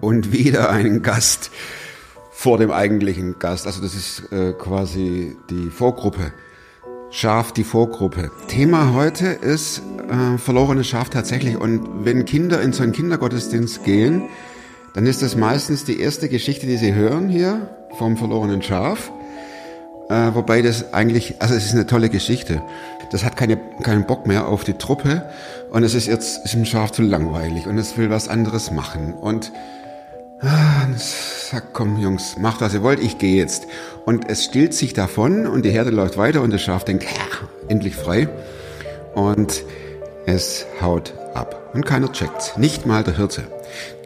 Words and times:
und 0.00 0.32
wieder 0.32 0.70
einen 0.70 1.02
Gast 1.02 1.50
vor 2.30 2.58
dem 2.58 2.70
eigentlichen 2.70 3.38
Gast. 3.38 3.66
Also 3.66 3.82
das 3.82 3.94
ist 3.94 4.32
äh, 4.32 4.52
quasi 4.52 5.36
die 5.50 5.70
Vorgruppe. 5.70 6.32
Schaf, 7.10 7.52
die 7.52 7.64
Vorgruppe. 7.64 8.30
Thema 8.48 8.92
heute 8.92 9.28
ist 9.28 9.82
äh, 10.08 10.38
verlorenes 10.38 10.86
Schaf 10.86 11.08
tatsächlich. 11.08 11.56
Und 11.56 12.04
wenn 12.04 12.26
Kinder 12.26 12.60
in 12.60 12.72
so 12.72 12.82
einen 12.82 12.92
Kindergottesdienst 12.92 13.82
gehen, 13.84 14.28
dann 14.94 15.06
ist 15.06 15.22
das 15.22 15.36
meistens 15.36 15.84
die 15.84 16.00
erste 16.00 16.28
Geschichte, 16.28 16.66
die 16.66 16.76
sie 16.76 16.94
hören 16.94 17.28
hier 17.28 17.70
vom 17.98 18.16
verlorenen 18.16 18.62
Schaf. 18.62 19.10
Äh, 20.08 20.34
wobei 20.34 20.62
das 20.62 20.94
eigentlich, 20.94 21.40
also 21.40 21.54
es 21.54 21.66
ist 21.66 21.74
eine 21.74 21.86
tolle 21.86 22.08
Geschichte. 22.08 22.62
Das 23.10 23.24
hat 23.24 23.36
keine, 23.36 23.58
keinen 23.82 24.06
Bock 24.06 24.26
mehr 24.26 24.48
auf 24.48 24.64
die 24.64 24.74
Truppe 24.74 25.28
und 25.70 25.82
es 25.82 25.94
ist 25.94 26.06
jetzt 26.06 26.44
ist 26.44 26.54
dem 26.54 26.64
Schaf 26.64 26.92
zu 26.92 27.02
langweilig 27.02 27.66
und 27.66 27.78
es 27.78 27.96
will 27.96 28.10
was 28.10 28.28
anderes 28.28 28.70
machen. 28.70 29.14
Und 29.14 29.50
ah, 30.42 30.86
sagt, 30.96 31.72
komm 31.72 31.98
Jungs, 31.98 32.36
macht 32.38 32.60
was 32.60 32.74
ihr 32.74 32.82
wollt, 32.82 33.00
ich 33.00 33.18
gehe 33.18 33.36
jetzt. 33.36 33.66
Und 34.04 34.28
es 34.28 34.44
stillt 34.44 34.74
sich 34.74 34.92
davon 34.92 35.46
und 35.46 35.64
die 35.64 35.70
Herde 35.70 35.90
läuft 35.90 36.16
weiter 36.16 36.42
und 36.42 36.52
das 36.52 36.62
Schaf 36.62 36.84
denkt, 36.84 37.06
endlich 37.68 37.96
frei. 37.96 38.28
Und 39.14 39.64
es 40.26 40.66
haut 40.80 41.14
ab. 41.34 41.70
Und 41.74 41.86
keiner 41.86 42.12
checkt's. 42.12 42.56
Nicht 42.56 42.86
mal 42.86 43.02
der 43.02 43.16
Hirte. 43.16 43.44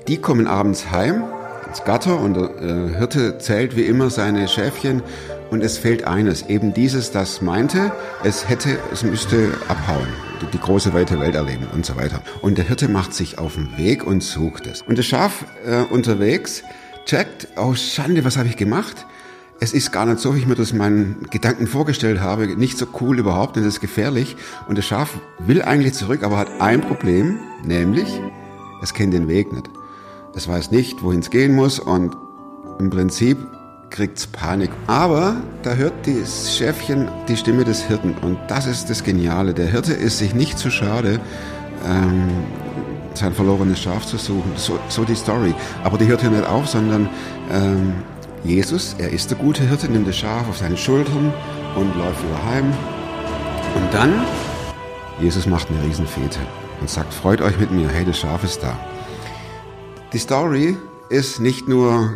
Die 0.09 0.19
kommen 0.19 0.47
abends 0.47 0.91
heim 0.91 1.25
ins 1.69 1.85
Gatter 1.85 2.21
und 2.21 2.35
der 2.35 2.51
äh, 2.61 2.99
Hirte 2.99 3.39
zählt 3.39 3.77
wie 3.77 3.83
immer 3.87 4.11
seine 4.11 4.47
Schäfchen 4.49 5.03
und 5.53 5.63
es 5.63 5.77
fehlt 5.77 6.05
eines, 6.05 6.49
eben 6.49 6.73
dieses, 6.73 7.11
das 7.11 7.43
meinte, 7.43 7.93
es 8.25 8.49
hätte, 8.49 8.79
es 8.91 9.03
müsste 9.03 9.53
abhauen, 9.69 10.09
die 10.51 10.59
große 10.59 10.95
weite 10.95 11.21
Welt 11.21 11.35
erleben 11.35 11.67
und 11.75 11.85
so 11.85 11.95
weiter. 11.95 12.23
Und 12.41 12.57
der 12.57 12.65
Hirte 12.65 12.89
macht 12.89 13.13
sich 13.13 13.39
auf 13.39 13.57
den 13.57 13.77
Weg 13.77 14.03
und 14.03 14.23
sucht 14.23 14.67
es. 14.67 14.81
Und 14.81 14.97
das 14.97 15.05
Schaf 15.05 15.45
äh, 15.67 15.83
unterwegs 15.83 16.63
checkt, 17.05 17.49
oh 17.59 17.75
Schande, 17.75 18.25
was 18.25 18.39
habe 18.39 18.49
ich 18.49 18.57
gemacht? 18.57 19.07
Es 19.61 19.75
ist 19.75 19.93
gar 19.93 20.07
nicht 20.07 20.21
so, 20.21 20.35
wie 20.35 20.39
ich 20.39 20.47
mir 20.47 20.55
das 20.55 20.73
meinen 20.73 21.27
Gedanken 21.31 21.67
vorgestellt 21.67 22.21
habe, 22.21 22.47
nicht 22.57 22.79
so 22.79 22.87
cool 23.03 23.19
überhaupt, 23.19 23.59
und 23.59 23.63
es 23.63 23.75
ist 23.75 23.81
gefährlich. 23.83 24.37
Und 24.69 24.79
das 24.79 24.87
Schaf 24.87 25.19
will 25.39 25.61
eigentlich 25.61 25.93
zurück, 25.93 26.23
aber 26.23 26.39
hat 26.39 26.63
ein 26.63 26.81
Problem, 26.81 27.41
nämlich, 27.63 28.09
es 28.83 28.95
kennt 28.95 29.13
den 29.13 29.29
Weg 29.29 29.53
nicht. 29.53 29.69
Es 30.35 30.49
weiß 30.49 30.71
nicht, 30.71 31.03
wohin 31.03 31.21
es 31.21 31.29
gehen 31.29 31.55
muss 31.55 31.79
und 31.79 32.17
im 32.79 32.89
Prinzip 32.89 33.37
kriegt's 33.93 34.27
Panik. 34.27 34.71
Aber 34.89 35.37
da 35.63 35.75
hört 35.75 35.93
das 36.07 36.57
Schäfchen 36.57 37.09
die 37.29 37.37
Stimme 37.37 37.65
des 37.65 37.83
Hirten 37.83 38.15
und 38.23 38.39
das 38.49 38.67
ist 38.67 38.91
das 38.91 39.05
Geniale. 39.05 39.55
Der 39.55 39.67
Hirte 39.67 39.93
ist 39.93 40.19
sich 40.19 40.35
nicht 40.35 40.59
zu 40.59 40.71
schade, 40.71 41.21
ähm, 41.87 42.29
sein 43.15 43.33
verlorenes 43.33 43.81
Schaf 43.81 44.07
zu 44.07 44.17
suchen. 44.17 44.53
So, 44.57 44.79
so, 44.89 45.05
die 45.05 45.15
Story. 45.15 45.55
Aber 45.85 45.99
die 45.99 46.07
hört 46.07 46.23
hier 46.23 46.31
nicht 46.31 46.49
auf, 46.49 46.67
sondern 46.67 47.09
ähm, 47.53 47.93
Jesus, 48.43 48.97
er 48.99 49.11
ist 49.11 49.31
der 49.31 49.39
gute 49.39 49.63
Hirte, 49.63 49.89
nimmt 49.89 50.09
das 50.09 50.17
Schaf 50.17 50.49
auf 50.49 50.59
seine 50.59 50.77
Schultern 50.77 51.33
und 51.77 51.97
läuft 51.97 52.25
wieder 52.25 52.45
heim. 52.47 52.73
Und 53.77 53.95
dann, 53.95 54.25
Jesus 55.21 55.47
macht 55.47 55.69
eine 55.71 55.83
Riesenfete 55.85 56.41
und 56.81 56.91
sagt, 56.91 57.15
freut 57.15 57.41
euch 57.41 57.59
mit 57.61 57.71
mir, 57.71 57.89
hey, 57.89 58.05
das 58.05 58.19
Schaf 58.19 58.43
ist 58.43 58.63
da. 58.63 58.77
Die 60.13 60.19
Story 60.19 60.77
ist 61.09 61.41
nicht 61.41 61.69
nur 61.69 62.11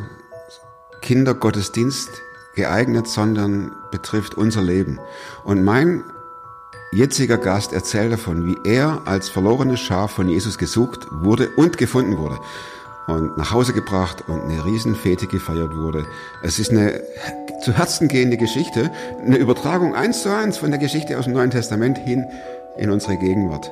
Kindergottesdienst 1.02 2.10
geeignet, 2.54 3.06
sondern 3.06 3.72
betrifft 3.90 4.34
unser 4.34 4.62
Leben. 4.62 4.98
Und 5.44 5.64
mein 5.64 6.04
jetziger 6.92 7.36
Gast 7.36 7.72
erzählt 7.72 8.12
davon, 8.12 8.46
wie 8.46 8.56
er 8.64 9.02
als 9.04 9.28
verlorenes 9.28 9.80
Schaf 9.80 10.12
von 10.12 10.28
Jesus 10.28 10.58
gesucht 10.58 11.06
wurde 11.10 11.50
und 11.56 11.78
gefunden 11.78 12.16
wurde 12.16 12.38
und 13.06 13.36
nach 13.36 13.52
Hause 13.52 13.72
gebracht 13.72 14.24
und 14.26 14.42
eine 14.42 14.64
Riesenfete 14.64 15.26
gefeiert 15.26 15.76
wurde. 15.76 16.06
Es 16.42 16.58
ist 16.58 16.70
eine 16.70 17.02
zu 17.62 17.72
Herzen 17.72 18.08
gehende 18.08 18.36
Geschichte, 18.36 18.90
eine 19.24 19.36
Übertragung 19.36 19.94
eins 19.94 20.22
zu 20.22 20.34
eins 20.34 20.58
von 20.58 20.70
der 20.70 20.78
Geschichte 20.78 21.18
aus 21.18 21.24
dem 21.24 21.34
Neuen 21.34 21.50
Testament 21.50 21.98
hin 21.98 22.24
in 22.76 22.90
unsere 22.90 23.16
Gegenwart. 23.16 23.70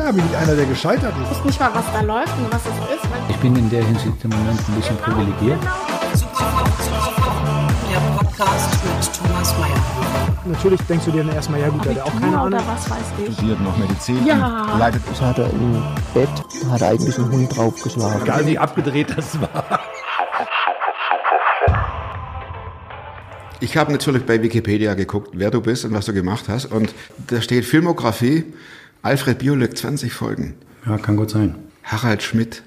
Klar 0.00 0.14
bin 0.14 0.24
ich 0.30 0.34
einer, 0.34 0.56
der 0.56 0.64
gescheitert 0.64 1.12
ist. 1.22 1.30
Ich 1.30 1.36
weiß 1.36 1.44
nicht 1.44 1.60
mal, 1.60 1.74
was 1.74 1.84
da 1.92 2.00
läuft 2.00 2.32
und 2.38 2.50
was 2.50 2.62
es 2.62 2.72
ist. 2.96 3.04
Ich 3.28 3.36
bin 3.36 3.54
in 3.54 3.68
der 3.68 3.84
Hinsicht 3.84 4.24
im 4.24 4.30
Moment 4.30 4.58
ein 4.66 4.74
bisschen 4.74 4.96
privilegiert. 4.96 5.58
Der 7.90 8.00
Podcast 8.16 8.78
mit 8.82 9.12
Thomas 9.12 9.54
Mayer. 9.58 9.76
Natürlich 10.46 10.80
denkst 10.88 11.04
du 11.04 11.10
dir 11.10 11.22
dann 11.22 11.34
erstmal, 11.34 11.60
ja 11.60 11.68
gut, 11.68 11.84
der 11.84 11.96
hat 11.96 12.00
auch 12.00 12.18
keine 12.18 12.38
Ahnung. 12.38 12.46
Oder 12.46 12.66
was 12.66 12.88
weiß 12.88 12.98
ich. 13.26 13.34
Studiert 13.34 13.60
noch 13.60 13.76
Medizin. 13.76 14.24
Ja. 14.24 14.74
Leidet 14.78 15.02
Das 15.10 15.20
hat 15.20 15.38
er 15.38 15.50
im 15.50 15.82
Bett, 16.14 16.30
hat 16.70 16.80
er 16.80 16.88
eigentlich 16.88 17.18
einen 17.18 17.30
Hund 17.32 17.54
draufgeschlagen. 17.54 18.22
Egal 18.22 18.46
wie 18.46 18.56
abgedreht 18.58 19.14
das 19.14 19.38
war. 19.38 19.80
Ich 23.62 23.76
habe 23.76 23.92
natürlich 23.92 24.24
bei 24.24 24.42
Wikipedia 24.42 24.94
geguckt, 24.94 25.32
wer 25.34 25.50
du 25.50 25.60
bist 25.60 25.84
und 25.84 25.92
was 25.92 26.06
du 26.06 26.14
gemacht 26.14 26.46
hast. 26.48 26.64
Und 26.64 26.94
da 27.26 27.42
steht 27.42 27.66
Filmografie, 27.66 28.46
Alfred 29.02 29.38
Biolek, 29.38 29.76
20 29.76 30.12
Folgen. 30.12 30.54
Ja, 30.86 30.98
kann 30.98 31.16
gut 31.16 31.30
sein. 31.30 31.54
Harald 31.84 32.22
Schmidt. 32.22 32.62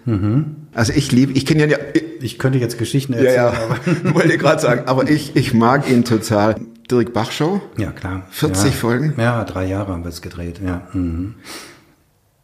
Also 0.73 0.93
ich 0.93 1.11
liebe, 1.11 1.31
ich 1.33 1.45
kenne 1.45 1.67
ja, 1.67 1.77
Ich 2.21 2.39
könnte 2.39 2.57
jetzt 2.57 2.77
Geschichten 2.77 3.13
ja, 3.13 3.19
erzählen, 3.19 3.35
ja, 3.35 4.03
aber. 4.03 4.15
wollte 4.15 4.37
gerade 4.37 4.61
sagen, 4.61 4.83
aber 4.87 5.09
ich, 5.09 5.35
ich 5.35 5.53
mag 5.53 5.89
ihn 5.89 6.03
total. 6.03 6.55
Dirk 6.91 7.13
Bach 7.13 7.31
Show, 7.31 7.61
Ja, 7.77 7.91
klar. 7.91 8.23
40 8.31 8.65
ja. 8.65 8.71
Folgen? 8.71 9.13
Ja, 9.17 9.43
drei 9.45 9.65
Jahre 9.65 9.93
haben 9.93 10.03
wir 10.03 10.09
es 10.09 10.21
gedreht, 10.21 10.59
ja. 10.65 10.81
Mhm. 10.91 11.35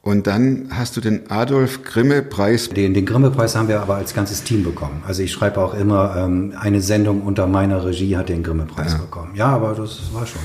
Und 0.01 0.27
dann 0.27 0.69
hast 0.71 0.95
du 0.95 1.01
den 1.01 1.29
Adolf 1.29 1.83
Grimme 1.83 2.21
Preis. 2.21 2.69
Den, 2.69 2.93
den 2.93 3.05
Grimme-Preis 3.05 3.55
haben 3.57 3.67
wir 3.67 3.81
aber 3.81 3.95
als 3.95 4.13
ganzes 4.13 4.43
Team 4.43 4.63
bekommen. 4.63 5.03
Also 5.05 5.21
ich 5.23 5.31
schreibe 5.33 5.59
auch 5.59 5.73
immer, 5.73 6.15
ähm, 6.17 6.53
eine 6.57 6.81
Sendung 6.81 7.21
unter 7.23 7.47
meiner 7.47 7.83
Regie 7.85 8.15
hat 8.15 8.29
den 8.29 8.41
Grimme-Preis 8.41 8.97
bekommen. 8.97 9.35
Ja, 9.35 9.47
aber 9.47 9.73
das 9.75 9.99
war 10.13 10.25
schon. 10.25 10.41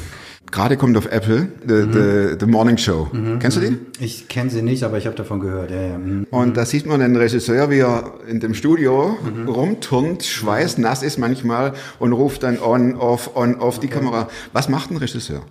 Gerade 0.55 0.77
kommt 0.77 0.97
auf 0.97 1.07
Apple, 1.07 1.49
the, 1.67 1.83
the, 1.93 2.37
the 2.39 2.47
Morning 2.47 2.79
Show. 2.79 3.09
Kennst 3.41 3.57
du 3.57 3.61
die? 3.61 3.77
Ich 3.99 4.29
kenne 4.29 4.51
sie 4.51 4.63
nicht, 4.63 4.85
aber 4.85 4.99
ich 4.99 5.07
habe 5.07 5.17
davon 5.17 5.41
gehört. 5.41 5.73
Ja, 5.73 5.83
ja. 5.83 5.99
mhm. 5.99 6.29
Und 6.31 6.57
da 6.57 6.65
sieht 6.65 6.87
man 6.87 7.01
den 7.01 7.17
Regisseur, 7.17 7.71
wie 7.71 7.81
er 7.81 8.13
in 8.29 8.39
dem 8.39 8.55
Studio 8.55 9.17
rumturnt, 9.49 10.23
schweißnass 10.23 11.03
ist 11.03 11.19
manchmal 11.19 11.73
und 11.99 12.13
ruft 12.13 12.45
dann 12.45 12.61
on, 12.61 12.95
off, 12.95 13.33
on, 13.35 13.57
off 13.57 13.81
die 13.81 13.89
Kamera. 13.89 14.29
Was 14.53 14.69
macht 14.69 14.93
ein 14.93 14.97
Regisseur? 14.97 15.43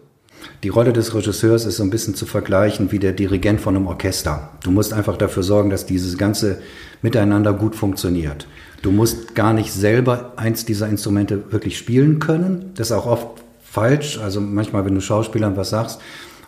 Die 0.64 0.70
Rolle 0.70 0.94
des 0.94 1.14
Regisseurs 1.14 1.66
ist 1.66 1.76
so 1.76 1.84
ein 1.84 1.90
bisschen 1.90 2.16
zu 2.16 2.26
vergleichen 2.26 2.94
wie 2.94 3.00
der 3.00 3.12
Dirigent 3.12 3.60
von 3.60 3.76
einem 3.76 3.88
Orchester. 3.88 4.52
Du 4.64 4.72
musst 4.72 4.94
einfach 4.94 5.18
dafür 5.18 5.44
sorgen, 5.44 5.70
dass 5.70 5.86
dieses 5.86 6.18
ganze 6.18 6.60
Miteinander 7.02 7.52
gut 7.52 7.76
funktioniert. 7.76 8.48
Du 8.82 8.92
musst 8.92 9.36
gar 9.36 9.52
nicht 9.52 9.74
selber 9.74 10.32
eins 10.38 10.64
dieser 10.64 10.88
Instrumente 10.88 11.52
wirklich 11.52 11.78
spielen 11.78 12.20
können. 12.20 12.72
Das 12.76 12.88
ist 12.88 12.94
auch 12.94 13.06
oft 13.06 13.43
falsch. 13.74 14.20
Also 14.24 14.40
manchmal, 14.40 14.86
wenn 14.86 14.94
du 14.94 15.02
Schauspielern 15.02 15.58
was 15.58 15.72
sagst 15.72 16.00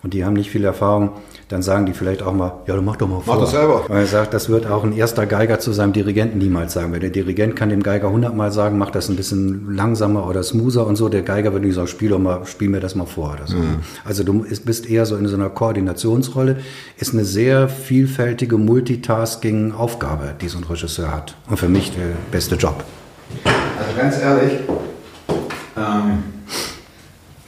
und 0.03 0.13
die 0.13 0.23
haben 0.23 0.33
nicht 0.33 0.51
viel 0.51 0.63
Erfahrung, 0.63 1.13
dann 1.47 1.63
sagen 1.63 1.87
die 1.87 1.93
vielleicht 1.93 2.21
auch 2.21 2.33
mal, 2.33 2.53
ja, 2.67 2.75
du 2.75 2.81
mach 2.83 2.95
doch 2.95 3.07
mal 3.07 3.21
vor. 3.21 3.39
das 3.39 3.51
selber. 3.51 3.85
Weil 3.87 4.01
er 4.01 4.05
sagt, 4.05 4.33
das 4.33 4.49
wird 4.49 4.67
auch 4.67 4.83
ein 4.83 4.93
erster 4.93 5.25
Geiger 5.25 5.59
zu 5.59 5.73
seinem 5.73 5.93
Dirigenten 5.93 6.37
niemals 6.37 6.73
sagen. 6.73 6.91
Weil 6.91 6.99
der 6.99 7.09
Dirigent 7.09 7.55
kann 7.55 7.69
dem 7.69 7.81
Geiger 7.81 8.11
hundertmal 8.11 8.51
sagen, 8.51 8.77
mach 8.77 8.91
das 8.91 9.09
ein 9.09 9.15
bisschen 9.15 9.75
langsamer 9.75 10.27
oder 10.27 10.43
smoother 10.43 10.85
und 10.85 10.95
so. 10.95 11.09
Der 11.09 11.23
Geiger 11.23 11.53
wird 11.53 11.63
nicht 11.63 11.73
sagen, 11.75 11.87
spiel 11.87 12.09
doch 12.09 12.19
mal, 12.19 12.45
spiel 12.45 12.69
mir 12.69 12.79
das 12.79 12.93
mal 12.93 13.05
vor 13.05 13.33
oder 13.33 13.47
so. 13.47 13.57
Also 14.03 14.23
du 14.23 14.45
bist 14.63 14.87
eher 14.87 15.07
so 15.07 15.15
in 15.15 15.27
so 15.27 15.35
einer 15.35 15.49
Koordinationsrolle. 15.49 16.57
Ist 16.97 17.13
eine 17.13 17.25
sehr 17.25 17.69
vielfältige 17.69 18.57
Multitasking-Aufgabe, 18.57 20.35
die 20.39 20.47
so 20.47 20.59
ein 20.59 20.63
Regisseur 20.63 21.11
hat. 21.11 21.35
Und 21.49 21.57
für 21.57 21.69
mich 21.69 21.91
der 21.91 22.15
beste 22.31 22.55
Job. 22.55 22.83
Also 23.43 23.99
ganz 23.99 24.19
ehrlich, 24.19 24.59
ähm, 25.77 26.23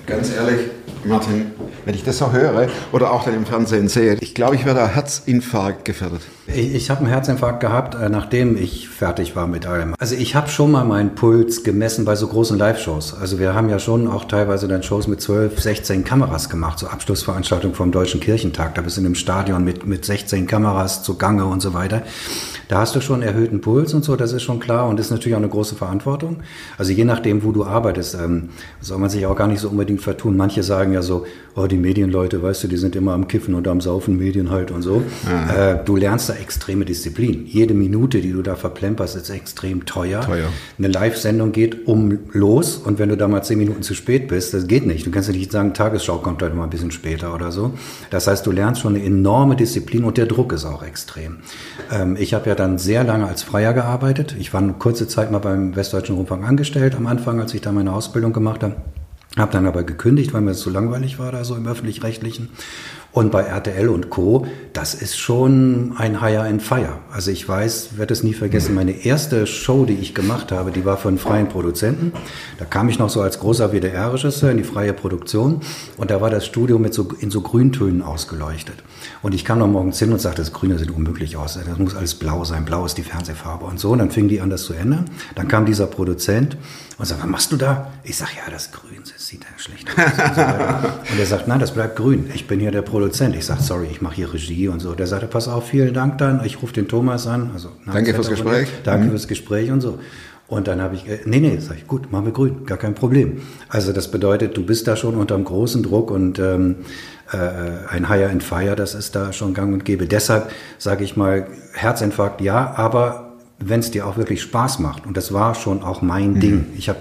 ganz 0.07 0.33
ehrlich, 0.33 0.71
Martin, 1.05 1.51
wenn 1.85 1.95
ich 1.95 2.03
das 2.03 2.17
so 2.17 2.31
höre 2.31 2.67
oder 2.91 3.11
auch 3.11 3.23
dann 3.23 3.35
im 3.35 3.45
Fernsehen 3.45 3.87
sehe, 3.87 4.15
ich 4.19 4.35
glaube, 4.35 4.55
ich 4.55 4.65
werde 4.65 4.87
Herzinfarkt 4.87 5.85
gefährdet. 5.85 6.21
Ich, 6.47 6.75
ich 6.75 6.89
habe 6.89 7.01
einen 7.01 7.09
Herzinfarkt 7.09 7.59
gehabt, 7.59 7.95
äh, 7.95 8.09
nachdem 8.09 8.57
ich 8.57 8.87
fertig 8.87 9.35
war 9.35 9.47
mit 9.47 9.65
allem. 9.65 9.95
Also 9.99 10.15
ich 10.15 10.35
habe 10.35 10.49
schon 10.49 10.71
mal 10.71 10.85
meinen 10.85 11.15
Puls 11.15 11.63
gemessen 11.63 12.05
bei 12.05 12.15
so 12.15 12.27
großen 12.27 12.57
Live-Shows. 12.57 13.15
Also 13.19 13.39
wir 13.39 13.53
haben 13.53 13.69
ja 13.69 13.79
schon 13.79 14.07
auch 14.07 14.25
teilweise 14.25 14.67
dann 14.67 14.83
Shows 14.83 15.07
mit 15.07 15.21
12, 15.21 15.59
16 15.59 16.03
Kameras 16.03 16.49
gemacht, 16.49 16.79
so 16.79 16.87
Abschlussveranstaltung 16.87 17.73
vom 17.73 17.91
Deutschen 17.91 18.21
Kirchentag. 18.21 18.75
Da 18.75 18.81
bist 18.81 18.97
du 18.97 19.01
in 19.01 19.07
einem 19.07 19.15
Stadion 19.15 19.63
mit, 19.63 19.85
mit 19.85 20.05
16 20.05 20.47
Kameras 20.47 21.03
zugange 21.03 21.45
und 21.45 21.61
so 21.61 21.73
weiter. 21.73 22.03
Da 22.67 22.79
hast 22.79 22.95
du 22.95 23.01
schon 23.01 23.21
erhöhten 23.21 23.61
Puls 23.61 23.93
und 23.93 24.03
so, 24.03 24.17
das 24.17 24.33
ist 24.33 24.43
schon 24.43 24.59
klar 24.59 24.89
und 24.89 24.99
ist 24.99 25.09
natürlich 25.09 25.35
auch 25.35 25.39
eine 25.39 25.47
große 25.47 25.75
Verantwortung. 25.75 26.37
Also 26.77 26.91
je 26.91 27.05
nachdem, 27.05 27.43
wo 27.43 27.53
du 27.53 27.63
arbeitest, 27.63 28.15
ähm, 28.15 28.49
soll 28.81 28.97
man 28.97 29.09
sich 29.09 29.25
auch 29.25 29.35
gar 29.35 29.47
nicht 29.47 29.61
so 29.61 29.69
unbedingt 29.69 30.01
vertun. 30.01 30.35
Manche 30.35 30.63
sagen, 30.63 30.86
sagen 30.87 30.93
ja 30.93 31.01
so, 31.01 31.25
oh, 31.55 31.67
die 31.67 31.77
Medienleute, 31.77 32.41
weißt 32.41 32.63
du, 32.63 32.67
die 32.67 32.77
sind 32.77 32.95
immer 32.95 33.13
am 33.13 33.27
Kiffen 33.27 33.55
und 33.55 33.67
am 33.67 33.81
Saufen, 33.81 34.17
Medien 34.17 34.51
halt 34.51 34.71
und 34.71 34.83
so. 34.83 35.01
Äh, 35.27 35.83
du 35.83 35.95
lernst 35.95 36.29
da 36.29 36.35
extreme 36.35 36.85
Disziplin. 36.85 37.45
Jede 37.45 37.73
Minute, 37.73 38.21
die 38.21 38.31
du 38.31 38.41
da 38.41 38.55
verplemperst, 38.55 39.15
ist 39.15 39.29
extrem 39.29 39.85
teuer. 39.85 40.21
Teuer. 40.21 40.47
Eine 40.77 40.87
Live-Sendung 40.87 41.51
geht 41.51 41.87
um 41.87 42.19
los 42.31 42.77
und 42.77 42.99
wenn 42.99 43.09
du 43.09 43.17
da 43.17 43.27
mal 43.27 43.43
zehn 43.43 43.57
Minuten 43.57 43.81
zu 43.81 43.95
spät 43.95 44.27
bist, 44.27 44.53
das 44.53 44.67
geht 44.67 44.85
nicht. 44.85 45.05
Du 45.05 45.11
kannst 45.11 45.29
ja 45.29 45.35
nicht 45.35 45.51
sagen, 45.51 45.73
Tagesschau 45.73 46.19
kommt 46.19 46.41
heute 46.41 46.55
mal 46.55 46.63
ein 46.63 46.69
bisschen 46.69 46.91
später 46.91 47.33
oder 47.33 47.51
so. 47.51 47.73
Das 48.11 48.27
heißt, 48.27 48.45
du 48.45 48.51
lernst 48.51 48.81
schon 48.81 48.95
eine 48.95 49.03
enorme 49.03 49.55
Disziplin 49.55 50.03
und 50.03 50.17
der 50.17 50.27
Druck 50.27 50.53
ist 50.53 50.65
auch 50.65 50.83
extrem. 50.83 51.37
Ähm, 51.91 52.15
ich 52.19 52.33
habe 52.33 52.47
ja 52.49 52.55
dann 52.55 52.77
sehr 52.77 53.03
lange 53.03 53.27
als 53.27 53.43
Freier 53.43 53.73
gearbeitet. 53.73 54.35
Ich 54.39 54.53
war 54.53 54.61
eine 54.61 54.73
kurze 54.73 55.07
Zeit 55.07 55.31
mal 55.31 55.39
beim 55.39 55.75
Westdeutschen 55.75 56.15
Rundfunk 56.15 56.47
angestellt 56.47 56.95
am 56.95 57.07
Anfang, 57.07 57.41
als 57.41 57.53
ich 57.53 57.61
da 57.61 57.71
meine 57.71 57.93
Ausbildung 57.93 58.31
gemacht 58.31 58.63
habe. 58.63 58.75
Habe 59.37 59.51
dann 59.51 59.67
aber 59.67 59.83
gekündigt, 59.83 60.33
weil 60.33 60.41
mir 60.41 60.51
das 60.51 60.61
zu 60.61 60.69
langweilig 60.69 61.19
war 61.19 61.31
da 61.31 61.43
so 61.43 61.55
im 61.55 61.67
öffentlich-rechtlichen. 61.67 62.49
Und 63.11 63.31
bei 63.31 63.41
RTL 63.41 63.89
und 63.89 64.09
Co., 64.09 64.45
das 64.73 64.93
ist 64.93 65.17
schon 65.17 65.95
ein 65.97 66.21
Hire 66.21 66.43
and 66.43 66.61
Fire. 66.61 66.99
Also 67.11 67.31
ich 67.31 67.47
weiß, 67.47 67.97
werde 67.97 68.13
es 68.13 68.21
nie 68.21 68.33
vergessen, 68.33 68.75
meine 68.75 69.05
erste 69.05 69.47
Show, 69.47 69.85
die 69.85 69.95
ich 69.95 70.13
gemacht 70.13 70.51
habe, 70.51 70.71
die 70.71 70.85
war 70.85 71.03
einen 71.03 71.17
freien 71.17 71.49
Produzenten. 71.49 72.11
Da 72.59 72.65
kam 72.65 72.89
ich 72.89 72.99
noch 72.99 73.09
so 73.09 73.21
als 73.21 73.39
großer 73.39 73.71
WDR-Regisseur 73.71 74.51
in 74.51 74.57
die 74.57 74.63
freie 74.63 74.93
Produktion 74.93 75.61
und 75.97 76.11
da 76.11 76.21
war 76.21 76.29
das 76.29 76.45
Studio 76.45 76.77
mit 76.77 76.93
so, 76.93 77.07
in 77.19 77.31
so 77.31 77.41
Grüntönen 77.41 78.03
ausgeleuchtet. 78.03 78.83
Und 79.23 79.33
ich 79.33 79.45
kam 79.45 79.59
noch 79.59 79.67
morgens 79.67 79.97
hin 79.97 80.11
und 80.11 80.21
sagte, 80.21 80.41
das 80.41 80.53
Grüne 80.53 80.77
sieht 80.77 80.91
unmöglich 80.91 81.37
aus. 81.37 81.57
Das 81.63 81.77
muss 81.79 81.95
alles 81.95 82.15
blau 82.15 82.43
sein. 82.43 82.65
Blau 82.65 82.85
ist 82.85 82.97
die 82.97 83.03
Fernsehfarbe 83.03 83.65
und 83.65 83.79
so. 83.79 83.91
Und 83.91 83.99
dann 83.99 84.11
fingen 84.11 84.29
die 84.29 84.41
an, 84.41 84.49
das 84.49 84.63
zu 84.63 84.73
ändern. 84.73 85.05
Dann 85.35 85.47
kam 85.47 85.65
dieser 85.65 85.87
Produzent 85.87 86.57
und 86.97 87.05
sagte, 87.05 87.23
was 87.23 87.29
machst 87.29 87.51
du 87.51 87.57
da? 87.57 87.91
Ich 88.03 88.17
sag, 88.17 88.35
ja, 88.35 88.51
das 88.51 88.71
Grün, 88.71 89.01
das 89.01 89.27
sieht 89.27 89.43
ja 89.43 89.49
schlecht 89.57 89.89
aus. 89.89 89.97
Und 91.11 91.19
er 91.19 91.25
sagt, 91.25 91.47
nein, 91.47 91.59
das 91.59 91.71
bleibt 91.71 91.95
grün. 91.95 92.29
Ich 92.33 92.47
bin 92.47 92.59
hier 92.59 92.71
der 92.71 92.81
Produzent. 92.81 92.96
Ich 93.05 93.45
sag, 93.45 93.59
sorry, 93.59 93.87
ich 93.91 94.01
mache 94.01 94.15
hier 94.15 94.33
Regie 94.33 94.67
und 94.67 94.79
so. 94.79 94.93
Der 94.93 95.07
sagte, 95.07 95.27
pass 95.27 95.47
auf, 95.47 95.67
vielen 95.67 95.93
Dank 95.93 96.17
dann. 96.17 96.43
Ich 96.45 96.61
rufe 96.61 96.73
den 96.73 96.87
Thomas 96.87 97.27
an. 97.27 97.51
Also, 97.53 97.69
Danke 97.85 98.13
fürs 98.13 98.29
Gespräch. 98.29 98.67
Danke 98.83 99.09
fürs 99.09 99.27
Gespräch 99.27 99.71
und 99.71 99.81
so. 99.81 99.99
Und 100.47 100.67
dann 100.67 100.81
habe 100.81 100.95
ich, 100.95 101.07
äh, 101.07 101.19
nee, 101.25 101.39
nee, 101.41 101.57
sag 101.59 101.77
ich, 101.77 101.87
gut, 101.87 102.09
machen 102.11 102.25
wir 102.25 102.31
grün, 102.31 102.65
gar 102.65 102.77
kein 102.77 102.95
Problem. 102.95 103.41
Also 103.67 103.91
das 103.91 104.09
bedeutet, 104.09 104.55
du 104.55 104.65
bist 104.65 104.87
da 104.87 104.95
schon 104.95 105.15
unter 105.15 105.35
einem 105.35 105.43
großen 105.43 105.83
Druck 105.83 106.09
und 106.09 106.39
ähm, 106.39 106.77
äh, 107.33 107.37
ein 107.89 108.07
Hire 108.07 108.29
and 108.29 108.41
Fire, 108.43 108.77
das 108.77 108.95
ist 108.95 109.13
da 109.15 109.33
schon 109.33 109.53
gang 109.53 109.73
und 109.73 109.83
gäbe. 109.83 110.05
Deshalb 110.07 110.49
sage 110.77 111.03
ich 111.03 111.17
mal, 111.17 111.47
Herzinfarkt 111.73 112.39
ja, 112.39 112.73
aber 112.77 113.33
wenn 113.59 113.81
es 113.81 113.91
dir 113.91 114.07
auch 114.07 114.15
wirklich 114.15 114.41
Spaß 114.41 114.79
macht, 114.79 115.05
und 115.05 115.17
das 115.17 115.33
war 115.33 115.53
schon 115.53 115.81
auch 115.83 116.01
mein 116.01 116.33
Mhm. 116.35 116.39
Ding. 116.39 116.65
Ich 116.77 116.87
habe 116.87 116.99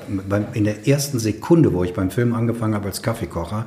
in 0.55 0.65
der 0.65 0.89
ersten 0.89 1.21
Sekunde, 1.21 1.73
wo 1.73 1.85
ich 1.85 1.95
beim 1.95 2.11
Film 2.11 2.35
angefangen 2.35 2.75
habe 2.75 2.87
als 2.87 3.03
Kaffeekocher, 3.03 3.67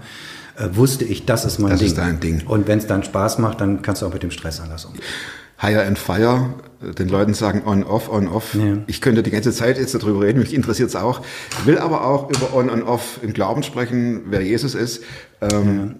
wusste 0.71 1.05
ich, 1.05 1.25
das 1.25 1.45
ist 1.45 1.59
mein 1.59 1.71
Das 1.71 1.79
Ding. 1.79 1.87
ist 1.87 1.97
dein 1.97 2.19
Ding. 2.19 2.43
Und 2.47 2.67
wenn 2.67 2.79
es 2.79 2.87
dann 2.87 3.03
Spaß 3.03 3.37
macht, 3.39 3.61
dann 3.61 3.81
kannst 3.81 4.01
du 4.01 4.05
auch 4.07 4.13
mit 4.13 4.23
dem 4.23 4.31
Stress 4.31 4.59
anders 4.59 4.85
umgehen. 4.85 5.03
Hire 5.61 5.83
and 5.85 5.99
Fire, 5.99 6.53
den 6.97 7.09
Leuten 7.09 7.33
sagen 7.33 7.63
on, 7.65 7.83
off, 7.83 8.09
on, 8.09 8.29
off. 8.29 8.55
Ja. 8.55 8.77
Ich 8.87 9.01
könnte 9.01 9.23
die 9.23 9.29
ganze 9.31 9.51
Zeit 9.51 9.77
jetzt 9.77 9.93
darüber 9.93 10.21
reden, 10.21 10.39
mich 10.39 10.53
interessiert 10.53 10.87
es 10.89 10.95
auch. 10.95 11.21
Will 11.65 11.77
aber 11.77 12.05
auch 12.05 12.29
über 12.29 12.53
on 12.53 12.69
und 12.69 12.83
off 12.83 13.19
im 13.21 13.33
Glauben 13.33 13.63
sprechen, 13.63 14.21
wer 14.27 14.41
Jesus 14.41 14.73
ist. 14.73 15.03
Ähm, 15.41 15.95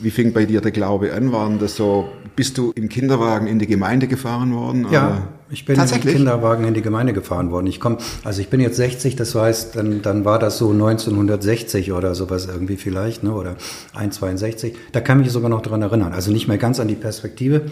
Wie 0.00 0.10
fing 0.10 0.32
bei 0.32 0.44
dir 0.44 0.60
der 0.60 0.72
Glaube 0.72 1.12
an? 1.12 1.32
Waren 1.32 1.58
das 1.58 1.76
so, 1.76 2.08
bist 2.34 2.58
du 2.58 2.72
im 2.74 2.88
Kinderwagen 2.88 3.46
in 3.46 3.58
die 3.58 3.66
Gemeinde 3.66 4.06
gefahren 4.06 4.54
worden? 4.54 4.86
Ja, 4.90 5.06
oder? 5.06 5.28
ich 5.48 5.64
bin 5.64 5.76
Tatsächlich? 5.76 6.12
im 6.12 6.18
Kinderwagen 6.18 6.64
in 6.66 6.74
die 6.74 6.82
Gemeinde 6.82 7.12
gefahren 7.12 7.50
worden. 7.50 7.66
Ich 7.66 7.80
komme, 7.80 7.98
also 8.24 8.40
ich 8.40 8.48
bin 8.48 8.60
jetzt 8.60 8.76
60, 8.76 9.16
das 9.16 9.34
heißt, 9.34 9.76
dann, 9.76 10.02
dann 10.02 10.24
war 10.24 10.38
das 10.38 10.58
so 10.58 10.70
1960 10.70 11.92
oder 11.92 12.14
sowas 12.14 12.46
irgendwie 12.46 12.76
vielleicht, 12.76 13.22
ne, 13.22 13.32
oder 13.32 13.56
1,62. 13.94 14.74
Da 14.92 15.00
kann 15.00 15.20
ich 15.20 15.26
mich 15.26 15.32
sogar 15.32 15.48
noch 15.48 15.62
dran 15.62 15.80
erinnern. 15.82 16.12
Also 16.12 16.30
nicht 16.30 16.46
mehr 16.48 16.58
ganz 16.58 16.78
an 16.78 16.88
die 16.88 16.94
Perspektive, 16.94 17.62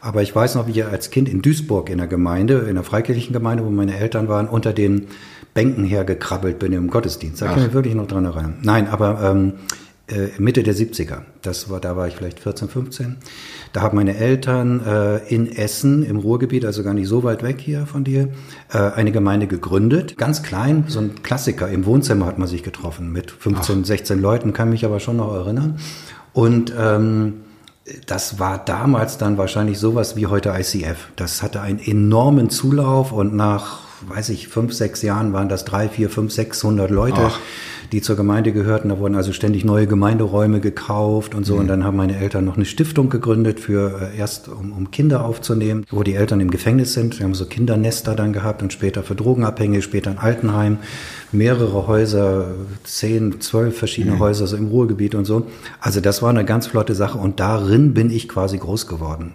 aber 0.00 0.22
ich 0.22 0.34
weiß 0.34 0.54
noch, 0.54 0.66
wie 0.66 0.72
ich 0.72 0.84
als 0.84 1.10
Kind 1.10 1.28
in 1.28 1.42
Duisburg 1.42 1.90
in 1.90 1.98
der 1.98 2.06
Gemeinde, 2.06 2.66
in 2.68 2.76
der 2.76 2.84
freikirchlichen 2.84 3.32
Gemeinde, 3.32 3.64
wo 3.64 3.70
meine 3.70 3.96
Eltern 3.98 4.28
waren, 4.28 4.48
unter 4.48 4.72
den 4.72 5.08
Bänken 5.54 5.84
hergekrabbelt 5.84 6.58
bin 6.58 6.72
im 6.72 6.88
Gottesdienst. 6.88 7.40
Da 7.40 7.46
kann 7.46 7.58
ich 7.58 7.64
mich 7.66 7.74
wirklich 7.74 7.94
noch 7.94 8.08
dran 8.08 8.24
erinnern. 8.24 8.58
Nein, 8.62 8.88
aber 8.88 9.20
ähm, 9.22 9.52
äh, 9.56 9.83
Mitte 10.38 10.62
der 10.62 10.74
70er. 10.74 11.22
Das 11.40 11.70
war, 11.70 11.80
da 11.80 11.96
war 11.96 12.06
ich 12.06 12.14
vielleicht 12.14 12.40
14, 12.40 12.68
15. 12.68 13.16
Da 13.72 13.80
haben 13.80 13.96
meine 13.96 14.16
Eltern 14.16 14.84
äh, 14.84 15.16
in 15.34 15.50
Essen 15.50 16.04
im 16.04 16.16
Ruhrgebiet, 16.18 16.64
also 16.64 16.82
gar 16.82 16.92
nicht 16.92 17.08
so 17.08 17.22
weit 17.24 17.42
weg 17.42 17.60
hier 17.60 17.86
von 17.86 18.04
dir, 18.04 18.28
äh, 18.72 18.78
eine 18.78 19.12
Gemeinde 19.12 19.46
gegründet. 19.46 20.18
Ganz 20.18 20.42
klein, 20.42 20.84
so 20.88 21.00
ein 21.00 21.22
Klassiker. 21.22 21.68
Im 21.68 21.86
Wohnzimmer 21.86 22.26
hat 22.26 22.38
man 22.38 22.48
sich 22.48 22.62
getroffen 22.62 23.12
mit 23.12 23.30
15, 23.30 23.84
16 23.84 24.20
Leuten, 24.20 24.52
kann 24.52 24.68
mich 24.68 24.84
aber 24.84 25.00
schon 25.00 25.16
noch 25.16 25.32
erinnern. 25.32 25.78
Und 26.34 26.74
ähm, 26.78 27.40
das 28.06 28.38
war 28.38 28.62
damals 28.64 29.18
dann 29.18 29.38
wahrscheinlich 29.38 29.78
sowas 29.78 30.16
wie 30.16 30.26
heute 30.26 30.50
ICF. 30.50 31.08
Das 31.16 31.42
hatte 31.42 31.60
einen 31.60 31.78
enormen 31.78 32.50
Zulauf 32.50 33.12
und 33.12 33.34
nach, 33.34 33.80
weiß 34.08 34.30
ich, 34.30 34.48
fünf, 34.48 34.72
sechs 34.72 35.02
Jahren 35.02 35.32
waren 35.32 35.48
das 35.48 35.64
drei, 35.64 35.88
vier, 35.88 36.10
fünf, 36.10 36.32
sechshundert 36.32 36.90
Leute, 36.90 37.20
Ach. 37.20 37.38
die 37.92 38.02
zur 38.02 38.16
Gemeinde 38.16 38.52
gehörten. 38.52 38.88
Da 38.88 38.98
wurden 38.98 39.14
also 39.14 39.32
ständig 39.32 39.64
neue 39.64 39.86
Gemeinderäume 39.86 40.60
gekauft 40.60 41.34
und 41.34 41.44
so. 41.44 41.56
Und 41.56 41.68
dann 41.68 41.84
haben 41.84 41.96
meine 41.96 42.16
Eltern 42.16 42.44
noch 42.44 42.56
eine 42.56 42.64
Stiftung 42.64 43.10
gegründet 43.10 43.60
für 43.60 44.00
äh, 44.12 44.18
erst, 44.18 44.48
um, 44.48 44.72
um 44.72 44.90
Kinder 44.90 45.24
aufzunehmen, 45.24 45.84
wo 45.90 46.02
die 46.02 46.14
Eltern 46.14 46.40
im 46.40 46.50
Gefängnis 46.50 46.92
sind. 46.92 47.18
Wir 47.18 47.24
haben 47.24 47.34
so 47.34 47.46
Kindernester 47.46 48.14
dann 48.14 48.32
gehabt 48.32 48.62
und 48.62 48.72
später 48.72 49.02
für 49.02 49.14
Drogenabhängige, 49.14 49.82
später 49.82 50.10
ein 50.10 50.18
Altenheim, 50.18 50.78
mehrere 51.32 51.86
Häuser, 51.86 52.48
zehn, 52.84 53.40
zwölf 53.40 53.78
verschiedene 53.78 54.18
Häuser 54.18 54.46
so 54.46 54.56
im 54.56 54.68
Ruhrgebiet 54.68 55.14
und 55.14 55.24
so. 55.24 55.46
Also 55.80 56.00
das 56.00 56.22
war 56.22 56.30
eine 56.30 56.44
ganz 56.44 56.66
flotte 56.66 56.94
Sache 56.94 57.18
und 57.18 57.40
darin 57.40 57.94
bin 57.94 58.10
ich 58.10 58.28
quasi 58.28 58.58
groß 58.58 58.86
geworden. 58.86 59.34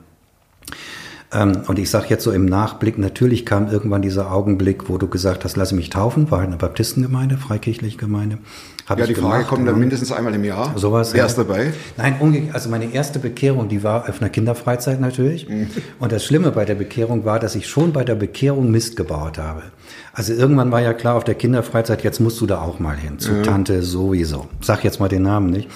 Ähm, 1.31 1.61
und 1.67 1.77
ich 1.77 1.89
sage 1.89 2.07
jetzt 2.09 2.23
so 2.23 2.31
im 2.31 2.45
Nachblick, 2.45 2.97
natürlich 2.97 3.45
kam 3.45 3.69
irgendwann 3.69 4.01
dieser 4.01 4.31
Augenblick, 4.31 4.89
wo 4.89 4.97
du 4.97 5.07
gesagt 5.07 5.45
hast, 5.45 5.57
lass 5.57 5.71
mich 5.71 5.89
taufen, 5.91 6.31
war 6.31 6.39
halt 6.39 6.47
eine 6.47 6.57
Baptistengemeinde, 6.57 7.37
freikirchliche 7.37 7.97
Gemeinde. 7.97 8.39
Hab 8.87 8.97
Ja, 8.97 9.05
ich 9.05 9.09
die 9.09 9.15
Frage 9.15 9.33
gemacht, 9.33 9.47
kommt 9.47 9.65
ja. 9.65 9.71
dann 9.71 9.79
mindestens 9.79 10.11
einmal 10.11 10.33
im 10.33 10.43
Jahr. 10.43 10.73
Sowas, 10.75 11.13
Wer 11.13 11.19
ja. 11.19 11.25
ist 11.27 11.37
dabei? 11.37 11.71
Nein, 11.97 12.15
umgekehrt. 12.19 12.55
Also 12.55 12.69
meine 12.69 12.91
erste 12.91 13.19
Bekehrung, 13.19 13.69
die 13.69 13.83
war 13.83 14.09
auf 14.09 14.19
einer 14.19 14.31
Kinderfreizeit 14.31 14.99
natürlich. 14.99 15.47
Und 15.99 16.11
das 16.11 16.25
Schlimme 16.25 16.51
bei 16.51 16.65
der 16.65 16.75
Bekehrung 16.75 17.25
war, 17.25 17.39
dass 17.39 17.53
ich 17.53 17.67
schon 17.67 17.93
bei 17.93 18.03
der 18.03 18.15
Bekehrung 18.15 18.71
Mist 18.71 18.95
gebaut 18.95 19.37
habe. 19.37 19.61
Also 20.13 20.33
irgendwann 20.33 20.71
war 20.71 20.81
ja 20.81 20.93
klar 20.93 21.15
auf 21.15 21.23
der 21.23 21.35
Kinderfreizeit, 21.35 22.03
jetzt 22.03 22.19
musst 22.19 22.41
du 22.41 22.47
da 22.47 22.61
auch 22.61 22.79
mal 22.79 22.97
hin. 22.97 23.19
Zu 23.19 23.43
Tante 23.43 23.83
sowieso. 23.83 24.47
Sag 24.61 24.83
jetzt 24.83 24.99
mal 24.99 25.07
den 25.09 25.21
Namen 25.21 25.51
nicht. 25.51 25.69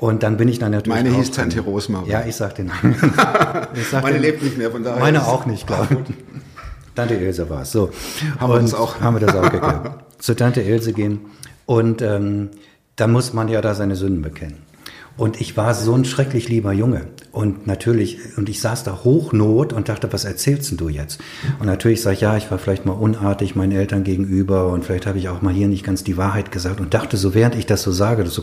Und 0.00 0.22
dann 0.22 0.36
bin 0.38 0.48
ich 0.48 0.58
dann 0.58 0.72
natürlich. 0.72 1.02
Meine 1.04 1.14
hieß 1.16 1.30
Tante 1.30 1.56
gekommen. 1.56 1.74
Rosma. 1.74 2.02
Ja, 2.06 2.24
ich 2.26 2.34
sag 2.34 2.54
den 2.54 2.66
Namen. 2.68 2.96
Meine 3.92 4.12
den- 4.14 4.22
lebt 4.22 4.42
nicht 4.42 4.56
mehr, 4.58 4.70
von 4.70 4.82
daher. 4.82 4.98
Meine 4.98 5.26
auch 5.26 5.44
nicht, 5.46 5.66
glaube 5.66 5.88
ich. 6.08 6.14
Tante 6.94 7.14
Ilse 7.14 7.48
war 7.50 7.62
es. 7.62 7.70
So. 7.72 7.90
Haben 8.38 8.50
wir 8.50 8.56
Und 8.56 8.62
das 8.64 8.74
auch. 8.74 9.00
Haben 9.00 9.20
wir 9.20 9.26
das 9.26 9.36
auch 9.36 9.50
gegeben. 9.50 9.94
Zu 10.18 10.34
Tante 10.34 10.62
Ilse 10.62 10.92
gehen. 10.94 11.20
Und 11.66 12.00
ähm, 12.02 12.48
da 12.96 13.06
muss 13.06 13.32
man 13.32 13.48
ja 13.48 13.60
da 13.60 13.74
seine 13.74 13.94
Sünden 13.94 14.22
bekennen. 14.22 14.58
Und 15.20 15.38
ich 15.38 15.54
war 15.54 15.74
so 15.74 15.92
ein 15.92 16.06
schrecklich 16.06 16.48
lieber 16.48 16.72
Junge. 16.72 17.02
Und 17.30 17.66
natürlich, 17.66 18.16
und 18.38 18.48
ich 18.48 18.62
saß 18.62 18.84
da 18.84 19.00
hochnot 19.04 19.74
und 19.74 19.90
dachte, 19.90 20.10
was 20.14 20.24
erzählst 20.24 20.70
denn 20.70 20.78
du 20.78 20.88
jetzt? 20.88 21.20
Und 21.58 21.66
natürlich 21.66 22.00
sage 22.00 22.14
ich, 22.14 22.22
ja, 22.22 22.38
ich 22.38 22.50
war 22.50 22.58
vielleicht 22.58 22.86
mal 22.86 22.94
unartig 22.94 23.54
meinen 23.54 23.72
Eltern 23.72 24.02
gegenüber 24.02 24.68
und 24.68 24.82
vielleicht 24.82 25.06
habe 25.06 25.18
ich 25.18 25.28
auch 25.28 25.42
mal 25.42 25.52
hier 25.52 25.68
nicht 25.68 25.84
ganz 25.84 26.04
die 26.04 26.16
Wahrheit 26.16 26.50
gesagt 26.50 26.80
und 26.80 26.94
dachte 26.94 27.18
so, 27.18 27.34
während 27.34 27.54
ich 27.54 27.66
das 27.66 27.82
so 27.82 27.92
sage, 27.92 28.24
das, 28.24 28.32
so, 28.32 28.42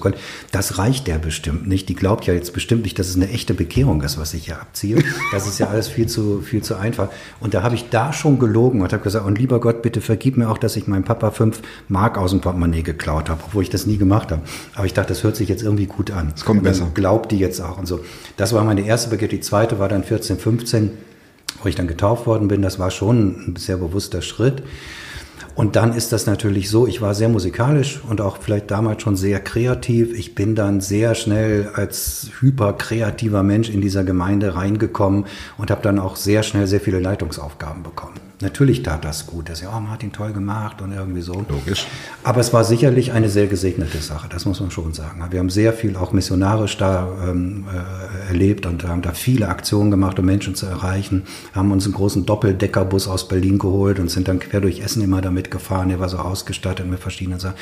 das 0.52 0.78
reicht 0.78 1.08
der 1.08 1.18
bestimmt 1.18 1.68
nicht. 1.68 1.90
Die 1.90 1.96
glaubt 1.96 2.28
ja 2.28 2.36
jetzt 2.36 2.54
bestimmt 2.54 2.84
nicht, 2.84 3.00
dass 3.00 3.10
es 3.10 3.16
eine 3.16 3.28
echte 3.30 3.56
Bekehrung 3.56 4.04
ist, 4.04 4.20
was 4.20 4.36
ich 4.36 4.46
hier 4.46 4.62
abziehe. 4.62 5.04
Das 5.32 5.48
ist 5.48 5.58
ja 5.58 5.70
alles 5.70 5.88
viel 5.88 6.06
zu, 6.06 6.42
viel 6.42 6.62
zu 6.62 6.76
einfach. 6.76 7.10
Und 7.40 7.56
da 7.56 7.64
habe 7.64 7.74
ich 7.74 7.90
da 7.90 8.14
schon 8.14 8.38
gelogen 8.38 8.82
und 8.82 8.94
habe 8.94 9.04
gesagt, 9.04 9.26
und 9.26 9.40
lieber 9.40 9.60
Gott, 9.60 9.82
bitte 9.82 10.00
vergib 10.00 10.38
mir 10.38 10.48
auch, 10.48 10.60
dass 10.60 10.76
ich 10.76 10.86
meinem 10.86 11.04
Papa 11.04 11.32
fünf 11.32 11.62
Mark 11.88 12.20
aus 12.20 12.30
dem 12.30 12.42
Portemonnaie 12.42 12.84
geklaut 12.84 13.30
habe, 13.30 13.42
obwohl 13.48 13.64
ich 13.64 13.72
das 13.72 13.88
nie 13.88 13.98
gemacht 13.98 14.32
habe. 14.32 14.44
Aber 14.76 14.86
ich 14.86 14.94
dachte, 14.94 15.10
das 15.10 15.24
hört 15.24 15.36
sich 15.36 15.50
jetzt 15.50 15.64
irgendwie 15.64 15.88
gut 15.88 16.12
an. 16.12 16.34
Es 16.36 16.46
kommt 16.46 16.67
besser. 16.68 16.88
Glaubt 16.94 17.32
die 17.32 17.40
jetzt 17.40 17.60
auch 17.62 17.78
und 17.78 17.88
so. 17.88 18.00
Das 18.38 18.54
war 18.54 18.64
meine 18.64 18.86
erste 18.86 19.10
Bekehrung. 19.10 19.32
Die 19.32 19.42
zweite 19.42 19.80
war 19.80 19.90
dann 19.90 20.04
14, 20.04 20.38
15, 20.38 20.92
wo 21.62 21.70
ich 21.70 21.76
dann 21.76 21.88
getauft 21.88 22.28
worden 22.28 22.48
bin. 22.48 22.62
Das 22.62 22.80
war 22.80 22.92
schon 22.92 23.48
ein 23.48 23.56
sehr 23.58 23.78
bewusster 23.78 24.22
Schritt. 24.22 24.64
Und 25.58 25.76
dann 25.76 25.94
ist 25.94 26.12
das 26.12 26.28
natürlich 26.28 26.70
so, 26.70 26.86
ich 26.86 27.02
war 27.02 27.16
sehr 27.16 27.30
musikalisch 27.30 28.00
und 28.08 28.22
auch 28.22 28.38
vielleicht 28.38 28.70
damals 28.70 29.02
schon 29.02 29.16
sehr 29.16 29.40
kreativ. 29.40 30.14
Ich 30.14 30.36
bin 30.36 30.54
dann 30.54 30.82
sehr 30.82 31.16
schnell 31.16 31.72
als 31.74 32.30
hyperkreativer 32.40 33.42
Mensch 33.42 33.68
in 33.68 33.82
dieser 33.82 34.04
Gemeinde 34.04 34.54
reingekommen 34.54 35.26
und 35.58 35.72
habe 35.72 35.82
dann 35.82 35.98
auch 35.98 36.16
sehr 36.16 36.44
schnell 36.44 36.68
sehr 36.68 36.80
viele 36.80 37.00
Leitungsaufgaben 37.00 37.82
bekommen. 37.82 38.20
Natürlich 38.40 38.84
tat 38.84 39.04
das 39.04 39.26
gut, 39.26 39.50
dass 39.50 39.62
ja, 39.62 39.76
oh, 39.76 39.80
Martin 39.80 40.12
toll 40.12 40.32
gemacht 40.32 40.82
und 40.84 40.92
irgendwie 40.92 41.22
so. 41.22 41.44
Logisch. 41.50 41.88
Aber 42.24 42.40
es 42.40 42.54
war 42.54 42.64
sicherlich 42.64 43.12
eine 43.12 43.30
sehr 43.30 43.48
gesegnete 43.48 43.98
Sache, 43.98 44.30
das 44.30 44.46
muss 44.46 44.60
man 44.60 44.70
schon 44.70 44.94
sagen. 44.94 45.26
Wir 45.32 45.40
haben 45.40 45.50
sehr 45.50 45.74
viel 45.74 45.96
auch 45.96 46.12
missionarisch 46.12 46.78
da 46.78 47.10
ähm, 47.28 47.66
äh, 47.68 48.28
erlebt 48.28 48.68
und 48.68 48.84
haben 48.84 49.02
da 49.02 49.14
viele 49.14 49.48
Aktionen 49.48 49.90
gemacht, 49.90 50.20
um 50.20 50.26
Menschen 50.26 50.54
zu 50.54 50.68
erreichen. 50.68 51.24
Haben 51.54 51.72
uns 51.72 51.86
einen 51.86 51.96
großen 51.96 52.28
Doppeldeckerbus 52.28 53.08
aus 53.08 53.28
Berlin 53.28 53.58
geholt 53.58 53.98
und 53.98 54.12
sind 54.12 54.28
dann 54.28 54.38
quer 54.38 54.62
durch 54.62 54.82
Essen 54.82 55.02
immer 55.02 55.22
damit 55.22 55.50
gefahren. 55.50 55.90
Der 55.90 56.00
war 56.00 56.10
so 56.10 56.18
ausgestattet 56.18 56.88
mit 56.88 57.00
verschiedenen 57.00 57.40
Sachen. 57.40 57.56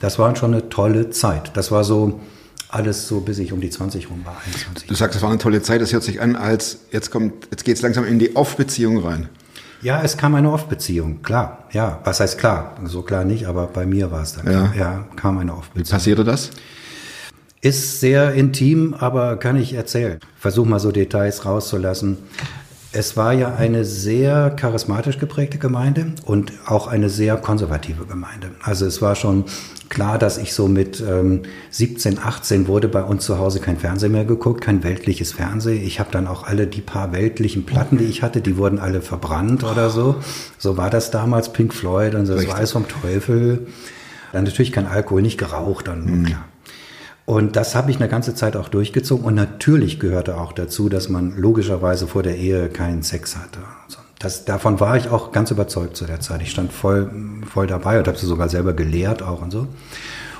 Das 0.00 0.18
war 0.18 0.36
schon 0.36 0.52
eine 0.52 0.68
tolle 0.68 1.08
Zeit. 1.08 1.52
Das 1.56 1.70
war 1.70 1.84
so 1.84 2.20
Alles 2.68 3.08
so, 3.08 3.20
bis 3.20 3.38
ich 3.38 3.54
um 3.54 3.62
die 3.62 3.70
20 3.70 4.10
rum 4.10 4.26
war, 4.26 4.36
21. 4.44 4.88
Du 4.88 4.94
sagst, 4.94 5.16
es 5.16 5.22
war 5.22 5.30
eine 5.30 5.38
tolle 5.38 5.62
Zeit, 5.62 5.80
das 5.80 5.94
hört 5.94 6.02
sich 6.02 6.20
an, 6.20 6.36
als 6.36 6.80
jetzt 6.92 7.10
kommt, 7.10 7.48
jetzt 7.50 7.64
geht's 7.64 7.80
langsam 7.80 8.04
in 8.04 8.18
die 8.18 8.36
Off-Beziehung 8.36 8.98
rein. 8.98 9.30
Ja, 9.80 10.02
es 10.02 10.16
kam 10.16 10.34
eine 10.34 10.50
Off-Beziehung, 10.50 11.22
klar. 11.22 11.64
Ja, 11.72 12.00
was 12.04 12.20
heißt 12.20 12.38
klar? 12.38 12.74
So 12.84 13.02
klar 13.02 13.24
nicht, 13.24 13.46
aber 13.46 13.66
bei 13.66 13.86
mir 13.86 14.10
war 14.10 14.22
es 14.22 14.34
dann. 14.34 14.50
Ja. 14.50 14.72
ja 14.76 15.04
kam 15.16 15.38
eine 15.38 15.52
Wie 15.52 15.56
Off-Beziehung. 15.56 15.96
passierte 15.96 16.24
das? 16.24 16.50
Ist 17.60 18.00
sehr 18.00 18.34
intim, 18.34 18.94
aber 18.98 19.36
kann 19.36 19.56
ich 19.56 19.72
erzählen. 19.74 20.18
Versuch 20.38 20.64
mal 20.64 20.78
so 20.78 20.92
Details 20.92 21.44
rauszulassen. 21.44 22.18
Es 22.90 23.18
war 23.18 23.34
ja 23.34 23.54
eine 23.54 23.84
sehr 23.84 24.48
charismatisch 24.50 25.18
geprägte 25.18 25.58
Gemeinde 25.58 26.12
und 26.24 26.52
auch 26.66 26.86
eine 26.86 27.10
sehr 27.10 27.36
konservative 27.36 28.06
Gemeinde. 28.06 28.50
Also 28.62 28.86
es 28.86 29.02
war 29.02 29.14
schon 29.14 29.44
klar, 29.90 30.18
dass 30.18 30.38
ich 30.38 30.54
so 30.54 30.68
mit 30.68 31.02
ähm, 31.06 31.42
17, 31.70 32.18
18 32.18 32.66
wurde 32.66 32.88
bei 32.88 33.02
uns 33.02 33.26
zu 33.26 33.38
Hause 33.38 33.60
kein 33.60 33.76
Fernsehen 33.76 34.12
mehr 34.12 34.24
geguckt, 34.24 34.62
kein 34.62 34.84
weltliches 34.84 35.32
Fernsehen. 35.32 35.84
Ich 35.86 36.00
habe 36.00 36.10
dann 36.10 36.26
auch 36.26 36.46
alle 36.46 36.66
die 36.66 36.80
paar 36.80 37.12
weltlichen 37.12 37.66
Platten, 37.66 37.98
die 37.98 38.04
ich 38.04 38.22
hatte, 38.22 38.40
die 38.40 38.56
wurden 38.56 38.78
alle 38.78 39.02
verbrannt 39.02 39.64
oder 39.64 39.90
so. 39.90 40.16
So 40.56 40.78
war 40.78 40.88
das 40.88 41.10
damals, 41.10 41.52
Pink 41.52 41.74
Floyd 41.74 42.14
und 42.14 42.24
so, 42.24 42.36
das 42.36 42.48
war 42.48 42.56
alles 42.56 42.72
vom 42.72 42.88
Teufel. 42.88 43.66
Dann 44.32 44.44
natürlich 44.44 44.72
kein 44.72 44.86
Alkohol, 44.86 45.20
nicht 45.20 45.38
geraucht, 45.38 45.88
dann 45.88 46.24
klar. 46.24 46.44
Und 47.28 47.56
das 47.56 47.74
habe 47.74 47.90
ich 47.90 47.98
eine 47.98 48.08
ganze 48.08 48.34
Zeit 48.34 48.56
auch 48.56 48.68
durchgezogen. 48.68 49.22
Und 49.22 49.34
natürlich 49.34 50.00
gehörte 50.00 50.38
auch 50.38 50.54
dazu, 50.54 50.88
dass 50.88 51.10
man 51.10 51.36
logischerweise 51.36 52.06
vor 52.06 52.22
der 52.22 52.38
Ehe 52.38 52.70
keinen 52.70 53.02
Sex 53.02 53.36
hatte. 53.36 53.58
So, 53.86 53.98
Das, 54.18 54.46
davon 54.46 54.80
war 54.80 54.96
ich 54.96 55.10
auch 55.10 55.30
ganz 55.30 55.50
überzeugt 55.50 55.94
zu 55.94 56.06
der 56.06 56.20
Zeit. 56.20 56.40
Ich 56.40 56.50
stand 56.50 56.72
voll, 56.72 57.10
voll 57.46 57.66
dabei 57.66 57.98
und 57.98 58.08
habe 58.08 58.16
sie 58.16 58.24
sogar 58.24 58.48
selber 58.48 58.72
gelehrt 58.72 59.22
auch 59.22 59.42
und 59.42 59.50
so. 59.50 59.68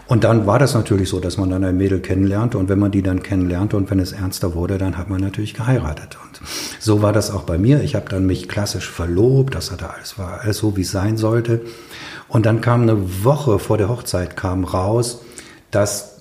Und 0.07 0.25
dann 0.25 0.47
war 0.47 0.59
das 0.59 0.73
natürlich 0.73 1.11
so, 1.11 1.21
dass 1.21 1.37
man 1.37 1.51
dann 1.51 1.63
ein 1.63 1.77
Mädel 1.77 2.01
kennenlernte 2.01 2.57
und 2.57 2.71
wenn 2.71 2.79
man 2.79 2.91
die 2.91 3.03
dann 3.03 3.23
kennenlernte 3.23 3.77
und 3.77 3.91
wenn 3.91 3.99
es 3.99 4.13
ernster 4.13 4.55
wurde, 4.55 4.79
dann 4.79 4.97
hat 4.97 5.11
man 5.11 5.21
natürlich 5.21 5.53
geheiratet. 5.53 6.17
Und 6.25 6.41
so 6.81 7.03
war 7.03 7.13
das 7.13 7.31
auch 7.31 7.43
bei 7.43 7.59
mir. 7.59 7.83
Ich 7.83 7.97
habe 7.97 8.09
dann 8.09 8.25
mich 8.25 8.49
klassisch 8.49 8.89
verlobt, 8.89 9.55
das 9.55 9.71
hatte 9.71 9.91
alles, 9.91 10.19
war 10.19 10.41
alles 10.41 10.57
so, 10.57 10.75
wie 10.79 10.81
es 10.81 10.91
sein 10.91 11.19
sollte. 11.19 11.61
Und 12.29 12.47
dann 12.47 12.63
kam 12.63 12.81
eine 12.81 13.25
Woche 13.25 13.59
vor 13.59 13.77
der 13.77 13.91
Hochzeit 13.91 14.39
kam 14.39 14.65
raus, 14.65 15.21
dass 15.71 16.18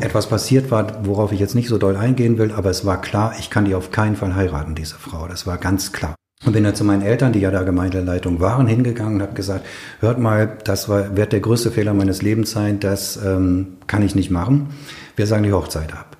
etwas 0.00 0.26
passiert 0.26 0.70
war, 0.70 1.04
worauf 1.04 1.32
ich 1.32 1.40
jetzt 1.40 1.54
nicht 1.54 1.68
so 1.68 1.78
doll 1.78 1.96
eingehen 1.96 2.38
will, 2.38 2.52
aber 2.52 2.70
es 2.70 2.84
war 2.84 3.00
klar, 3.00 3.34
ich 3.38 3.50
kann 3.50 3.64
die 3.64 3.74
auf 3.74 3.90
keinen 3.90 4.16
Fall 4.16 4.34
heiraten, 4.34 4.74
diese 4.74 4.96
Frau. 4.96 5.26
Das 5.28 5.46
war 5.46 5.58
ganz 5.58 5.92
klar. 5.92 6.14
Und 6.44 6.52
bin 6.52 6.64
dann 6.64 6.74
zu 6.74 6.84
meinen 6.84 7.02
Eltern, 7.02 7.32
die 7.32 7.40
ja 7.40 7.50
da 7.50 7.62
Gemeindeleitung 7.62 8.40
waren, 8.40 8.66
hingegangen 8.66 9.14
und 9.16 9.22
habe 9.22 9.34
gesagt, 9.34 9.64
hört 10.00 10.18
mal, 10.18 10.58
das 10.64 10.88
war, 10.88 11.16
wird 11.16 11.32
der 11.32 11.40
größte 11.40 11.70
Fehler 11.70 11.94
meines 11.94 12.20
Lebens 12.20 12.50
sein, 12.50 12.78
das 12.78 13.18
ähm, 13.24 13.78
kann 13.86 14.02
ich 14.02 14.14
nicht 14.14 14.30
machen. 14.30 14.68
Wir 15.16 15.26
sagen 15.26 15.44
die 15.44 15.52
Hochzeit 15.52 15.92
ab. 15.94 16.16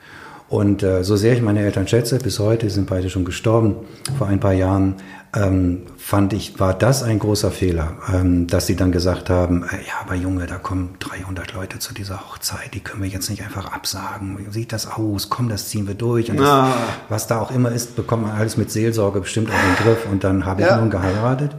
Und 0.48 0.82
äh, 0.82 1.02
so 1.02 1.16
sehr 1.16 1.34
ich 1.34 1.42
meine 1.42 1.60
Eltern 1.60 1.88
schätze, 1.88 2.18
bis 2.18 2.38
heute 2.38 2.70
sind 2.70 2.88
beide 2.88 3.10
schon 3.10 3.24
gestorben, 3.24 3.76
vor 4.16 4.28
ein 4.28 4.40
paar 4.40 4.52
Jahren, 4.52 4.94
ähm, 5.36 5.82
fand 5.98 6.32
ich, 6.32 6.58
war 6.58 6.72
das 6.72 7.02
ein 7.02 7.18
großer 7.18 7.50
Fehler, 7.50 7.92
ähm, 8.12 8.46
dass 8.46 8.66
sie 8.66 8.74
dann 8.74 8.90
gesagt 8.90 9.28
haben, 9.28 9.64
äh, 9.64 9.86
ja, 9.86 10.00
aber 10.00 10.14
Junge, 10.14 10.46
da 10.46 10.56
kommen 10.56 10.94
300 11.00 11.52
Leute 11.52 11.78
zu 11.78 11.92
dieser 11.92 12.20
Hochzeit, 12.20 12.72
die 12.74 12.80
können 12.80 13.02
wir 13.02 13.08
jetzt 13.08 13.28
nicht 13.28 13.42
einfach 13.42 13.72
absagen. 13.72 14.38
Wie 14.38 14.50
sieht 14.52 14.72
das 14.72 14.90
aus? 14.90 15.28
Komm, 15.28 15.48
das 15.48 15.68
ziehen 15.68 15.86
wir 15.86 15.94
durch. 15.94 16.30
Und 16.30 16.38
das, 16.38 16.74
was 17.08 17.26
da 17.26 17.40
auch 17.40 17.50
immer 17.50 17.70
ist, 17.70 17.96
bekommt 17.96 18.22
man 18.22 18.32
alles 18.32 18.56
mit 18.56 18.70
Seelsorge 18.70 19.20
bestimmt 19.20 19.50
auf 19.50 19.60
den 19.60 19.84
Griff. 19.84 20.06
Und 20.10 20.24
dann 20.24 20.46
habe 20.46 20.62
ich 20.62 20.70
nun 20.70 20.90
geheiratet. 20.90 21.54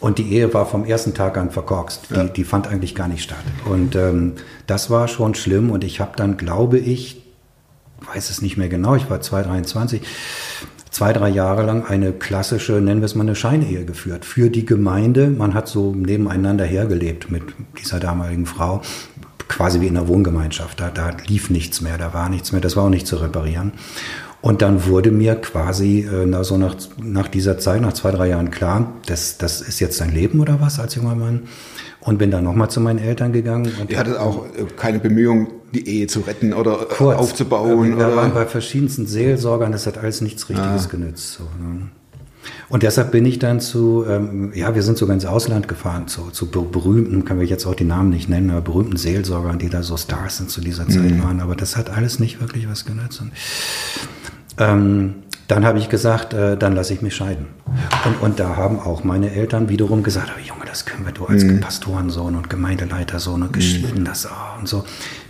Und 0.00 0.18
die 0.18 0.32
Ehe 0.32 0.52
war 0.52 0.66
vom 0.66 0.84
ersten 0.84 1.14
Tag 1.14 1.38
an 1.38 1.50
verkorkst. 1.50 2.08
Die, 2.10 2.32
die 2.32 2.44
fand 2.44 2.66
eigentlich 2.66 2.94
gar 2.94 3.08
nicht 3.08 3.22
statt. 3.22 3.38
Und 3.64 3.96
ähm, 3.96 4.34
das 4.66 4.90
war 4.90 5.08
schon 5.08 5.34
schlimm. 5.34 5.70
Und 5.70 5.84
ich 5.84 6.00
habe 6.00 6.12
dann, 6.16 6.36
glaube 6.36 6.78
ich, 6.78 7.22
weiß 8.12 8.30
es 8.30 8.42
nicht 8.42 8.56
mehr 8.56 8.68
genau, 8.68 8.96
ich 8.96 9.08
war 9.08 9.20
223, 9.20 10.02
zwei, 10.92 11.12
drei 11.12 11.30
Jahre 11.30 11.64
lang 11.64 11.84
eine 11.86 12.12
klassische, 12.12 12.74
nennen 12.74 13.00
wir 13.00 13.06
es 13.06 13.14
mal 13.14 13.22
eine 13.22 13.34
Scheinehe 13.34 13.84
geführt. 13.84 14.24
Für 14.24 14.50
die 14.50 14.64
Gemeinde, 14.64 15.28
man 15.28 15.54
hat 15.54 15.66
so 15.66 15.92
nebeneinander 15.94 16.64
hergelebt 16.64 17.30
mit 17.30 17.42
dieser 17.80 17.98
damaligen 17.98 18.46
Frau, 18.46 18.82
quasi 19.48 19.80
wie 19.80 19.88
in 19.88 19.96
einer 19.96 20.06
Wohngemeinschaft. 20.06 20.78
Da, 20.78 20.90
da 20.90 21.10
lief 21.26 21.50
nichts 21.50 21.80
mehr, 21.80 21.98
da 21.98 22.14
war 22.14 22.28
nichts 22.28 22.52
mehr, 22.52 22.60
das 22.60 22.76
war 22.76 22.84
auch 22.84 22.90
nicht 22.90 23.06
zu 23.06 23.16
reparieren. 23.16 23.72
Und 24.42 24.60
dann 24.60 24.86
wurde 24.86 25.12
mir 25.12 25.36
quasi 25.36 26.00
äh, 26.00 26.26
na, 26.26 26.44
so 26.44 26.58
nach, 26.58 26.74
nach 27.00 27.28
dieser 27.28 27.58
Zeit, 27.58 27.80
nach 27.80 27.92
zwei, 27.92 28.10
drei 28.10 28.28
Jahren 28.28 28.50
klar, 28.50 28.92
das, 29.06 29.38
das 29.38 29.60
ist 29.60 29.80
jetzt 29.80 30.00
dein 30.00 30.12
Leben 30.12 30.40
oder 30.40 30.60
was 30.60 30.78
als 30.78 30.94
junger 30.94 31.14
Mann. 31.14 31.42
Und 32.00 32.18
bin 32.18 32.32
dann 32.32 32.42
nochmal 32.42 32.68
zu 32.68 32.80
meinen 32.80 32.98
Eltern 32.98 33.32
gegangen. 33.32 33.72
Und 33.80 33.88
Ihr 33.90 33.98
hattet 33.98 34.18
auch 34.18 34.44
äh, 34.46 34.64
keine 34.76 34.98
Bemühung, 34.98 35.48
die 35.74 35.88
Ehe 35.88 36.06
zu 36.06 36.20
retten 36.20 36.52
oder 36.52 36.86
kurz. 36.88 37.18
aufzubauen? 37.18 37.96
Wir 37.96 38.16
waren 38.16 38.32
Oder? 38.32 38.40
bei 38.40 38.46
verschiedensten 38.46 39.06
Seelsorgern, 39.06 39.72
das 39.72 39.86
hat 39.86 39.98
alles 39.98 40.20
nichts 40.20 40.48
Richtiges 40.48 40.88
genützt. 40.88 41.32
So, 41.34 41.44
ne? 41.44 41.88
Und 42.68 42.82
deshalb 42.82 43.12
bin 43.12 43.24
ich 43.24 43.38
dann 43.38 43.60
zu, 43.60 44.04
ähm, 44.08 44.52
ja, 44.54 44.74
wir 44.74 44.82
sind 44.82 44.98
sogar 44.98 45.14
ins 45.14 45.26
Ausland 45.26 45.68
gefahren, 45.68 46.08
zu, 46.08 46.30
zu 46.30 46.46
ber- 46.50 46.62
berühmten, 46.64 47.24
kann 47.24 47.38
wir 47.38 47.46
jetzt 47.46 47.66
auch 47.66 47.74
die 47.74 47.84
Namen 47.84 48.10
nicht 48.10 48.28
nennen, 48.28 48.50
aber 48.50 48.62
berühmten 48.62 48.96
Seelsorgern, 48.96 49.58
die 49.58 49.68
da 49.68 49.82
so 49.82 49.96
Stars 49.96 50.38
sind 50.38 50.50
zu 50.50 50.60
dieser 50.60 50.88
Zeit 50.88 51.22
waren. 51.22 51.40
Aber 51.40 51.54
das 51.54 51.76
hat 51.76 51.90
alles 51.90 52.18
nicht 52.18 52.40
wirklich 52.40 52.68
was 52.68 52.84
genützt. 52.84 53.20
Und, 53.20 53.30
ähm, 54.58 55.14
dann 55.48 55.64
habe 55.64 55.78
ich 55.78 55.88
gesagt, 55.88 56.34
äh, 56.34 56.56
dann 56.56 56.74
lasse 56.74 56.94
ich 56.94 57.02
mich 57.02 57.14
scheiden. 57.14 57.46
Und, 58.06 58.22
und 58.22 58.40
da 58.40 58.56
haben 58.56 58.80
auch 58.80 59.04
meine 59.04 59.30
Eltern 59.32 59.68
wiederum 59.68 60.02
gesagt, 60.02 60.30
aber 60.30 60.40
Junge, 60.40 60.64
das 60.66 60.84
können 60.86 61.04
wir, 61.04 61.12
du 61.12 61.26
als 61.26 61.44
Pastorensohn 61.60 62.34
und 62.34 62.48
Gemeindeleitersohn 62.48 63.42
und 63.42 63.52
geschieden, 63.52 64.04
das 64.04 64.26
oh, 64.26 64.60
und 64.60 64.68
so. 64.68 64.84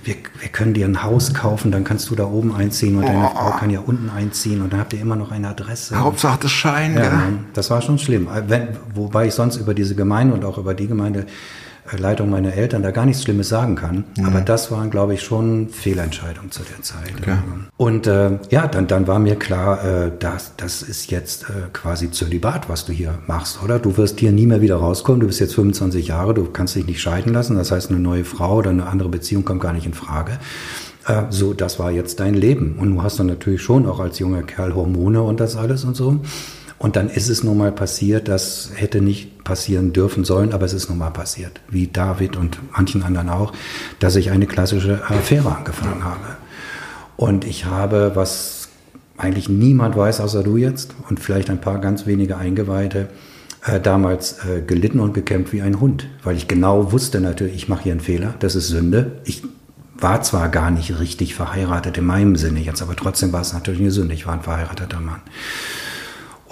Wir, 0.04 0.16
wir 0.40 0.49
können 0.49 0.75
dir 0.75 0.85
ein 0.87 1.02
Haus 1.04 1.32
kaufen, 1.32 1.71
dann 1.71 1.85
kannst 1.85 2.11
du 2.11 2.16
da 2.16 2.25
oben 2.25 2.54
einziehen 2.54 2.97
und 2.97 3.06
deine 3.06 3.28
Frau 3.28 3.50
kann 3.52 3.71
ja 3.71 3.80
unten 3.80 4.11
einziehen 4.11 4.61
und 4.61 4.73
dann 4.73 4.80
habt 4.80 4.92
ihr 4.92 5.00
immer 5.00 5.14
noch 5.16 5.30
eine 5.30 5.49
Adresse. 5.49 5.97
Hauptsache 5.99 6.40
das 6.42 6.50
Schein, 6.50 6.94
Ja, 6.94 7.02
ja. 7.04 7.23
das 7.52 7.71
war 7.71 7.80
schon 7.82 7.99
schlimm. 7.99 8.26
Äh, 8.26 8.42
Wenn, 8.49 8.68
wobei 8.94 9.26
ich 9.28 9.35
sonst 9.35 9.59
über 9.59 9.75
diese 9.75 9.94
Gemeinde 9.94 10.35
und 10.35 10.44
auch 10.44 10.59
über 10.59 10.75
die 10.75 10.88
Gemeindeleitung 11.85 12.31
meiner 12.31 12.55
Eltern 12.55 12.83
da 12.83 12.91
gar 12.91 13.07
nichts 13.07 13.23
Schlimmes 13.23 13.49
sagen 13.49 13.75
kann. 13.77 14.05
Aber 14.25 14.41
das 14.41 14.71
waren, 14.71 14.91
glaube 14.91 15.15
ich, 15.15 15.23
schon 15.23 15.69
Fehlentscheidungen 15.69 16.51
zu 16.51 16.62
der 16.62 16.83
Zeit. 16.83 17.12
Und 17.77 18.07
äh, 18.07 18.39
ja, 18.51 18.67
dann, 18.67 18.87
dann 18.87 19.07
war 19.07 19.19
mir 19.19 19.37
klar, 19.37 19.85
äh, 19.85 20.12
das, 20.19 20.53
das 20.57 20.83
ist 20.83 21.11
jetzt 21.11 21.45
äh, 21.45 21.69
quasi 21.73 22.11
Zölibat, 22.11 22.69
was 22.69 22.85
du 22.85 22.93
hier 22.93 23.19
machst, 23.27 23.62
oder? 23.62 23.79
Du 23.79 23.97
wirst 23.97 24.21
hier 24.21 24.33
nie 24.33 24.47
mehr 24.47 24.61
wieder 24.61 24.77
rauskommen. 24.77 25.21
Du 25.21 25.27
bist 25.27 25.41
jetzt 25.41 25.55
25 25.55 26.09
Jahre, 26.09 26.35
du 26.35 26.45
kannst 26.45 26.75
dich 26.75 26.87
nicht 26.87 27.01
scheiden 27.01 27.33
lassen. 27.33 27.57
Das 27.57 27.71
heißt, 27.71 27.91
eine 27.91 28.01
neue 28.01 28.25
Frau 28.25 28.57
oder 28.57 28.71
eine 28.71 28.87
andere 28.87 29.09
Beziehung 29.09 29.45
kommt 29.45 29.61
gar 29.61 29.73
nicht 29.73 29.87
in 29.87 29.95
Frage. 29.95 30.39
Äh, 31.07 31.25
so, 31.31 31.53
das 31.53 31.79
war 31.79 31.91
jetzt 31.91 32.21
dein 32.21 32.35
Leben. 32.35 32.77
Und 32.79 32.95
du 32.95 33.03
hast 33.03 33.19
dann 33.19 33.27
natürlich 33.27 33.62
schon 33.62 33.87
auch 33.87 34.01
als 34.01 34.19
junger 34.19 34.43
Kerl 34.43 34.75
Hormone 34.75 35.23
und 35.23 35.41
das 35.41 35.57
alles 35.57 35.85
und 35.85 35.97
so. 35.97 36.21
Und 36.83 36.97
dann 36.97 37.09
ist 37.09 37.29
es 37.29 37.45
nun 37.45 37.59
mal 37.59 37.71
passiert, 37.71 38.27
das 38.27 38.73
hätte 38.75 39.01
nicht 39.01 39.45
passieren 39.45 39.93
dürfen 39.93 40.25
sollen, 40.25 40.53
aber 40.53 40.67
es 40.67 40.73
ist 40.73 40.89
nun 40.89 40.99
mal 40.99 41.12
passiert, 41.12 41.61
wie 41.69 41.87
David 41.87 42.37
und 42.37 42.59
manchen 42.73 43.05
anderen 43.05 43.29
auch, 43.29 43.53
dass 44.01 44.17
ich 44.17 44.33
eine 44.33 44.49
klassische 44.49 45.01
Affäre 45.09 45.55
angefangen 45.55 46.03
habe. 46.03 46.39
Und 47.17 47.45
ich 47.45 47.67
habe, 47.67 48.17
was 48.17 48.69
eigentlich 49.17 49.49
niemand 49.49 49.97
weiß, 49.97 50.21
außer 50.21 50.43
du 50.43 50.57
jetzt 50.57 50.93
und 51.09 51.21
vielleicht 51.21 51.51
ein 51.51 51.61
paar 51.61 51.79
ganz 51.79 52.05
wenige 52.07 52.37
Eingeweihte, 52.37 53.11
äh, 53.65 53.79
damals 53.79 54.45
äh, 54.45 54.61
gelitten 54.61 54.99
und 54.99 55.15
gekämpft 55.15 55.53
wie 55.53 55.62
ein 55.62 55.79
Hund, 55.79 56.09
weil 56.25 56.37
ich 56.37 56.49
genau 56.49 56.91
wusste 56.91 57.21
natürlich, 57.21 57.55
ich 57.55 57.69
mache 57.69 57.85
hier 57.85 57.93
einen 57.93 58.01
Fehler, 58.01 58.35
das 58.41 58.57
ist 58.57 58.67
Sünde. 58.67 59.21
Ich 59.25 59.45
war 59.99 60.21
zwar 60.23 60.49
gar 60.49 60.73
nicht 60.73 60.99
richtig 60.99 61.37
verheiratet 61.37 61.97
in 61.97 62.07
meinem 62.07 62.35
Sinne 62.35 62.59
jetzt, 62.59 62.83
aber 62.83 62.97
trotzdem 62.97 63.33
war 63.33 63.43
es 63.43 63.53
natürlich 63.53 63.81
eine 63.81 63.93
Sünde. 63.93 64.15
Ich 64.15 64.27
war 64.27 64.35
ein 64.35 64.43
verheirateter 64.43 64.99
Mann. 64.99 65.21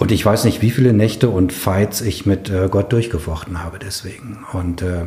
Und 0.01 0.11
ich 0.11 0.25
weiß 0.25 0.45
nicht, 0.45 0.63
wie 0.63 0.71
viele 0.71 0.93
Nächte 0.93 1.29
und 1.29 1.53
Fights 1.53 2.01
ich 2.01 2.25
mit 2.25 2.49
äh, 2.49 2.69
Gott 2.71 2.91
durchgefochten 2.91 3.63
habe 3.63 3.77
deswegen. 3.77 4.39
Und 4.51 4.81
äh, 4.81 5.03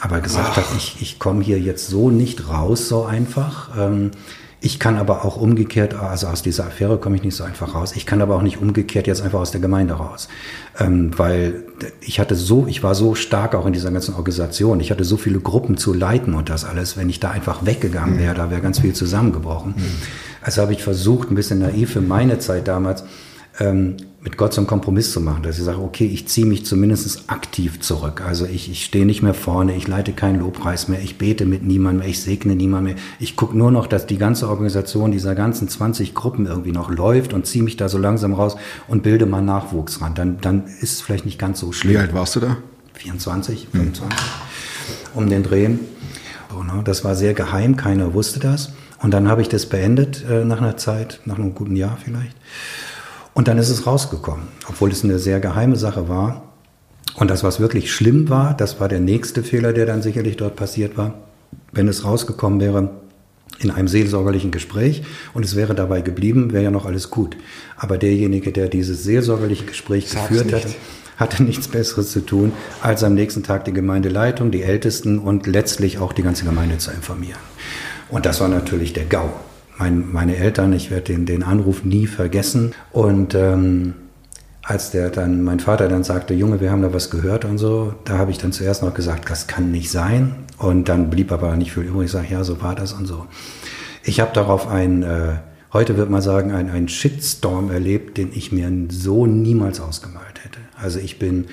aber 0.00 0.22
gesagt 0.22 0.56
habe, 0.56 0.66
ich, 0.78 0.96
ich 1.02 1.18
komme 1.18 1.44
hier 1.44 1.60
jetzt 1.60 1.88
so 1.88 2.08
nicht 2.08 2.48
raus, 2.48 2.88
so 2.88 3.04
einfach. 3.04 3.68
Ähm, 3.78 4.12
ich 4.62 4.78
kann 4.78 4.96
aber 4.96 5.26
auch 5.26 5.36
umgekehrt, 5.36 5.92
also 5.92 6.28
aus 6.28 6.40
dieser 6.40 6.64
Affäre 6.68 6.96
komme 6.96 7.16
ich 7.16 7.22
nicht 7.22 7.36
so 7.36 7.44
einfach 7.44 7.74
raus. 7.74 7.92
Ich 7.94 8.06
kann 8.06 8.22
aber 8.22 8.34
auch 8.34 8.40
nicht 8.40 8.62
umgekehrt 8.62 9.06
jetzt 9.06 9.20
einfach 9.20 9.40
aus 9.40 9.50
der 9.50 9.60
Gemeinde 9.60 9.92
raus. 9.92 10.28
Ähm, 10.78 11.10
weil 11.18 11.64
ich 12.00 12.18
hatte 12.18 12.34
so, 12.34 12.66
ich 12.66 12.82
war 12.82 12.94
so 12.94 13.14
stark 13.14 13.54
auch 13.54 13.66
in 13.66 13.74
dieser 13.74 13.90
ganzen 13.90 14.14
Organisation. 14.14 14.80
Ich 14.80 14.90
hatte 14.90 15.04
so 15.04 15.18
viele 15.18 15.40
Gruppen 15.40 15.76
zu 15.76 15.92
leiten 15.92 16.32
und 16.32 16.48
das 16.48 16.64
alles. 16.64 16.96
Wenn 16.96 17.10
ich 17.10 17.20
da 17.20 17.30
einfach 17.30 17.66
weggegangen 17.66 18.18
wäre, 18.18 18.34
da 18.34 18.50
wäre 18.50 18.62
ganz 18.62 18.80
viel 18.80 18.94
zusammengebrochen. 18.94 19.74
Also 20.40 20.62
habe 20.62 20.72
ich 20.72 20.82
versucht, 20.82 21.30
ein 21.30 21.34
bisschen 21.34 21.58
naiv 21.58 21.92
für 21.92 22.00
meine 22.00 22.38
Zeit 22.38 22.68
damals, 22.68 23.04
ähm, 23.60 23.96
mit 24.22 24.36
Gott 24.36 24.52
so 24.52 24.60
einen 24.60 24.66
Kompromiss 24.66 25.12
zu 25.12 25.20
machen, 25.20 25.42
dass 25.42 25.58
ich 25.58 25.64
sage, 25.64 25.78
okay, 25.78 26.04
ich 26.04 26.28
ziehe 26.28 26.46
mich 26.46 26.66
zumindest 26.66 27.30
aktiv 27.30 27.80
zurück. 27.80 28.22
Also 28.26 28.44
ich, 28.44 28.70
ich 28.70 28.84
stehe 28.84 29.06
nicht 29.06 29.22
mehr 29.22 29.32
vorne, 29.32 29.74
ich 29.74 29.88
leite 29.88 30.12
keinen 30.12 30.40
Lobpreis 30.40 30.88
mehr, 30.88 31.00
ich 31.00 31.16
bete 31.16 31.46
mit 31.46 31.62
niemandem 31.62 32.00
mehr, 32.00 32.08
ich 32.08 32.20
segne 32.20 32.54
niemanden 32.54 32.92
mehr. 32.92 32.96
Ich 33.18 33.36
gucke 33.36 33.56
nur 33.56 33.70
noch, 33.70 33.86
dass 33.86 34.06
die 34.06 34.18
ganze 34.18 34.48
Organisation 34.48 35.10
dieser 35.10 35.34
ganzen 35.34 35.68
20 35.68 36.14
Gruppen 36.14 36.46
irgendwie 36.46 36.72
noch 36.72 36.90
läuft 36.90 37.32
und 37.32 37.46
ziehe 37.46 37.64
mich 37.64 37.78
da 37.78 37.88
so 37.88 37.96
langsam 37.96 38.34
raus 38.34 38.56
und 38.88 39.02
bilde 39.02 39.24
mal 39.24 39.40
Nachwuchs 39.40 40.02
ran. 40.02 40.14
Dann, 40.14 40.38
dann 40.40 40.64
ist 40.66 40.92
es 40.92 41.00
vielleicht 41.00 41.24
nicht 41.24 41.38
ganz 41.38 41.60
so 41.60 41.72
schlimm. 41.72 41.94
Wie 41.94 41.98
alt 41.98 42.12
warst 42.12 42.36
du 42.36 42.40
da? 42.40 42.58
24, 42.94 43.68
25, 43.72 44.18
um 45.14 45.30
den 45.30 45.42
Dreh. 45.42 45.70
So, 46.50 46.62
ne? 46.62 46.82
Das 46.84 47.04
war 47.04 47.14
sehr 47.14 47.32
geheim, 47.32 47.76
keiner 47.76 48.12
wusste 48.12 48.38
das. 48.38 48.72
Und 48.98 49.12
dann 49.14 49.28
habe 49.28 49.40
ich 49.40 49.48
das 49.48 49.64
beendet 49.64 50.24
äh, 50.28 50.44
nach 50.44 50.58
einer 50.60 50.76
Zeit, 50.76 51.20
nach 51.24 51.38
einem 51.38 51.54
guten 51.54 51.74
Jahr 51.74 51.96
vielleicht. 52.02 52.36
Und 53.40 53.48
dann 53.48 53.56
ist 53.56 53.70
es 53.70 53.86
rausgekommen, 53.86 54.48
obwohl 54.68 54.90
es 54.90 55.02
eine 55.02 55.18
sehr 55.18 55.40
geheime 55.40 55.76
Sache 55.76 56.10
war. 56.10 56.42
Und 57.14 57.30
das, 57.30 57.42
was 57.42 57.58
wirklich 57.58 57.90
schlimm 57.90 58.28
war, 58.28 58.52
das 58.52 58.80
war 58.80 58.88
der 58.88 59.00
nächste 59.00 59.42
Fehler, 59.42 59.72
der 59.72 59.86
dann 59.86 60.02
sicherlich 60.02 60.36
dort 60.36 60.56
passiert 60.56 60.98
war. 60.98 61.14
Wenn 61.72 61.88
es 61.88 62.04
rausgekommen 62.04 62.60
wäre 62.60 62.90
in 63.58 63.70
einem 63.70 63.88
seelsorgerlichen 63.88 64.50
Gespräch 64.50 65.04
und 65.32 65.42
es 65.42 65.56
wäre 65.56 65.74
dabei 65.74 66.02
geblieben, 66.02 66.52
wäre 66.52 66.64
ja 66.64 66.70
noch 66.70 66.84
alles 66.84 67.08
gut. 67.08 67.38
Aber 67.78 67.96
derjenige, 67.96 68.52
der 68.52 68.68
dieses 68.68 69.04
seelsorgerliche 69.04 69.64
Gespräch 69.64 70.10
Sag's 70.10 70.28
geführt 70.28 70.52
hat, 70.52 70.66
hatte 71.16 71.42
nichts 71.42 71.66
Besseres 71.66 72.12
zu 72.12 72.20
tun, 72.20 72.52
als 72.82 73.02
am 73.04 73.14
nächsten 73.14 73.42
Tag 73.42 73.64
die 73.64 73.72
Gemeindeleitung, 73.72 74.50
die 74.50 74.64
Ältesten 74.64 75.18
und 75.18 75.46
letztlich 75.46 75.96
auch 75.96 76.12
die 76.12 76.22
ganze 76.22 76.44
Gemeinde 76.44 76.76
zu 76.76 76.90
informieren. 76.90 77.40
Und 78.10 78.26
das 78.26 78.38
war 78.42 78.48
natürlich 78.48 78.92
der 78.92 79.06
GAU. 79.06 79.32
Mein, 79.80 80.12
meine 80.12 80.36
Eltern, 80.36 80.74
ich 80.74 80.90
werde 80.90 81.04
den, 81.04 81.24
den 81.24 81.42
Anruf 81.42 81.84
nie 81.84 82.06
vergessen. 82.06 82.74
Und 82.92 83.34
ähm, 83.34 83.94
als 84.62 84.90
der 84.90 85.08
dann, 85.08 85.42
mein 85.42 85.58
Vater 85.58 85.88
dann 85.88 86.04
sagte, 86.04 86.34
Junge, 86.34 86.60
wir 86.60 86.70
haben 86.70 86.82
da 86.82 86.92
was 86.92 87.08
gehört 87.08 87.46
und 87.46 87.56
so, 87.56 87.94
da 88.04 88.18
habe 88.18 88.30
ich 88.30 88.36
dann 88.36 88.52
zuerst 88.52 88.82
noch 88.82 88.92
gesagt, 88.92 89.30
das 89.30 89.46
kann 89.46 89.70
nicht 89.70 89.90
sein. 89.90 90.34
Und 90.58 90.90
dann 90.90 91.08
blieb 91.08 91.32
aber 91.32 91.56
nicht 91.56 91.72
viel 91.72 91.84
übrig. 91.84 92.04
Ich 92.04 92.12
sage, 92.12 92.26
ja, 92.30 92.44
so 92.44 92.60
war 92.60 92.74
das 92.74 92.92
und 92.92 93.06
so. 93.06 93.24
Ich 94.04 94.20
habe 94.20 94.32
darauf 94.34 94.68
ein, 94.68 95.02
äh, 95.02 95.36
heute 95.72 95.96
wird 95.96 96.10
man 96.10 96.20
sagen, 96.20 96.52
ein, 96.52 96.68
ein 96.68 96.88
Shitstorm 96.88 97.70
erlebt, 97.70 98.18
den 98.18 98.32
ich 98.34 98.52
mir 98.52 98.70
so 98.90 99.24
niemals 99.24 99.80
ausgemalt 99.80 100.44
hätte. 100.44 100.58
Also 100.76 100.98
ich 100.98 101.18
bin 101.18 101.46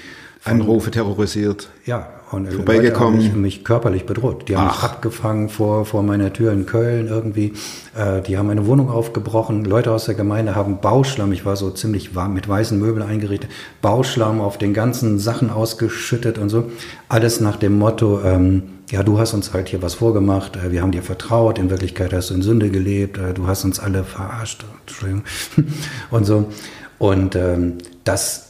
Anrufe 0.48 0.92
terrorisiert. 0.92 1.70
ja, 1.86 2.08
und 2.32 2.48
äh, 2.48 2.52
Vorbeigekommen. 2.52 3.18
Mich, 3.18 3.34
mich 3.34 3.64
körperlich 3.64 4.06
bedroht. 4.06 4.50
Die 4.50 4.58
haben 4.58 4.68
Ach. 4.70 4.82
mich 4.82 4.92
abgefangen 4.92 5.50
vor, 5.50 5.86
vor 5.86 6.04
meiner 6.04 6.34
Tür 6.34 6.52
in 6.52 6.66
Köln 6.66 7.08
irgendwie. 7.08 7.54
Äh, 7.96 8.22
die 8.22 8.38
haben 8.38 8.48
meine 8.48 8.66
Wohnung 8.68 8.90
aufgebrochen. 8.90 9.64
Leute 9.64 9.92
aus 9.92 10.06
der 10.06 10.16
Gemeinde 10.16 10.56
haben 10.56 10.80
Bauschlamm, 10.82 11.32
ich 11.32 11.46
war 11.46 11.56
so 11.56 11.70
ziemlich 11.70 12.16
warm 12.16 12.34
mit 12.34 12.48
weißen 12.50 12.78
Möbeln 12.78 13.08
eingerichtet, 13.08 13.50
Bauschlamm 13.82 14.42
auf 14.42 14.58
den 14.58 14.74
ganzen 14.74 15.20
Sachen 15.20 15.50
ausgeschüttet 15.50 16.38
und 16.38 16.50
so. 16.50 16.70
Alles 17.08 17.40
nach 17.40 17.56
dem 17.56 17.78
Motto, 17.78 18.22
ähm, 18.24 18.64
ja, 18.90 19.04
du 19.04 19.20
hast 19.20 19.34
uns 19.34 19.54
halt 19.54 19.70
hier 19.70 19.82
was 19.82 19.96
vorgemacht, 19.96 20.58
äh, 20.58 20.72
wir 20.72 20.82
haben 20.82 20.92
dir 20.92 21.04
vertraut, 21.04 21.58
in 21.60 21.70
Wirklichkeit 21.70 22.12
hast 22.14 22.30
du 22.30 22.34
in 22.34 22.42
Sünde 22.42 22.70
gelebt, 22.70 23.18
äh, 23.18 23.34
du 23.34 23.48
hast 23.48 23.64
uns 23.64 23.80
alle 23.80 24.04
verarscht, 24.04 24.66
Entschuldigung, 24.82 25.24
und 26.12 26.26
so. 26.26 26.48
Und 27.00 27.36
ähm, 27.36 27.78
das 28.04 28.47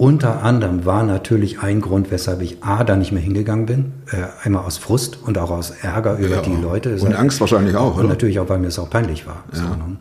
unter 0.00 0.42
anderem 0.44 0.86
war 0.86 1.02
natürlich 1.02 1.60
ein 1.62 1.82
Grund, 1.82 2.10
weshalb 2.10 2.40
ich 2.40 2.64
A, 2.64 2.84
da 2.84 2.96
nicht 2.96 3.12
mehr 3.12 3.20
hingegangen 3.20 3.66
bin. 3.66 3.92
Äh, 4.10 4.46
einmal 4.46 4.64
aus 4.64 4.78
Frust 4.78 5.18
und 5.22 5.36
auch 5.36 5.50
aus 5.50 5.70
Ärger 5.82 6.16
über 6.16 6.36
Ja. 6.36 6.40
die 6.40 6.56
Leute. 6.56 6.96
Und 6.96 7.14
Angst 7.14 7.38
wahrscheinlich 7.38 7.76
auch, 7.76 7.92
Und 7.96 8.00
oder? 8.00 8.08
natürlich 8.08 8.40
auch, 8.40 8.48
weil 8.48 8.58
mir 8.60 8.68
es 8.68 8.78
auch 8.78 8.88
peinlich 8.88 9.26
war. 9.26 9.44
So, 9.52 9.62
ne? 9.64 9.98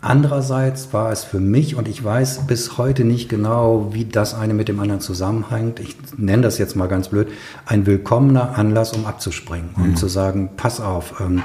Andererseits 0.00 0.92
war 0.92 1.10
es 1.10 1.24
für 1.24 1.40
mich, 1.40 1.74
und 1.74 1.88
ich 1.88 2.02
weiß 2.02 2.46
bis 2.46 2.78
heute 2.78 3.04
nicht 3.04 3.28
genau, 3.28 3.88
wie 3.92 4.04
das 4.04 4.34
eine 4.34 4.54
mit 4.54 4.68
dem 4.68 4.78
anderen 4.78 5.00
zusammenhängt, 5.00 5.80
ich 5.80 5.96
nenne 6.16 6.42
das 6.42 6.58
jetzt 6.58 6.76
mal 6.76 6.86
ganz 6.86 7.08
blöd, 7.08 7.26
ein 7.66 7.86
willkommener 7.86 8.56
Anlass, 8.56 8.92
um 8.92 9.04
abzuspringen 9.04 9.70
Mhm. 9.76 9.82
und 9.82 9.98
zu 9.98 10.06
sagen, 10.06 10.50
pass 10.56 10.80
auf, 10.80 11.20
ähm, 11.20 11.42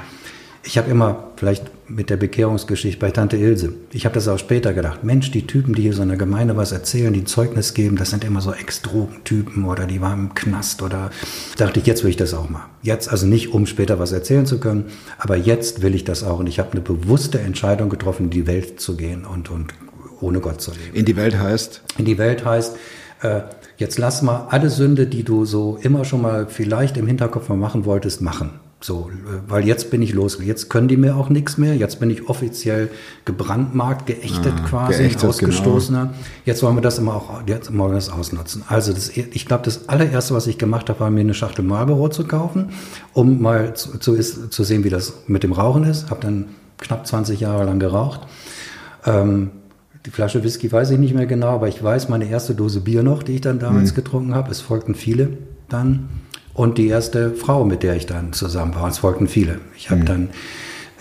ich 0.62 0.78
habe 0.78 0.88
immer, 0.90 1.24
vielleicht 1.34 1.70
mit 1.88 2.10
der 2.10 2.16
Bekehrungsgeschichte 2.16 2.98
bei 3.00 3.10
Tante 3.10 3.36
Ilse, 3.36 3.72
ich 3.92 4.04
habe 4.04 4.14
das 4.14 4.28
auch 4.28 4.38
später 4.38 4.72
gedacht, 4.72 5.04
Mensch, 5.04 5.30
die 5.30 5.46
Typen, 5.46 5.74
die 5.74 5.82
hier 5.82 5.92
so 5.92 6.02
in 6.02 6.08
der 6.08 6.18
Gemeinde 6.18 6.56
was 6.56 6.72
erzählen, 6.72 7.12
die 7.12 7.20
ein 7.20 7.26
Zeugnis 7.26 7.74
geben, 7.74 7.96
das 7.96 8.10
sind 8.10 8.24
immer 8.24 8.40
so 8.40 8.52
Ex-Drogentypen 8.52 9.64
oder 9.64 9.86
die 9.86 10.00
waren 10.00 10.18
im 10.18 10.34
Knast 10.34 10.82
oder 10.82 11.10
dachte 11.56 11.80
ich, 11.80 11.86
jetzt 11.86 12.02
will 12.02 12.10
ich 12.10 12.16
das 12.16 12.34
auch 12.34 12.48
mal. 12.48 12.64
Jetzt, 12.82 13.08
also 13.10 13.26
nicht, 13.26 13.52
um 13.52 13.66
später 13.66 13.98
was 13.98 14.12
erzählen 14.12 14.46
zu 14.46 14.58
können, 14.58 14.86
aber 15.18 15.36
jetzt 15.36 15.82
will 15.82 15.94
ich 15.94 16.04
das 16.04 16.24
auch. 16.24 16.40
Und 16.40 16.48
ich 16.48 16.58
habe 16.58 16.72
eine 16.72 16.80
bewusste 16.80 17.40
Entscheidung 17.40 17.88
getroffen, 17.88 18.24
in 18.24 18.30
die 18.30 18.46
Welt 18.46 18.80
zu 18.80 18.96
gehen 18.96 19.24
und, 19.24 19.50
und 19.50 19.74
ohne 20.20 20.40
Gott 20.40 20.60
zu 20.60 20.72
leben. 20.72 20.94
In 20.94 21.04
die 21.04 21.16
Welt 21.16 21.38
heißt, 21.38 21.82
in 21.98 22.04
die 22.04 22.18
Welt 22.18 22.44
heißt, 22.44 22.76
äh, 23.22 23.42
jetzt 23.76 23.98
lass 23.98 24.22
mal 24.22 24.46
alle 24.50 24.70
Sünde, 24.70 25.06
die 25.06 25.22
du 25.22 25.44
so 25.44 25.78
immer 25.82 26.04
schon 26.04 26.22
mal 26.22 26.46
vielleicht 26.48 26.96
im 26.96 27.06
Hinterkopf 27.06 27.48
mal 27.48 27.56
machen 27.56 27.84
wolltest, 27.84 28.22
machen. 28.22 28.60
So, 28.80 29.10
weil 29.48 29.66
jetzt 29.66 29.90
bin 29.90 30.02
ich 30.02 30.12
los. 30.12 30.38
Jetzt 30.44 30.68
können 30.68 30.86
die 30.86 30.98
mir 30.98 31.16
auch 31.16 31.30
nichts 31.30 31.56
mehr. 31.56 31.74
Jetzt 31.74 31.98
bin 31.98 32.10
ich 32.10 32.28
offiziell 32.28 32.90
gebrandmarkt, 33.24 34.06
geächtet 34.06 34.52
quasi, 34.68 34.98
geächtet, 34.98 35.20
genau. 35.20 35.30
ausgestoßener. 35.30 36.14
Jetzt 36.44 36.62
wollen 36.62 36.76
wir 36.76 36.82
das 36.82 36.98
immer 36.98 37.14
auch, 37.14 37.42
jetzt 37.46 37.76
wollen 37.76 37.92
wir 37.92 37.94
das 37.94 38.10
ausnutzen. 38.10 38.64
Also 38.68 38.92
das, 38.92 39.08
ich 39.08 39.46
glaube, 39.46 39.64
das 39.64 39.88
allererste, 39.88 40.34
was 40.34 40.46
ich 40.46 40.58
gemacht 40.58 40.90
habe, 40.90 41.00
war 41.00 41.10
mir 41.10 41.20
eine 41.20 41.32
Schachtel 41.32 41.64
Marlboro 41.64 42.10
zu 42.10 42.26
kaufen, 42.26 42.68
um 43.14 43.40
mal 43.40 43.74
zu, 43.74 43.98
zu, 43.98 44.20
zu 44.20 44.64
sehen, 44.64 44.84
wie 44.84 44.90
das 44.90 45.14
mit 45.26 45.42
dem 45.42 45.52
Rauchen 45.52 45.84
ist. 45.84 46.10
Habe 46.10 46.20
dann 46.20 46.44
knapp 46.76 47.06
20 47.06 47.40
Jahre 47.40 47.64
lang 47.64 47.80
geraucht. 47.80 48.26
Ähm, 49.06 49.52
die 50.04 50.10
Flasche 50.10 50.44
Whisky 50.44 50.70
weiß 50.70 50.90
ich 50.90 50.98
nicht 50.98 51.14
mehr 51.14 51.26
genau, 51.26 51.48
aber 51.48 51.68
ich 51.68 51.82
weiß 51.82 52.10
meine 52.10 52.28
erste 52.28 52.54
Dose 52.54 52.80
Bier 52.80 53.02
noch, 53.02 53.22
die 53.22 53.36
ich 53.36 53.40
dann 53.40 53.58
damals 53.58 53.94
getrunken 53.94 54.34
habe. 54.34 54.50
Es 54.50 54.60
folgten 54.60 54.94
viele 54.94 55.30
dann. 55.68 56.08
Und 56.56 56.78
die 56.78 56.88
erste 56.88 57.34
Frau, 57.34 57.66
mit 57.66 57.82
der 57.82 57.96
ich 57.96 58.06
dann 58.06 58.32
zusammen 58.32 58.74
war. 58.74 58.88
Es 58.88 58.98
folgten 58.98 59.28
viele. 59.28 59.60
Ich 59.76 59.90
habe 59.90 60.04
dann 60.04 60.30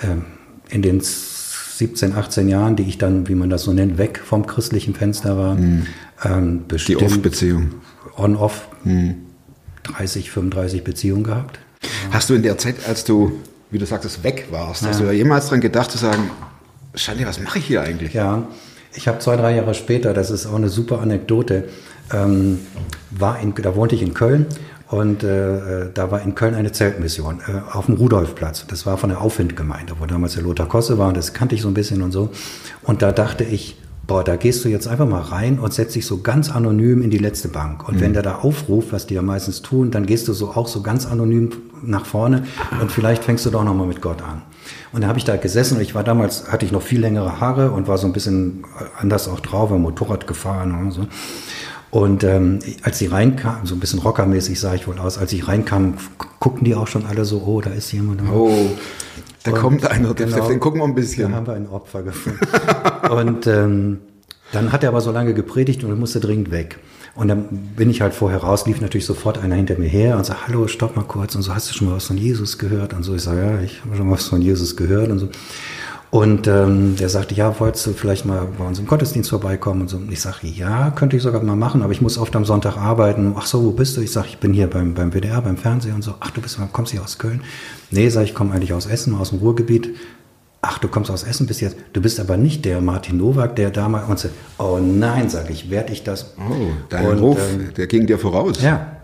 ähm, 0.03 0.25
in 0.67 0.81
den 0.81 0.99
17, 0.99 2.13
18 2.13 2.49
Jahren, 2.49 2.75
die 2.75 2.83
ich 2.83 2.97
dann, 2.97 3.29
wie 3.29 3.35
man 3.35 3.49
das 3.49 3.63
so 3.63 3.71
nennt, 3.71 3.97
weg 3.97 4.21
vom 4.23 4.47
christlichen 4.47 4.93
Fenster 4.93 5.37
war, 5.37 5.57
ähm, 5.57 5.85
die 6.25 6.73
bestimmt 6.73 7.03
Off-Beziehung. 7.03 7.75
on-off 8.17 8.67
30, 9.83 10.29
35 10.29 10.83
Beziehungen 10.83 11.23
gehabt. 11.23 11.59
Hast 12.11 12.29
du 12.29 12.33
in 12.33 12.43
der 12.43 12.57
Zeit, 12.57 12.75
als 12.85 13.05
du, 13.05 13.31
wie 13.71 13.77
du 13.77 13.85
sagtest, 13.85 14.25
weg 14.25 14.47
warst, 14.51 14.85
hast 14.85 14.99
du 14.99 15.05
da 15.05 15.13
jemals 15.13 15.47
dran 15.47 15.61
gedacht 15.61 15.89
zu 15.89 15.97
sagen, 15.97 16.31
Schande, 16.95 17.25
was 17.25 17.39
mache 17.39 17.59
ich 17.59 17.65
hier 17.65 17.81
eigentlich? 17.81 18.13
Ja, 18.13 18.45
ich 18.93 19.07
habe 19.07 19.19
zwei, 19.19 19.37
drei 19.37 19.55
Jahre 19.55 19.73
später, 19.73 20.13
das 20.13 20.31
ist 20.31 20.47
auch 20.47 20.55
eine 20.55 20.69
super 20.69 20.99
Anekdote, 20.99 21.69
ähm, 22.13 22.59
war 23.11 23.39
in, 23.39 23.53
da 23.55 23.75
wohnte 23.75 23.95
ich 23.95 24.01
in 24.01 24.13
Köln 24.13 24.47
und 24.95 25.23
äh, 25.23 25.83
äh, 25.83 25.89
da 25.93 26.09
war 26.09 26.21
in 26.21 26.35
Köln 26.35 26.55
eine 26.55 26.71
Zeltmission 26.71 27.41
äh, 27.47 27.75
auf 27.75 27.87
dem 27.87 27.95
Rudolfplatz. 27.95 28.65
Das 28.67 28.85
war 28.85 28.97
von 28.97 29.09
der 29.09 29.19
Aufwindgemeinde, 29.19 29.95
wo 29.99 30.05
damals 30.05 30.35
der 30.35 30.43
Lothar 30.43 30.67
Kosse 30.67 30.97
war 30.97 31.09
und 31.09 31.17
das 31.17 31.33
kannte 31.33 31.53
ich 31.53 31.61
so 31.61 31.67
ein 31.67 31.73
bisschen 31.73 32.01
und 32.01 32.13
so. 32.13 32.29
Und 32.81 33.01
da 33.01 33.11
dachte 33.11 33.43
ich, 33.43 33.77
boah, 34.07 34.23
da 34.23 34.37
gehst 34.37 34.63
du 34.63 34.69
jetzt 34.69 34.87
einfach 34.87 35.07
mal 35.07 35.21
rein 35.21 35.59
und 35.59 35.73
setzt 35.73 35.95
dich 35.95 36.05
so 36.05 36.21
ganz 36.21 36.49
anonym 36.49 37.01
in 37.01 37.09
die 37.09 37.17
letzte 37.17 37.49
Bank. 37.49 37.89
Und 37.89 37.99
wenn 37.99 38.13
der 38.13 38.23
da 38.23 38.35
aufruft, 38.35 38.93
was 38.93 39.05
die 39.05 39.15
ja 39.15 39.21
meistens 39.21 39.61
tun, 39.61 39.91
dann 39.91 40.05
gehst 40.05 40.29
du 40.29 40.33
so 40.33 40.51
auch 40.51 40.67
so 40.67 40.81
ganz 40.81 41.05
anonym 41.05 41.49
nach 41.83 42.05
vorne 42.05 42.45
und 42.79 42.89
vielleicht 42.89 43.25
fängst 43.25 43.45
du 43.45 43.49
doch 43.49 43.65
nochmal 43.65 43.87
mit 43.87 44.01
Gott 44.01 44.21
an. 44.21 44.43
Und 44.93 45.01
da 45.01 45.07
habe 45.09 45.19
ich 45.19 45.25
da 45.25 45.35
gesessen 45.35 45.75
und 45.75 45.81
ich 45.81 45.93
war 45.93 46.05
damals, 46.05 46.51
hatte 46.51 46.65
ich 46.65 46.71
noch 46.71 46.81
viel 46.81 47.01
längere 47.01 47.41
Haare 47.41 47.71
und 47.71 47.89
war 47.89 47.97
so 47.97 48.07
ein 48.07 48.13
bisschen 48.13 48.63
anders 48.97 49.27
auch 49.27 49.41
drauf, 49.41 49.71
war 49.71 49.77
Motorrad 49.77 50.25
gefahren 50.25 50.73
und 50.79 50.91
so. 50.91 51.05
Und 51.95 52.25
ähm, 52.25 52.59
als 52.81 52.99
sie 52.99 53.05
reinkam, 53.05 53.65
so 53.65 53.73
ein 53.73 53.79
bisschen 53.79 53.99
rockermäßig 53.99 54.59
sah 54.59 54.73
ich 54.73 54.85
wohl 54.85 54.99
aus, 54.99 55.17
als 55.17 55.31
ich 55.31 55.47
reinkam, 55.47 55.93
guckten 56.41 56.65
die 56.65 56.75
auch 56.75 56.87
schon 56.87 57.05
alle 57.05 57.23
so, 57.23 57.41
oh, 57.45 57.61
da 57.61 57.69
ist 57.69 57.89
jemand. 57.93 58.21
Oh, 58.29 58.51
da 59.43 59.51
Und- 59.51 59.57
kommt 59.57 59.89
einer, 59.89 60.13
den, 60.13 60.29
genau. 60.29 60.45
den 60.45 60.59
gucken 60.59 60.81
wir 60.81 60.83
ein 60.83 60.93
bisschen. 60.93 61.31
Da 61.31 61.37
haben 61.37 61.47
wir 61.47 61.53
ein 61.53 61.69
Opfer 61.69 62.03
gefunden. 62.03 62.37
und 63.09 63.47
ähm, 63.47 63.99
dann 64.51 64.73
hat 64.73 64.83
er 64.83 64.89
aber 64.89 64.99
so 64.99 65.13
lange 65.13 65.33
gepredigt 65.33 65.85
und 65.85 65.97
musste 65.97 66.19
dringend 66.19 66.51
weg. 66.51 66.79
Und 67.15 67.29
dann 67.29 67.45
bin 67.77 67.89
ich 67.89 68.01
halt 68.01 68.13
vorher 68.13 68.39
raus, 68.39 68.65
lief 68.65 68.81
natürlich 68.81 69.05
sofort 69.05 69.37
einer 69.37 69.55
hinter 69.55 69.79
mir 69.79 69.87
her 69.87 70.17
und 70.17 70.25
sagt, 70.25 70.49
hallo, 70.49 70.67
stopp 70.67 70.97
mal 70.97 71.03
kurz 71.03 71.33
und 71.35 71.43
so, 71.43 71.55
hast 71.55 71.69
du 71.69 71.73
schon 71.73 71.87
mal 71.87 71.95
was 71.95 72.07
von 72.07 72.17
Jesus 72.17 72.57
gehört? 72.57 72.93
Und 72.93 73.03
so, 73.03 73.15
ich 73.15 73.21
sage, 73.21 73.39
ja, 73.39 73.61
ich 73.61 73.85
habe 73.85 73.95
schon 73.95 74.07
mal 74.07 74.15
was 74.15 74.25
von 74.25 74.41
Jesus 74.41 74.75
gehört 74.75 75.11
und 75.11 75.19
so. 75.19 75.29
Und 76.15 76.47
ähm, 76.47 76.95
der 76.95 77.09
sagte, 77.09 77.35
ja, 77.35 77.59
wolltest 77.59 77.87
du 77.87 77.91
vielleicht 77.91 78.23
mal 78.23 78.47
bei 78.57 78.65
uns 78.65 78.79
im 78.79 78.87
Gottesdienst 78.87 79.29
vorbeikommen 79.29 79.81
und 79.81 79.89
so. 79.89 79.97
Und 79.97 80.09
ich 80.09 80.21
sage, 80.21 80.47
ja, 80.47 80.91
könnte 80.91 81.17
ich 81.17 81.23
sogar 81.23 81.43
mal 81.43 81.57
machen, 81.57 81.81
aber 81.81 81.91
ich 81.91 81.99
muss 81.99 82.17
oft 82.17 82.33
am 82.37 82.45
Sonntag 82.45 82.77
arbeiten. 82.77 83.33
Ach 83.35 83.45
so, 83.45 83.65
wo 83.65 83.71
bist 83.71 83.97
du? 83.97 84.01
Ich 84.01 84.13
sage, 84.13 84.27
ich 84.29 84.37
bin 84.37 84.53
hier 84.53 84.69
beim, 84.69 84.93
beim 84.93 85.11
WDR, 85.11 85.41
beim 85.41 85.57
Fernsehen 85.57 85.93
und 85.93 86.03
so. 86.03 86.15
Ach, 86.21 86.31
du 86.31 86.39
bist, 86.39 86.57
kommst 86.71 86.93
hier 86.93 87.03
aus 87.03 87.17
Köln? 87.17 87.41
Nee, 87.91 88.07
sag 88.07 88.23
ich, 88.23 88.33
komme 88.33 88.53
eigentlich 88.53 88.71
aus 88.71 88.85
Essen, 88.85 89.13
aus 89.13 89.31
dem 89.31 89.39
Ruhrgebiet. 89.39 89.89
Ach, 90.61 90.77
du 90.77 90.87
kommst 90.87 91.11
aus 91.11 91.25
Essen 91.25 91.47
bis 91.47 91.59
jetzt. 91.59 91.75
Du 91.91 92.01
bist 92.01 92.17
aber 92.21 92.37
nicht 92.37 92.63
der 92.63 92.79
Martin 92.79 93.17
Nowak, 93.17 93.57
der 93.57 93.69
damals 93.69 94.07
und 94.07 94.17
so, 94.17 94.29
oh 94.57 94.79
nein, 94.81 95.27
sage 95.27 95.51
ich, 95.51 95.69
werde 95.69 95.91
ich 95.91 96.05
das. 96.05 96.33
Oh, 96.37 96.67
dein 96.87 97.07
Und, 97.07 97.19
Ruf, 97.19 97.39
ähm, 97.51 97.73
der 97.75 97.87
ging 97.87 98.07
dir 98.07 98.19
voraus. 98.19 98.61
Ja. 98.61 98.95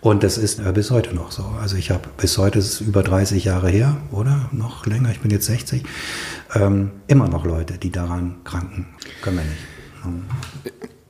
Und 0.00 0.22
das 0.22 0.38
ist 0.38 0.60
äh, 0.60 0.70
bis 0.72 0.90
heute 0.90 1.14
noch 1.14 1.32
so. 1.32 1.44
Also 1.60 1.76
ich 1.76 1.90
habe 1.90 2.08
bis 2.16 2.38
heute 2.38 2.58
ist 2.58 2.66
es 2.66 2.80
über 2.80 3.02
30 3.02 3.44
Jahre 3.44 3.70
her, 3.70 3.96
oder? 4.12 4.48
Noch 4.52 4.86
länger, 4.86 5.10
ich 5.10 5.20
bin 5.20 5.32
jetzt 5.32 5.46
60. 5.46 5.82
Ähm, 6.54 6.90
immer 7.06 7.28
noch 7.28 7.44
Leute, 7.44 7.78
die 7.78 7.90
daran 7.90 8.36
kranken. 8.44 8.86
Können 9.22 9.38
wir 9.38 9.44
nicht. 9.44 10.24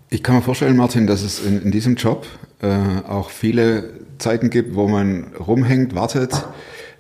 Ich 0.08 0.22
kann 0.22 0.36
mir 0.36 0.42
vorstellen, 0.42 0.76
Martin, 0.76 1.06
dass 1.06 1.22
es 1.22 1.44
in, 1.44 1.60
in 1.62 1.70
diesem 1.70 1.96
Job 1.96 2.26
äh, 2.62 2.68
auch 3.06 3.30
viele 3.30 3.90
Zeiten 4.18 4.50
gibt, 4.50 4.74
wo 4.74 4.88
man 4.88 5.34
rumhängt, 5.34 5.94
wartet, 5.94 6.32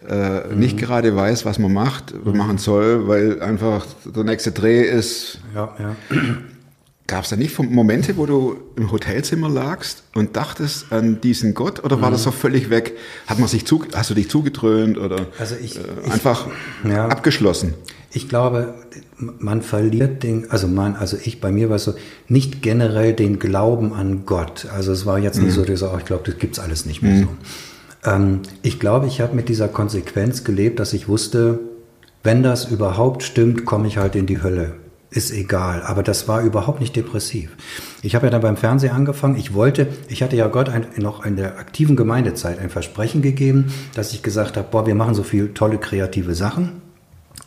äh, 0.06 0.52
Mhm. 0.52 0.58
nicht 0.60 0.76
gerade 0.76 1.16
weiß, 1.16 1.44
was 1.46 1.58
man 1.58 1.72
macht, 1.72 2.12
was 2.14 2.26
man 2.34 2.36
machen 2.46 2.58
soll, 2.58 3.08
weil 3.08 3.40
einfach 3.42 3.86
der 4.04 4.24
nächste 4.24 4.52
Dreh 4.52 4.82
ist. 4.82 5.40
Ja, 5.54 5.74
ja. 5.78 5.96
Gab 7.06 7.22
es 7.22 7.30
da 7.30 7.36
nicht 7.36 7.56
Momente, 7.58 8.16
wo 8.16 8.26
du 8.26 8.56
im 8.74 8.90
Hotelzimmer 8.90 9.48
lagst 9.48 10.02
und 10.16 10.34
dachtest 10.36 10.86
an 10.92 11.20
diesen 11.20 11.54
Gott 11.54 11.84
oder 11.84 12.00
war 12.00 12.10
das 12.10 12.24
so 12.24 12.32
völlig 12.32 12.68
weg? 12.68 12.96
Hat 13.28 13.38
man 13.38 13.48
sich 13.48 13.64
zu, 13.64 13.84
hast 13.94 14.10
du 14.10 14.14
dich 14.14 14.28
zugedröhnt 14.28 14.98
oder 14.98 15.26
Also 15.38 15.54
ich- 15.62 15.76
äh, 15.76 15.82
ich- 16.04 16.12
einfach 16.12 16.48
ja. 16.88 17.06
abgeschlossen? 17.06 17.74
Ich 18.10 18.28
glaube, 18.28 18.74
man 19.18 19.62
verliert 19.62 20.22
den, 20.24 20.50
also 20.50 20.66
man, 20.66 20.96
also 20.96 21.16
ich, 21.22 21.40
bei 21.40 21.52
mir 21.52 21.68
war 21.68 21.76
es 21.76 21.84
so, 21.84 21.94
nicht 22.28 22.60
generell 22.62 23.12
den 23.12 23.38
Glauben 23.38 23.92
an 23.92 24.22
Gott. 24.26 24.66
Also 24.74 24.90
es 24.90 25.06
war 25.06 25.18
jetzt 25.18 25.40
nicht 25.40 25.52
so, 25.52 25.60
dass 25.60 25.70
ich 25.70 25.78
so, 25.78 25.90
oh, 25.90 25.98
ich 25.98 26.06
glaube, 26.06 26.22
das 26.28 26.38
gibt's 26.38 26.58
alles 26.58 26.86
nicht 26.86 27.02
mehr 27.02 27.20
so. 28.04 28.10
Ähm, 28.10 28.40
ich 28.62 28.80
glaube, 28.80 29.06
ich 29.06 29.20
habe 29.20 29.36
mit 29.36 29.48
dieser 29.48 29.68
Konsequenz 29.68 30.42
gelebt, 30.44 30.80
dass 30.80 30.92
ich 30.92 31.06
wusste, 31.08 31.58
wenn 32.24 32.42
das 32.42 32.64
überhaupt 32.64 33.22
stimmt, 33.22 33.64
komme 33.64 33.86
ich 33.86 33.98
halt 33.98 34.16
in 34.16 34.26
die 34.26 34.42
Hölle. 34.42 34.74
Ist 35.16 35.32
egal, 35.32 35.82
aber 35.82 36.02
das 36.02 36.28
war 36.28 36.42
überhaupt 36.42 36.78
nicht 36.78 36.94
depressiv. 36.94 37.48
Ich 38.02 38.14
habe 38.14 38.26
ja 38.26 38.30
dann 38.30 38.42
beim 38.42 38.58
Fernsehen 38.58 38.92
angefangen. 38.92 39.36
Ich 39.36 39.54
wollte, 39.54 39.88
ich 40.08 40.22
hatte 40.22 40.36
ja 40.36 40.46
Gott 40.46 40.68
ein, 40.68 40.86
noch 40.98 41.24
in 41.24 41.36
der 41.36 41.58
aktiven 41.58 41.96
Gemeindezeit 41.96 42.58
ein 42.58 42.68
Versprechen 42.68 43.22
gegeben, 43.22 43.72
dass 43.94 44.12
ich 44.12 44.22
gesagt 44.22 44.58
habe, 44.58 44.68
boah, 44.70 44.86
wir 44.86 44.94
machen 44.94 45.14
so 45.14 45.22
viel 45.22 45.54
tolle 45.54 45.78
kreative 45.78 46.34
Sachen. 46.34 46.82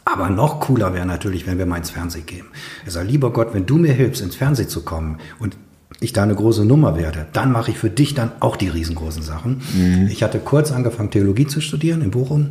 Aber 0.03 0.31
noch 0.31 0.61
cooler 0.61 0.95
wäre 0.95 1.05
natürlich, 1.05 1.45
wenn 1.45 1.59
wir 1.59 1.67
mal 1.67 1.77
ins 1.77 1.91
Fernsehen 1.91 2.25
gehen. 2.25 2.47
Er 2.85 2.91
sagt, 2.91 3.07
lieber 3.07 3.31
Gott, 3.31 3.53
wenn 3.53 3.67
du 3.67 3.77
mir 3.77 3.93
hilfst, 3.93 4.23
ins 4.23 4.35
Fernsehen 4.35 4.67
zu 4.67 4.81
kommen 4.81 5.19
und 5.37 5.55
ich 5.99 6.11
da 6.11 6.23
eine 6.23 6.33
große 6.33 6.65
Nummer 6.65 6.97
werde, 6.97 7.27
dann 7.33 7.51
mache 7.51 7.69
ich 7.69 7.77
für 7.77 7.91
dich 7.91 8.15
dann 8.15 8.31
auch 8.39 8.55
die 8.55 8.69
riesengroßen 8.69 9.21
Sachen. 9.21 9.61
Ich 10.09 10.23
hatte 10.23 10.39
kurz 10.39 10.71
angefangen, 10.71 11.11
Theologie 11.11 11.45
zu 11.45 11.61
studieren 11.61 12.01
in 12.01 12.09
Bochum. 12.09 12.49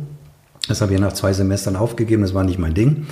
Das 0.69 0.79
habe 0.79 0.93
ich 0.93 0.99
nach 1.01 1.11
zwei 1.11 1.33
Semestern 1.33 1.75
aufgegeben, 1.75 2.21
das 2.21 2.33
war 2.33 2.45
nicht 2.45 2.59
mein 2.59 2.73
Ding. 2.73 3.07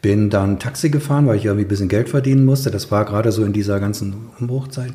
Bin 0.00 0.30
dann 0.30 0.58
Taxi 0.58 0.90
gefahren, 0.90 1.26
weil 1.26 1.36
ich 1.36 1.44
irgendwie 1.46 1.64
ein 1.64 1.68
bisschen 1.68 1.88
Geld 1.88 2.08
verdienen 2.08 2.44
musste. 2.44 2.70
Das 2.70 2.90
war 2.90 3.04
gerade 3.04 3.32
so 3.32 3.44
in 3.44 3.52
dieser 3.52 3.80
ganzen 3.80 4.14
Umbruchzeit. 4.38 4.92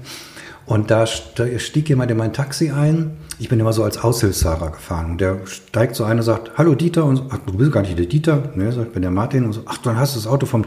Und 0.66 0.92
da 0.92 1.04
st- 1.04 1.60
stieg 1.60 1.90
jemand 1.90 2.10
in 2.10 2.16
mein 2.18 2.32
Taxi 2.32 2.72
ein. 2.72 3.12
Ich 3.38 3.50
bin 3.50 3.60
immer 3.60 3.74
so 3.74 3.84
als 3.84 3.98
Aushilfsfahrer 3.98 4.72
gefahren. 4.72 5.12
Und 5.12 5.22
der 5.22 5.46
steigt 5.46 5.96
so 5.96 6.06
ein 6.06 6.18
und 6.18 6.24
sagt, 6.24 6.52
hallo 6.58 6.74
Dieter. 6.76 7.04
Und 7.04 7.18
so, 7.18 7.26
ach, 7.32 7.40
du 7.46 7.58
bist 7.58 7.74
gar 7.74 7.82
nicht 7.82 8.00
der 8.00 8.06
Dieter. 8.06 8.52
Ne, 8.56 8.72
sagt, 8.72 8.88
ich 8.88 8.94
bin 8.94 9.02
der 9.02 9.12
Martin. 9.12 9.44
Und 9.44 9.52
so, 9.54 9.64
ach, 9.66 9.78
dann 9.80 9.98
hast 9.98 10.16
du 10.16 10.20
das 10.20 10.28
Auto 10.28 10.46
vom, 10.46 10.64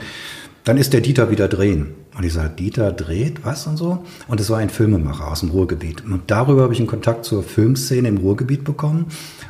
dann 0.65 0.77
ist 0.77 0.93
der 0.93 1.01
Dieter 1.01 1.31
wieder 1.31 1.49
drehen. 1.49 1.95
Und 2.19 2.25
ich 2.25 2.33
sage, 2.35 2.51
Dieter 2.51 2.93
dreht, 2.93 3.45
was 3.45 3.67
und 3.67 3.77
so? 3.79 4.05
Und 4.29 4.41
es 4.41 4.51
war 4.51 4.59
ein 4.59 4.69
Filmemacher 4.71 5.29
aus 5.29 5.41
dem 5.41 5.51
Ruhrgebiet. 5.51 6.05
Und 6.05 6.23
darüber 6.31 6.63
habe 6.63 6.73
ich 6.75 6.79
einen 6.79 6.89
Kontakt 6.89 7.25
zur 7.25 7.43
Filmszene 7.43 8.09
im 8.09 8.19
Ruhrgebiet 8.19 8.65
bekommen 8.65 9.07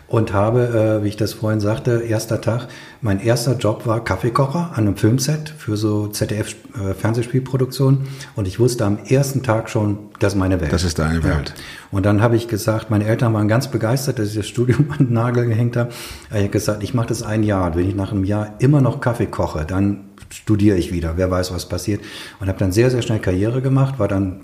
und 0.08 0.32
habe, 0.32 1.00
äh, 1.00 1.04
wie 1.04 1.08
ich 1.08 1.16
das 1.16 1.32
vorhin 1.32 1.60
sagte, 1.60 2.02
erster 2.02 2.40
Tag, 2.40 2.68
mein 3.00 3.20
erster 3.20 3.56
Job 3.56 3.86
war 3.86 4.04
Kaffeekocher 4.04 4.70
an 4.72 4.86
einem 4.86 4.96
Filmset 4.96 5.48
für 5.48 5.76
so 5.76 6.06
ZDF-Fernsehspielproduktion. 6.08 8.06
Und 8.36 8.46
ich 8.46 8.60
wusste 8.60 8.84
am 8.84 8.98
ersten 9.08 9.42
Tag 9.42 9.68
schon, 9.68 9.98
das 10.20 10.34
ist 10.34 10.38
meine 10.38 10.60
Welt. 10.60 10.72
Das 10.72 10.84
ist 10.84 10.98
deine 10.98 11.24
Welt. 11.24 11.54
Und 11.90 12.06
dann 12.06 12.22
habe 12.22 12.36
ich 12.36 12.46
gesagt, 12.48 12.90
meine 12.90 13.04
Eltern 13.04 13.34
waren 13.34 13.48
ganz 13.48 13.68
begeistert, 13.68 14.18
dass 14.18 14.28
ich 14.28 14.36
das 14.36 14.46
Studium 14.46 14.90
an 14.98 15.06
den 15.06 15.12
Nagel 15.12 15.46
gehängt 15.46 15.76
habe. 15.76 15.90
Ich 16.30 16.36
habe 16.36 16.48
gesagt, 16.48 16.82
ich 16.82 16.94
mache 16.94 17.08
das 17.08 17.22
ein 17.22 17.42
Jahr. 17.42 17.66
Und 17.66 17.76
wenn 17.76 17.88
ich 17.88 17.94
nach 17.94 18.12
einem 18.12 18.24
Jahr 18.24 18.54
immer 18.60 18.80
noch 18.80 19.00
Kaffee 19.00 19.26
koche, 19.26 19.64
dann 19.66 20.04
studiere 20.30 20.76
ich 20.76 20.92
wieder. 20.92 21.14
Wer 21.16 21.30
weiß, 21.30 21.52
was 21.52 21.68
passiert. 21.68 22.00
Und 22.40 22.48
habe 22.48 22.58
dann 22.58 22.72
sehr, 22.72 22.90
sehr 22.90 23.02
schnell 23.02 23.18
Karriere 23.18 23.62
gemacht, 23.62 23.98
war 23.98 24.08
dann 24.08 24.40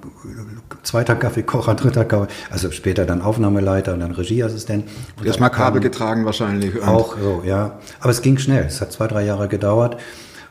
zweiter 0.82 1.14
Kaffeekocher, 1.14 1.74
dritter 1.74 2.04
Kaffee, 2.04 2.28
also 2.50 2.70
später 2.70 3.04
dann 3.04 3.22
Aufnahmeleiter 3.22 3.94
und 3.94 4.00
dann 4.00 4.12
Regieassistent. 4.12 4.84
Und 5.18 5.26
Erstmal 5.26 5.50
Kabel 5.50 5.80
getragen 5.80 6.24
wahrscheinlich. 6.24 6.82
auch 6.82 7.16
so, 7.18 7.42
ja. 7.46 7.78
Aber 8.00 8.10
es 8.10 8.22
ging 8.22 8.38
schnell. 8.38 8.64
Es 8.66 8.80
hat 8.80 8.92
zwei, 8.92 9.06
drei 9.06 9.24
Jahre 9.24 9.48
gedauert. 9.48 9.98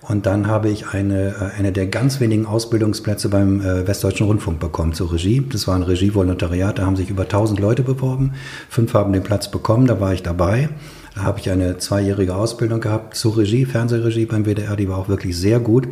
Und 0.01 0.25
dann 0.25 0.47
habe 0.47 0.69
ich 0.69 0.89
eine, 0.89 1.29
äh, 1.29 1.59
eine 1.59 1.71
der 1.71 1.85
ganz 1.85 2.19
wenigen 2.19 2.47
Ausbildungsplätze 2.47 3.29
beim 3.29 3.61
äh, 3.61 3.87
Westdeutschen 3.87 4.25
Rundfunk 4.25 4.59
bekommen 4.59 4.93
zur 4.93 5.13
Regie. 5.13 5.45
Das 5.47 5.67
war 5.67 5.75
ein 5.75 5.83
Regievolontariat, 5.83 6.79
da 6.79 6.85
haben 6.85 6.95
sich 6.95 7.09
über 7.09 7.23
1000 7.23 7.59
Leute 7.59 7.83
beworben. 7.83 8.33
Fünf 8.67 8.93
haben 8.95 9.13
den 9.13 9.23
Platz 9.23 9.51
bekommen, 9.51 9.85
da 9.85 9.99
war 9.99 10.13
ich 10.13 10.23
dabei. 10.23 10.69
Da 11.15 11.23
habe 11.23 11.39
ich 11.39 11.49
eine 11.49 11.77
zweijährige 11.77 12.35
Ausbildung 12.35 12.79
gehabt 12.79 13.15
zur 13.15 13.37
Regie, 13.37 13.65
Fernsehregie 13.65 14.25
beim 14.25 14.45
WDR, 14.45 14.75
die 14.77 14.87
war 14.87 14.97
auch 14.97 15.09
wirklich 15.09 15.37
sehr 15.37 15.59
gut. 15.59 15.87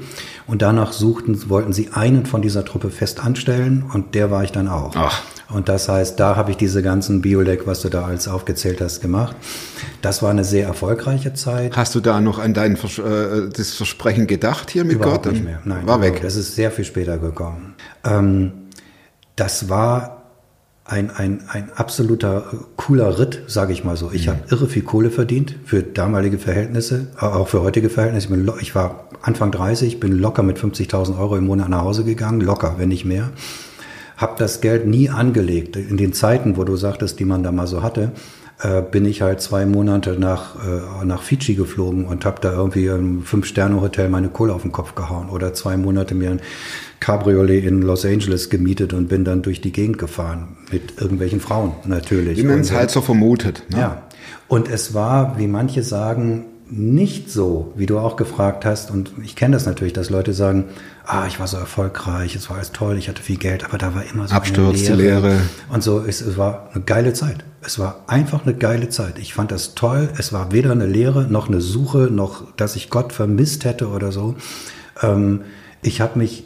Und 0.48 0.62
danach 0.62 0.94
suchten, 0.94 1.50
wollten 1.50 1.74
sie 1.74 1.90
einen 1.94 2.26
von 2.26 2.42
dieser 2.42 2.64
Truppe 2.64 2.90
fest 2.90 3.24
anstellen 3.24 3.84
und 3.94 4.16
der 4.16 4.32
war 4.32 4.44
ich 4.44 4.52
dann 4.52 4.68
auch. 4.68 4.96
Ach. 4.96 5.22
Und 5.50 5.68
das 5.68 5.90
heißt, 5.90 6.20
da 6.20 6.36
habe 6.36 6.52
ich 6.52 6.58
diese 6.58 6.84
ganzen 6.84 7.22
Biolek, 7.22 7.66
was 7.66 7.82
du 7.82 7.90
da 7.90 8.06
alles 8.06 8.28
aufgezählt 8.28 8.82
hast, 8.82 9.02
gemacht. 9.02 9.36
Das 10.02 10.22
war 10.22 10.30
eine 10.30 10.44
sehr 10.44 10.68
erfolgreiche 10.68 11.34
Zeit. 11.34 11.76
Hast 11.76 11.96
du 11.96 12.00
da 12.00 12.22
noch 12.22 12.38
an 12.38 12.54
dein 12.54 12.78
Vers 12.78 13.00
äh, 13.00 13.50
das 13.50 13.74
Versprechen 13.74 14.28
gedacht 14.28 14.70
hier 14.70 14.86
mit 14.86 14.94
Überhaupt 14.94 15.24
Gott? 15.24 15.34
nicht 15.34 15.44
mehr. 15.44 15.60
Nein, 15.66 15.88
war 15.88 16.02
weg. 16.02 16.22
Das 16.22 16.36
ist 16.36 16.56
sehr 16.56 16.72
viel 16.72 16.86
später 16.86 17.18
gekommen. 17.18 17.74
Ähm, 18.04 18.52
das 19.36 19.70
war 19.70 20.19
ein, 20.90 21.12
ein, 21.12 21.44
ein 21.48 21.70
absoluter 21.76 22.46
äh, 22.52 22.58
cooler 22.76 23.20
Ritt, 23.20 23.44
sage 23.48 23.74
ich 23.74 23.84
mal 23.84 23.96
so. 23.96 24.12
Ich 24.12 24.28
habe 24.28 24.40
irre 24.50 24.68
viel 24.68 24.82
Kohle 24.82 25.12
verdient 25.12 25.56
für 25.64 25.84
damalige 25.84 26.40
Verhältnisse, 26.40 27.08
aber 27.16 27.38
auch 27.38 27.48
für 27.48 27.62
heutige 27.62 27.90
Verhältnisse. 27.90 28.28
Ich, 28.28 28.32
bin, 28.32 28.52
ich 28.60 28.76
war 28.76 29.08
Anfang 29.22 29.52
30, 29.52 30.00
bin 30.00 30.14
locker 30.14 30.44
mit 30.44 30.58
50.000 30.58 31.20
Euro 31.20 31.38
im 31.38 31.46
Monat 31.46 31.70
nach 31.70 31.82
Hause 31.82 32.04
gegangen, 32.04 32.42
locker, 32.42 32.76
wenn 32.78 32.90
nicht 32.90 33.06
mehr. 33.06 33.30
Hab 34.18 34.38
das 34.38 34.62
Geld 34.62 34.86
nie 34.86 35.10
angelegt. 35.10 35.76
In 35.76 35.96
den 35.96 36.12
Zeiten, 36.14 36.58
wo 36.58 36.64
du 36.64 36.76
sagtest, 36.76 37.20
die 37.20 37.26
man 37.26 37.44
da 37.44 37.52
mal 37.52 37.68
so 37.68 37.84
hatte, 37.84 38.12
äh, 38.62 38.82
bin 38.82 39.06
ich 39.06 39.22
halt 39.22 39.42
zwei 39.42 39.66
Monate 39.66 40.20
nach, 40.20 40.56
äh, 40.56 41.06
nach 41.06 41.22
Fidschi 41.22 41.56
geflogen 41.56 42.06
und 42.06 42.26
habe 42.26 42.42
da 42.42 42.52
irgendwie 42.52 42.88
im 42.88 43.24
Fünf-Sterne-Hotel 43.24 44.10
meine 44.10 44.30
Kohle 44.30 44.54
auf 44.54 44.64
den 44.64 44.72
Kopf 44.72 44.96
gehauen. 44.96 45.30
Oder 45.30 45.54
zwei 45.54 45.78
Monate 45.78 46.14
mir 46.14 46.32
ein 46.32 46.42
Cabriolet 47.00 47.64
in 47.64 47.82
Los 47.82 48.06
Angeles 48.06 48.50
gemietet 48.50 48.92
und 48.94 49.08
bin 49.08 49.24
dann 49.24 49.42
durch 49.42 49.62
die 49.62 49.72
Gegend 49.72 49.98
gefahren. 49.98 50.58
Mit 50.72 51.00
irgendwelchen 51.00 51.40
Frauen 51.40 51.72
natürlich. 51.86 52.38
Wie 52.38 52.44
man 52.44 52.60
es 52.60 52.74
halt 52.74 52.92
so 52.92 53.02
vermutet. 53.02 53.64
Ne? 53.70 53.80
ja. 53.80 54.02
Und 54.50 54.70
es 54.70 54.94
war, 54.94 55.38
wie 55.38 55.48
manche 55.48 55.84
sagen, 55.84 56.46
nicht 56.72 57.32
so, 57.32 57.74
wie 57.76 57.86
du 57.86 57.98
auch 58.00 58.16
gefragt 58.16 58.66
hast. 58.66 58.92
Und 58.92 59.12
ich 59.24 59.36
kenne 59.36 59.56
das 59.56 59.66
natürlich, 59.66 59.94
dass 59.94 60.10
Leute 60.10 60.34
sagen, 60.34 60.66
ah, 61.06 61.26
ich 61.28 61.40
war 61.40 61.48
so 61.48 61.58
erfolgreich, 61.58 62.36
es 62.36 62.50
war 62.50 62.58
alles 62.58 62.72
toll, 62.72 62.98
ich 62.98 63.10
hatte 63.10 63.22
viel 63.22 63.38
Geld, 63.38 63.66
aber 63.66 63.78
da 63.78 63.96
war 63.96 64.04
immer 64.06 64.28
so 64.28 64.36
Absturz, 64.36 64.88
eine 64.88 64.96
Leere. 64.96 65.22
Leere. 65.22 65.42
Und 65.70 65.84
so, 65.84 66.04
es, 66.06 66.22
es 66.22 66.38
war 66.38 66.70
eine 66.74 66.84
geile 66.84 67.14
Zeit. 67.14 67.44
Es 67.62 67.80
war 67.80 68.04
einfach 68.08 68.46
eine 68.46 68.56
geile 68.56 68.90
Zeit. 68.90 69.20
Ich 69.20 69.34
fand 69.34 69.52
das 69.52 69.76
toll. 69.76 70.10
Es 70.18 70.32
war 70.32 70.52
weder 70.52 70.72
eine 70.72 70.86
Lehre, 70.86 71.24
noch 71.24 71.48
eine 71.48 71.62
Suche, 71.62 72.10
noch, 72.12 72.56
dass 72.56 72.76
ich 72.76 72.90
Gott 72.90 73.14
vermisst 73.14 73.66
hätte 73.66 73.90
oder 73.90 74.12
so. 74.12 74.36
Ähm, 75.02 75.42
ich 75.82 76.02
habe 76.02 76.20
mich 76.20 76.44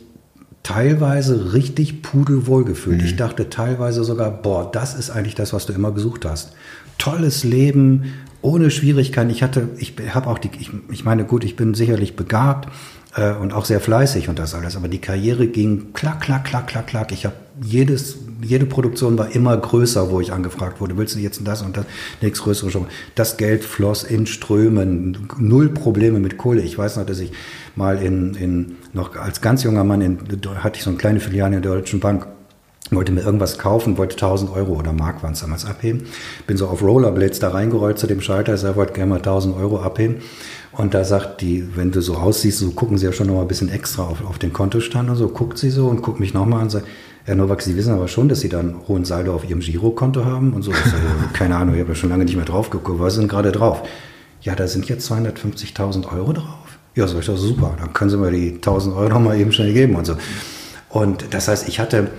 teilweise 0.63 1.53
richtig 1.53 2.01
pudelwohl 2.01 2.63
gefühlt. 2.63 3.03
Ich 3.03 3.17
dachte 3.17 3.49
teilweise 3.49 4.03
sogar, 4.05 4.31
boah, 4.31 4.71
das 4.71 4.95
ist 4.95 5.09
eigentlich 5.09 5.35
das, 5.35 5.51
was 5.51 5.65
du 5.65 5.73
immer 5.73 5.91
gesucht 5.91 6.25
hast. 6.25 6.53
Tolles 6.97 7.43
Leben, 7.43 8.13
ohne 8.43 8.69
Schwierigkeiten. 8.69 9.31
Ich 9.31 9.41
hatte, 9.41 9.69
ich 9.77 9.95
habe 10.13 10.27
auch 10.27 10.37
die, 10.37 10.51
ich, 10.59 10.69
ich 10.91 11.03
meine, 11.03 11.23
gut, 11.23 11.43
ich 11.43 11.55
bin 11.55 11.73
sicherlich 11.73 12.15
begabt 12.15 12.69
äh, 13.15 13.33
und 13.33 13.53
auch 13.53 13.65
sehr 13.65 13.79
fleißig 13.79 14.27
und 14.27 14.37
das 14.37 14.53
alles, 14.53 14.75
aber 14.75 14.89
die 14.89 14.99
Karriere 14.99 15.47
ging 15.47 15.93
klack, 15.93 16.21
klack, 16.21 16.43
klack, 16.43 16.67
klack, 16.67 16.87
klack. 16.87 17.11
Ich 17.13 17.25
habe 17.25 17.35
jedes, 17.61 18.17
jede 18.41 18.65
Produktion 18.65 19.17
war 19.17 19.33
immer 19.33 19.55
größer, 19.55 20.11
wo 20.11 20.19
ich 20.19 20.33
angefragt 20.33 20.81
wurde. 20.81 20.97
Willst 20.97 21.15
du 21.15 21.19
jetzt 21.19 21.39
das 21.45 21.61
und 21.61 21.77
das, 21.77 21.85
nächst 22.21 22.43
größere 22.43 22.69
schon. 22.69 22.87
Das 23.15 23.37
Geld 23.37 23.63
floss 23.63 24.03
in 24.03 24.27
Strömen, 24.27 25.29
null 25.39 25.69
Probleme 25.69 26.19
mit 26.19 26.37
Kohle. 26.37 26.61
Ich 26.61 26.77
weiß 26.77 26.97
noch, 26.97 27.05
dass 27.05 27.19
ich 27.19 27.31
mal 27.77 28.01
in, 28.01 28.35
in 28.35 28.75
noch 28.91 29.15
als 29.15 29.39
ganz 29.39 29.63
junger 29.63 29.85
Mann 29.85 30.01
in, 30.01 30.19
hatte 30.57 30.77
ich 30.77 30.83
so 30.83 30.89
eine 30.89 30.99
kleine 30.99 31.21
Filiale 31.21 31.55
in 31.55 31.61
der 31.61 31.71
Deutschen 31.71 32.01
Bank 32.01 32.27
wollte 32.95 33.11
mir 33.11 33.21
irgendwas 33.21 33.57
kaufen, 33.57 33.97
wollte 33.97 34.15
1000 34.15 34.51
Euro 34.51 34.73
oder 34.73 34.93
Mark 34.93 35.23
waren 35.23 35.33
es 35.33 35.41
damals 35.41 35.65
abheben. 35.65 36.03
Bin 36.47 36.57
so 36.57 36.67
auf 36.67 36.81
Rollerblades 36.81 37.39
da 37.39 37.49
reingerollt 37.49 37.99
zu 37.99 38.07
dem 38.07 38.21
Schalter, 38.21 38.55
ich 38.55 38.75
wollte 38.75 38.93
gerne 38.93 39.09
mal 39.09 39.17
1000 39.17 39.55
Euro 39.57 39.79
abheben. 39.79 40.17
Und 40.71 40.93
da 40.93 41.03
sagt 41.03 41.41
die, 41.41 41.75
wenn 41.75 41.91
du 41.91 42.01
so 42.01 42.15
aussiehst, 42.15 42.59
so 42.59 42.71
gucken 42.71 42.97
sie 42.97 43.05
ja 43.05 43.11
schon 43.11 43.27
noch 43.27 43.35
mal 43.35 43.41
ein 43.41 43.47
bisschen 43.47 43.69
extra 43.69 44.03
auf, 44.03 44.25
auf 44.25 44.39
den 44.39 44.53
Kontostand 44.53 45.09
und 45.09 45.15
so, 45.15 45.27
guckt 45.27 45.57
sie 45.57 45.69
so 45.69 45.87
und 45.87 46.01
guckt 46.01 46.19
mich 46.19 46.33
nochmal 46.33 46.59
an 46.59 46.65
und 46.65 46.71
sagt, 46.71 46.87
Herr 47.25 47.35
Nowak, 47.35 47.61
Sie 47.61 47.77
wissen 47.77 47.93
aber 47.93 48.09
schon, 48.09 48.27
dass 48.27 48.41
Sie 48.41 48.49
da 48.49 48.59
einen 48.59 48.85
hohen 48.87 49.05
Saldo 49.05 49.33
auf 49.33 49.49
Ihrem 49.49 49.61
Girokonto 49.61 50.25
haben 50.25 50.51
und 50.51 50.61
so. 50.61 50.71
Ich 50.71 50.77
sag, 50.77 50.93
ja, 50.95 51.29
keine 51.33 51.55
Ahnung, 51.55 51.75
ich 51.75 51.79
habe 51.79 51.91
ja 51.91 51.95
schon 51.95 52.09
lange 52.09 52.25
nicht 52.25 52.35
mehr 52.35 52.45
drauf 52.45 52.69
geguckt. 52.69 52.99
Was 52.99 53.15
sind 53.15 53.29
gerade 53.29 53.53
drauf? 53.53 53.83
Ja, 54.41 54.55
da 54.55 54.67
sind 54.67 54.89
jetzt 54.89 55.09
250.000 55.09 56.11
Euro 56.11 56.33
drauf. 56.33 56.77
Ja, 56.95 57.07
so 57.07 57.17
ich 57.17 57.25
das 57.25 57.39
super. 57.39 57.77
Dann 57.79 57.93
können 57.93 58.09
Sie 58.09 58.17
mir 58.17 58.29
die 58.29 58.55
1000 58.55 58.93
Euro 58.95 59.07
noch 59.07 59.19
mal 59.21 59.39
eben 59.39 59.53
schnell 59.53 59.73
geben 59.73 59.95
und 59.95 60.05
so. 60.05 60.17
Und 60.89 61.33
das 61.33 61.47
heißt, 61.47 61.69
ich 61.69 61.79
hatte, 61.79 62.09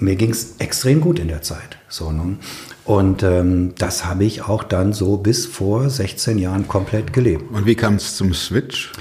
mir 0.00 0.16
ging 0.16 0.30
es 0.30 0.56
extrem 0.58 1.00
gut 1.00 1.18
in 1.18 1.28
der 1.28 1.42
Zeit. 1.42 1.78
So, 1.88 2.10
ne? 2.12 2.36
Und 2.84 3.22
ähm, 3.22 3.74
das 3.78 4.04
habe 4.04 4.24
ich 4.24 4.42
auch 4.42 4.64
dann 4.64 4.92
so 4.92 5.16
bis 5.16 5.46
vor 5.46 5.88
16 5.88 6.38
Jahren 6.38 6.66
komplett 6.66 7.12
gelebt. 7.12 7.52
Und 7.52 7.66
wie 7.66 7.74
kam 7.74 7.94
es 7.94 8.16
zum 8.16 8.34
Switch? 8.34 8.92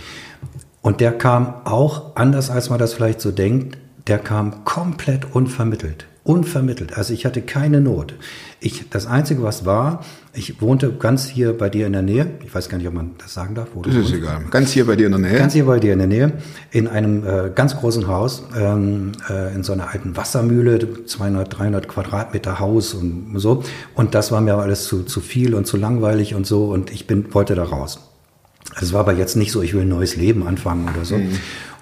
Und 0.81 1.01
der 1.01 1.11
kam 1.17 1.65
auch, 1.65 2.15
anders 2.15 2.49
als 2.49 2.69
man 2.69 2.79
das 2.79 2.93
vielleicht 2.93 3.21
so 3.21 3.31
denkt, 3.31 3.77
der 4.07 4.19
kam 4.19 4.63
komplett 4.65 5.33
unvermittelt. 5.33 6.05
Unvermittelt. 6.23 6.97
Also 6.97 7.13
ich 7.13 7.25
hatte 7.25 7.41
keine 7.41 7.81
Not. 7.81 8.13
Ich, 8.59 8.89
das 8.89 9.07
Einzige, 9.07 9.41
was 9.41 9.65
war, 9.65 10.03
ich 10.33 10.61
wohnte 10.61 10.91
ganz 10.91 11.27
hier 11.27 11.57
bei 11.57 11.69
dir 11.69 11.87
in 11.87 11.93
der 11.93 12.01
Nähe. 12.01 12.31
Ich 12.45 12.53
weiß 12.53 12.69
gar 12.69 12.77
nicht, 12.77 12.87
ob 12.87 12.93
man 12.93 13.11
das 13.17 13.33
sagen 13.33 13.55
darf. 13.55 13.69
Das 13.83 13.95
ist 13.95 14.13
egal. 14.13 14.43
Ganz 14.51 14.71
hier 14.71 14.85
bei 14.85 14.95
dir 14.95 15.07
in 15.07 15.13
der 15.13 15.21
Nähe. 15.21 15.37
Ganz 15.37 15.53
hier 15.53 15.65
bei 15.65 15.79
dir 15.79 15.93
in 15.93 15.99
der 15.99 16.07
Nähe, 16.07 16.33
in 16.71 16.87
einem 16.87 17.25
äh, 17.25 17.51
ganz 17.55 17.75
großen 17.77 18.07
Haus, 18.07 18.43
ähm, 18.55 19.13
äh, 19.29 19.55
in 19.55 19.63
so 19.63 19.73
einer 19.73 19.89
alten 19.89 20.17
Wassermühle, 20.17 21.05
200, 21.05 21.57
300 21.57 21.87
Quadratmeter 21.87 22.59
Haus 22.59 22.93
und 22.93 23.33
so. 23.39 23.63
Und 23.95 24.13
das 24.13 24.31
war 24.31 24.41
mir 24.41 24.53
aber 24.53 24.63
alles 24.63 24.85
zu, 24.85 25.03
zu 25.03 25.21
viel 25.21 25.55
und 25.55 25.65
zu 25.65 25.77
langweilig 25.77 26.35
und 26.35 26.45
so. 26.45 26.65
Und 26.65 26.91
ich 26.91 27.07
bin, 27.07 27.33
wollte 27.33 27.55
da 27.55 27.63
raus. 27.63 27.99
Es 28.79 28.93
war 28.93 29.01
aber 29.01 29.13
jetzt 29.13 29.35
nicht 29.35 29.51
so, 29.51 29.61
ich 29.61 29.73
will 29.73 29.81
ein 29.81 29.89
neues 29.89 30.15
Leben 30.15 30.45
anfangen 30.45 30.89
oder 30.93 31.05
so. 31.05 31.19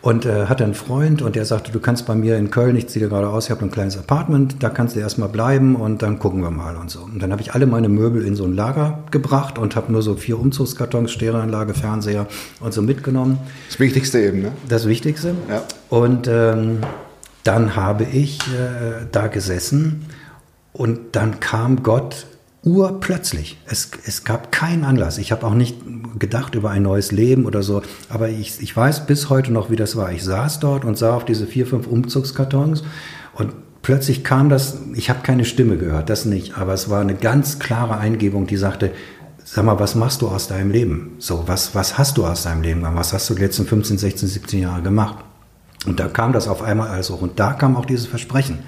Und 0.02 0.26
äh, 0.26 0.46
hatte 0.46 0.64
einen 0.64 0.76
Freund 0.76 1.22
und 1.22 1.36
der 1.36 1.46
sagte, 1.46 1.72
du 1.72 1.80
kannst 1.80 2.06
bei 2.06 2.16
mir 2.16 2.38
in 2.38 2.52
Köln, 2.52 2.76
ich 2.76 2.88
ziehe 2.88 3.04
dir 3.04 3.10
gerade 3.10 3.30
aus, 3.30 3.46
ich 3.46 3.52
habe 3.52 3.66
ein 3.66 3.72
kleines 3.72 3.98
Apartment, 3.98 4.58
da 4.62 4.70
kannst 4.70 4.96
du 4.96 5.00
erstmal 5.00 5.28
bleiben 5.28 5.76
und 5.76 6.02
dann 6.02 6.20
gucken 6.20 6.42
wir 6.42 6.52
mal 6.52 6.78
und 6.78 6.90
so. 6.92 7.02
Und 7.02 7.22
dann 7.22 7.32
habe 7.32 7.42
ich 7.42 7.54
alle 7.54 7.66
meine 7.66 7.90
Möbel 7.90 8.26
in 8.26 8.36
so 8.36 8.46
ein 8.46 8.54
Lager 8.54 9.04
gebracht 9.12 9.58
und 9.58 9.76
habe 9.76 9.92
nur 9.92 10.04
so 10.04 10.16
vier 10.16 10.40
Umzugskartons, 10.40 11.12
Stereoanlage, 11.12 11.74
Fernseher 11.74 12.28
und 12.60 12.74
so 12.74 12.82
mitgenommen. 12.82 13.40
Das 13.70 13.80
Wichtigste 13.80 14.22
eben, 14.22 14.42
ne? 14.44 14.52
Das 14.70 14.88
Wichtigste. 14.88 15.34
Ja. 15.50 15.64
Und 15.90 16.28
ähm, 16.28 16.80
dann 17.44 17.76
habe 17.76 18.04
ich 18.04 18.40
äh, 18.40 19.06
da 19.12 19.28
gesessen 19.28 20.06
und 20.74 21.16
dann 21.16 21.40
kam 21.40 21.82
Gott 21.82 22.28
urplötzlich. 22.67 23.58
Es, 23.65 23.91
es 24.06 24.25
gab 24.25 24.51
keinen 24.51 24.84
Anlass. 24.84 25.17
Ich 25.17 25.32
habe 25.32 25.47
auch 25.47 25.53
nicht 25.53 25.77
gedacht 26.19 26.53
über 26.53 26.69
ein 26.69 26.84
neues 26.84 27.13
Leben 27.13 27.45
oder 27.45 27.63
so. 27.63 27.82
Aber 28.10 28.27
ich, 28.27 28.62
ich 28.62 28.75
weiß 28.75 29.06
bis 29.06 29.30
heute 29.30 29.53
noch, 29.53 29.69
wie 29.71 29.77
das 29.77 29.95
war. 29.95 30.12
Ich 30.12 30.23
saß 30.23 30.60
dort 30.60 30.84
und 30.84 30.97
sah 30.97 31.15
auf 31.15 31.23
diese 31.23 31.47
vier, 31.47 31.65
fünf 31.65 31.88
Umzugskartons 31.88 32.84
und 33.36 33.53
plötzlich 33.82 34.25
kam 34.25 34.49
das, 34.49 34.80
ich 34.95 35.10
habe 35.10 35.21
keine 35.23 35.45
Stimme 35.45 35.77
gehört, 35.77 36.10
das 36.10 36.25
nicht. 36.25 36.58
Aber 36.58 36.73
es 36.73 36.89
war 36.89 36.99
eine 36.99 37.15
ganz 37.15 37.58
klare 37.58 37.97
Eingebung, 37.97 38.47
die 38.47 38.58
sagte, 38.58 38.91
sag 39.45 39.63
mal, 39.63 39.80
was 39.80 39.95
machst 39.95 40.21
du 40.21 40.27
aus 40.27 40.49
deinem 40.49 40.71
Leben? 40.71 41.15
So, 41.19 41.43
was, 41.47 41.73
was 41.73 41.97
hast 41.97 42.17
du 42.17 42.25
aus 42.25 42.43
deinem 42.43 42.63
Leben 42.63 42.82
gemacht? 42.82 42.97
Was 42.97 43.13
hast 43.13 43.30
du 43.30 43.36
die 43.36 43.43
letzten 43.43 43.65
15, 43.65 43.97
16, 43.97 44.27
17 44.27 44.60
Jahre 44.60 44.82
gemacht? 44.82 45.23
Und 45.86 46.00
da 46.00 46.08
kam 46.08 46.34
das 46.34 46.48
auf 46.48 46.62
einmal 46.63 46.90
alles 46.90 47.10
hoch. 47.10 47.22
Und 47.22 47.40
da 47.40 47.54
kam 47.54 47.78
auch 47.78 47.86
dieses 47.86 48.08
Versprechen. 48.08 48.60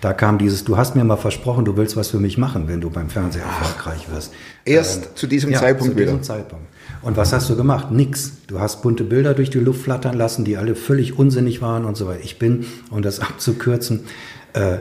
Da 0.00 0.12
kam 0.12 0.36
dieses, 0.36 0.64
du 0.64 0.76
hast 0.76 0.96
mir 0.96 1.04
mal 1.04 1.16
versprochen, 1.16 1.64
du 1.64 1.76
willst 1.76 1.96
was 1.96 2.08
für 2.08 2.18
mich 2.18 2.38
machen, 2.38 2.68
wenn 2.68 2.80
du 2.80 2.90
beim 2.90 3.08
Fernsehen 3.08 3.44
erfolgreich 3.44 4.10
wirst. 4.10 4.32
Erst 4.64 5.16
zu 5.16 5.26
diesem 5.26 5.52
Ja, 5.52 5.60
Zeitpunkt 5.60 5.92
zu 5.92 5.96
wieder. 5.98 6.06
diesem 6.10 6.22
Zeitpunkt. 6.24 6.66
Und 7.02 7.16
was 7.16 7.32
hast 7.32 7.48
du 7.48 7.56
gemacht? 7.56 7.92
Nix. 7.92 8.32
Du 8.48 8.58
hast 8.58 8.82
bunte 8.82 9.04
Bilder 9.04 9.32
durch 9.34 9.48
die 9.50 9.58
Luft 9.60 9.82
flattern 9.82 10.16
lassen, 10.16 10.44
die 10.44 10.56
alle 10.56 10.74
völlig 10.74 11.18
unsinnig 11.18 11.62
waren 11.62 11.84
und 11.84 11.96
so 11.96 12.08
weiter. 12.08 12.24
Ich 12.24 12.38
bin, 12.38 12.66
um 12.90 13.00
das 13.00 13.20
abzukürzen, 13.20 14.00
äh, 14.52 14.78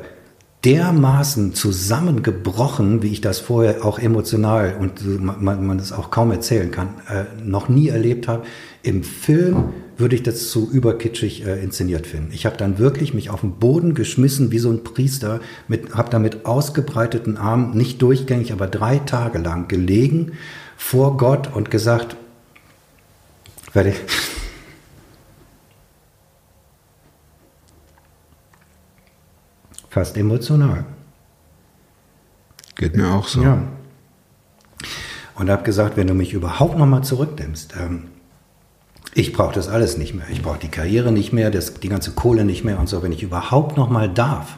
dermaßen 0.66 1.54
zusammengebrochen, 1.54 3.04
wie 3.04 3.10
ich 3.12 3.22
das 3.22 3.40
vorher 3.40 3.86
auch 3.86 4.00
emotional 4.00 4.76
und 4.80 5.22
man 5.22 5.66
man 5.68 5.78
das 5.78 5.92
auch 5.92 6.10
kaum 6.10 6.32
erzählen 6.32 6.72
kann, 6.72 6.90
äh, 7.08 7.26
noch 7.44 7.70
nie 7.70 7.90
erlebt 7.90 8.28
habe. 8.28 8.44
Im 8.82 9.04
Film 9.04 9.66
würde 9.98 10.16
ich 10.16 10.24
das 10.24 10.50
zu 10.50 10.70
überkitschig 10.70 11.46
äh, 11.46 11.62
inszeniert 11.64 12.08
finden. 12.08 12.32
Ich 12.34 12.46
habe 12.46 12.58
dann 12.58 12.78
wirklich 12.78 13.14
mich 13.14 13.30
auf 13.30 13.42
den 13.42 13.60
Boden 13.60 13.94
geschmissen 13.94 14.52
wie 14.52 14.60
so 14.60 14.70
ein 14.70 14.84
Priester, 14.84 15.40
habe 15.94 16.10
da 16.10 16.20
mit 16.20 16.46
ausgebreiteten 16.46 17.38
Armen, 17.38 17.76
nicht 17.78 18.02
durchgängig, 18.02 18.52
aber 18.52 18.68
drei 18.68 19.00
Tage 19.00 19.40
lang 19.40 19.68
gelegen 19.68 20.34
vor 20.78 21.18
Gott 21.18 21.54
und 21.54 21.72
gesagt, 21.72 22.18
werde 23.74 23.90
ich, 23.90 23.96
fast 29.90 30.18
emotional. 30.18 30.86
Geht 32.76 32.98
mir 32.98 33.10
auch 33.14 33.28
so. 33.28 33.42
Ja. 33.42 33.64
Und 35.36 35.50
habe 35.50 35.64
gesagt, 35.64 35.96
wenn 35.98 36.08
du 36.08 36.14
mich 36.14 36.34
überhaupt 36.34 36.78
noch 36.78 36.86
mal 36.86 37.02
zurücknimmst, 37.04 37.76
ähm, 37.80 38.10
ich 39.16 39.32
brauche 39.32 39.56
das 39.56 39.70
alles 39.70 39.98
nicht 39.98 40.14
mehr. 40.14 40.26
Ich 40.30 40.42
brauche 40.42 40.60
die 40.60 40.68
Karriere 40.68 41.12
nicht 41.12 41.32
mehr, 41.32 41.50
das, 41.50 41.76
die 41.76 41.88
ganze 41.88 42.12
Kohle 42.12 42.44
nicht 42.44 42.66
mehr 42.66 42.78
und 42.78 42.90
so. 42.90 43.02
Wenn 43.02 43.14
ich 43.14 43.24
überhaupt 43.24 43.78
noch 43.78 43.90
mal 43.90 44.10
darf, 44.10 44.58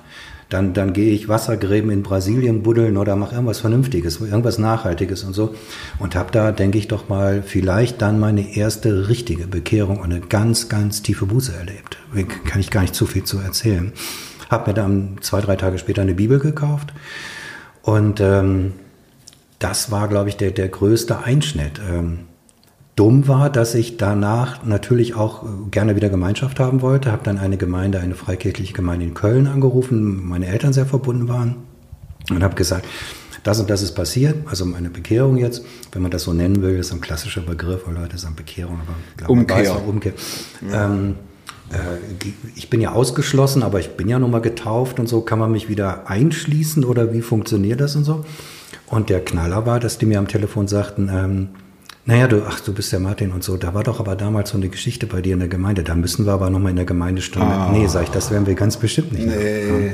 dann, 0.49 0.73
dann 0.73 0.93
gehe 0.93 1.13
ich 1.13 1.29
Wassergräben 1.29 1.91
in 1.91 2.01
Brasilien 2.01 2.63
buddeln 2.63 2.97
oder 2.97 3.15
mache 3.15 3.35
irgendwas 3.35 3.59
Vernünftiges, 3.59 4.19
irgendwas 4.19 4.57
Nachhaltiges 4.57 5.23
und 5.23 5.33
so. 5.33 5.53
Und 5.99 6.15
habe 6.15 6.31
da, 6.31 6.51
denke 6.51 6.79
ich 6.79 6.87
doch 6.87 7.07
mal, 7.07 7.43
vielleicht 7.43 8.01
dann 8.01 8.19
meine 8.19 8.57
erste 8.57 9.07
richtige 9.09 9.45
Bekehrung 9.45 9.99
und 9.99 10.11
eine 10.11 10.21
ganz, 10.21 10.69
ganz 10.69 11.03
tiefe 11.03 11.27
Buße 11.27 11.53
erlebt. 11.53 11.99
Kann 12.45 12.59
ich 12.59 12.71
gar 12.71 12.81
nicht 12.81 12.95
zu 12.95 13.05
viel 13.05 13.25
zu 13.25 13.37
erzählen. 13.37 13.93
Habe 14.49 14.71
mir 14.71 14.73
dann 14.73 15.17
zwei, 15.21 15.39
drei 15.39 15.55
Tage 15.55 15.77
später 15.77 16.01
eine 16.01 16.15
Bibel 16.15 16.39
gekauft 16.39 16.93
und 17.83 18.21
ähm, 18.21 18.73
das 19.59 19.91
war, 19.91 20.07
glaube 20.07 20.29
ich, 20.29 20.37
der, 20.37 20.49
der 20.49 20.69
größte 20.69 21.19
Einschnitt. 21.19 21.79
Ähm, 21.87 22.21
dumm 22.97 23.27
war, 23.27 23.49
dass 23.49 23.75
ich 23.75 23.95
danach 23.95 24.65
natürlich 24.65 25.15
auch 25.15 25.43
äh, 25.43 25.47
gerne 25.71 25.95
wieder 25.95 26.09
Gemeinschaft 26.09 26.59
haben 26.59 26.81
wollte. 26.81 27.13
Habe 27.13 27.23
dann 27.23 27.37
eine 27.37 27.55
Gemeinde, 27.55 27.99
eine 27.99 28.15
freikirchliche 28.15 28.73
Gemeinde 28.73 29.05
in 29.05 29.13
Köln 29.13 29.47
angerufen, 29.47 30.27
meine 30.27 30.47
Eltern 30.47 30.73
sehr 30.73 30.85
verbunden 30.85 31.29
waren 31.29 31.55
und 32.29 32.43
habe 32.43 32.55
gesagt, 32.55 32.85
das 33.43 33.59
und 33.61 33.69
das 33.69 33.81
ist 33.81 33.93
passiert, 33.93 34.35
also 34.47 34.65
meine 34.65 34.89
Bekehrung 34.89 35.37
jetzt, 35.37 35.63
wenn 35.93 36.01
man 36.01 36.11
das 36.11 36.23
so 36.23 36.33
nennen 36.33 36.61
will, 36.61 36.77
ist 36.77 36.91
ein 36.91 36.99
klassischer 36.99 37.41
Begriff, 37.41 37.83
weil 37.85 37.93
Leute 37.93 38.17
sagen 38.17 38.35
Bekehrung, 38.35 38.81
aber 38.81 38.95
ich 39.09 39.17
glaube, 39.17 39.31
Umkehr. 39.31 39.57
weiß 39.57 39.69
Umkehr. 39.87 40.13
Ähm, 40.73 41.15
äh, 41.71 41.77
ich 42.55 42.69
bin 42.69 42.81
ja 42.81 42.91
ausgeschlossen, 42.91 43.63
aber 43.63 43.79
ich 43.79 43.91
bin 43.91 44.09
ja 44.09 44.19
nun 44.19 44.31
mal 44.31 44.41
getauft 44.41 44.99
und 44.99 45.07
so. 45.07 45.21
Kann 45.21 45.39
man 45.39 45.51
mich 45.51 45.69
wieder 45.69 46.09
einschließen 46.09 46.83
oder 46.83 47.13
wie 47.13 47.21
funktioniert 47.21 47.79
das 47.79 47.95
und 47.95 48.03
so? 48.03 48.25
Und 48.87 49.09
der 49.09 49.23
Knaller 49.23 49.65
war, 49.65 49.79
dass 49.79 49.97
die 49.97 50.07
mir 50.07 50.19
am 50.19 50.27
Telefon 50.27 50.67
sagten, 50.67 51.09
ähm, 51.13 51.49
naja, 52.07 52.27
du, 52.27 52.43
ach, 52.47 52.61
du 52.61 52.73
bist 52.73 52.93
der 52.93 53.01
Martin 53.01 53.33
und 53.33 53.43
so. 53.43 53.57
Da 53.57 53.73
war 53.73 53.83
doch 53.83 53.99
aber 53.99 54.15
damals 54.15 54.51
so 54.51 54.57
eine 54.57 54.69
Geschichte 54.69 55.07
bei 55.07 55.21
dir 55.21 55.33
in 55.33 55.39
der 55.39 55.49
Gemeinde. 55.49 55.83
Da 55.83 55.93
müssen 55.93 56.25
wir 56.25 56.31
aber 56.31 56.49
nochmal 56.49 56.69
in 56.69 56.77
der 56.77 56.85
Gemeindestunde. 56.85 57.67
Nee, 57.73 57.87
sag 57.87 58.03
ich, 58.03 58.09
das 58.09 58.31
werden 58.31 58.47
wir 58.47 58.55
ganz 58.55 58.77
bestimmt 58.77 59.11
nicht. 59.11 59.27
Nee. 59.27 59.91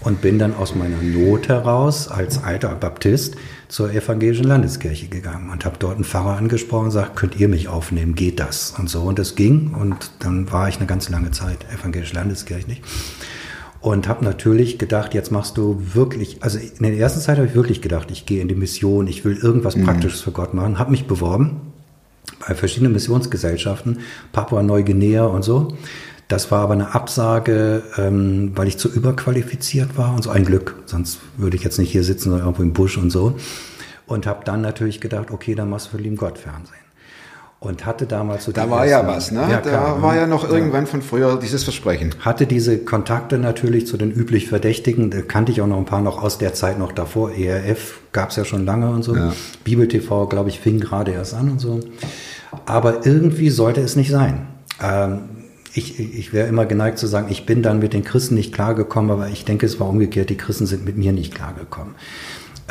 Und 0.00 0.22
bin 0.22 0.38
dann 0.38 0.54
aus 0.54 0.74
meiner 0.74 0.96
Not 1.02 1.48
heraus 1.48 2.08
als 2.08 2.42
alter 2.42 2.74
Baptist 2.74 3.36
zur 3.68 3.92
evangelischen 3.92 4.46
Landeskirche 4.46 5.08
gegangen 5.08 5.50
und 5.50 5.66
habe 5.66 5.76
dort 5.78 5.96
einen 5.96 6.04
Pfarrer 6.04 6.38
angesprochen 6.38 6.84
und 6.84 6.88
gesagt, 6.88 7.16
könnt 7.16 7.38
ihr 7.38 7.48
mich 7.48 7.68
aufnehmen, 7.68 8.14
geht 8.14 8.40
das? 8.40 8.72
Und 8.78 8.88
so. 8.88 9.02
Und 9.02 9.18
das 9.18 9.34
ging. 9.34 9.74
Und 9.74 10.12
dann 10.20 10.50
war 10.50 10.66
ich 10.70 10.78
eine 10.78 10.86
ganz 10.86 11.10
lange 11.10 11.30
Zeit 11.30 11.66
evangelische 11.70 12.14
Landeskirche 12.14 12.78
und 13.80 14.08
habe 14.08 14.24
natürlich 14.24 14.78
gedacht, 14.78 15.14
jetzt 15.14 15.32
machst 15.32 15.56
du 15.56 15.80
wirklich, 15.94 16.42
also 16.42 16.58
in 16.58 16.82
der 16.82 16.96
ersten 16.96 17.20
Zeit 17.20 17.38
habe 17.38 17.46
ich 17.46 17.54
wirklich 17.54 17.80
gedacht, 17.80 18.10
ich 18.10 18.26
gehe 18.26 18.42
in 18.42 18.48
die 18.48 18.54
Mission, 18.54 19.06
ich 19.06 19.24
will 19.24 19.36
irgendwas 19.36 19.74
Praktisches 19.74 20.20
für 20.20 20.32
Gott 20.32 20.52
machen, 20.52 20.78
habe 20.78 20.90
mich 20.90 21.06
beworben 21.06 21.72
bei 22.46 22.54
verschiedenen 22.54 22.92
Missionsgesellschaften, 22.92 24.00
Papua 24.32 24.62
Neuguinea 24.62 25.24
und 25.24 25.42
so. 25.42 25.76
Das 26.28 26.50
war 26.52 26.60
aber 26.60 26.74
eine 26.74 26.94
Absage, 26.94 27.82
ähm, 27.96 28.52
weil 28.54 28.68
ich 28.68 28.78
zu 28.78 28.88
überqualifiziert 28.88 29.96
war 29.98 30.14
und 30.14 30.22
so 30.22 30.30
ein 30.30 30.44
Glück, 30.44 30.76
sonst 30.86 31.18
würde 31.36 31.56
ich 31.56 31.64
jetzt 31.64 31.78
nicht 31.78 31.90
hier 31.90 32.04
sitzen 32.04 32.32
oder 32.32 32.42
irgendwo 32.42 32.62
im 32.62 32.72
Busch 32.72 32.98
und 32.98 33.10
so. 33.10 33.36
Und 34.06 34.26
habe 34.26 34.44
dann 34.44 34.60
natürlich 34.60 35.00
gedacht, 35.00 35.30
okay, 35.30 35.54
dann 35.54 35.70
machst 35.70 35.86
du 35.86 35.96
für 35.96 36.02
lieben 36.02 36.16
Gott 36.16 36.38
Fernsehen. 36.38 36.89
Und 37.62 37.84
hatte 37.84 38.06
damals 38.06 38.44
so 38.46 38.52
Da 38.52 38.64
die 38.64 38.70
war 38.70 38.86
ja 38.86 39.00
ersten- 39.02 39.36
was, 39.36 39.46
ne? 39.48 39.52
Ja, 39.52 39.60
da 39.60 39.68
klar, 39.70 40.00
war 40.02 40.14
ne? 40.14 40.20
ja 40.20 40.26
noch 40.26 40.48
irgendwann 40.48 40.86
von 40.86 41.02
früher 41.02 41.36
dieses 41.38 41.62
Versprechen. 41.62 42.14
hatte 42.20 42.46
diese 42.46 42.78
Kontakte 42.78 43.36
natürlich 43.36 43.86
zu 43.86 43.98
den 43.98 44.10
üblich 44.10 44.48
Verdächtigen, 44.48 45.10
da 45.10 45.20
kannte 45.20 45.52
ich 45.52 45.60
auch 45.60 45.66
noch 45.66 45.76
ein 45.76 45.84
paar 45.84 46.00
noch 46.00 46.22
aus 46.22 46.38
der 46.38 46.54
Zeit 46.54 46.78
noch 46.78 46.92
davor. 46.92 47.32
ERF 47.32 48.00
gab 48.12 48.30
es 48.30 48.36
ja 48.36 48.46
schon 48.46 48.64
lange 48.64 48.88
und 48.88 49.02
so. 49.02 49.14
Ja. 49.14 49.34
Bibel 49.62 49.86
TV, 49.88 50.26
glaube 50.26 50.48
ich, 50.48 50.58
fing 50.58 50.80
gerade 50.80 51.12
erst 51.12 51.34
an 51.34 51.50
und 51.50 51.58
so. 51.60 51.80
Aber 52.64 53.04
irgendwie 53.04 53.50
sollte 53.50 53.82
es 53.82 53.94
nicht 53.94 54.10
sein. 54.10 54.46
Ähm, 54.82 55.18
ich, 55.74 56.00
ich 56.00 56.32
wäre 56.32 56.48
immer 56.48 56.64
geneigt 56.64 56.98
zu 56.98 57.06
sagen, 57.06 57.26
ich 57.28 57.44
bin 57.44 57.62
dann 57.62 57.78
mit 57.78 57.92
den 57.92 58.04
Christen 58.04 58.36
nicht 58.36 58.54
klargekommen, 58.54 59.10
aber 59.10 59.28
ich 59.28 59.44
denke, 59.44 59.66
es 59.66 59.78
war 59.78 59.86
umgekehrt, 59.88 60.30
die 60.30 60.36
Christen 60.38 60.64
sind 60.64 60.86
mit 60.86 60.96
mir 60.96 61.12
nicht 61.12 61.34
klargekommen. 61.34 61.94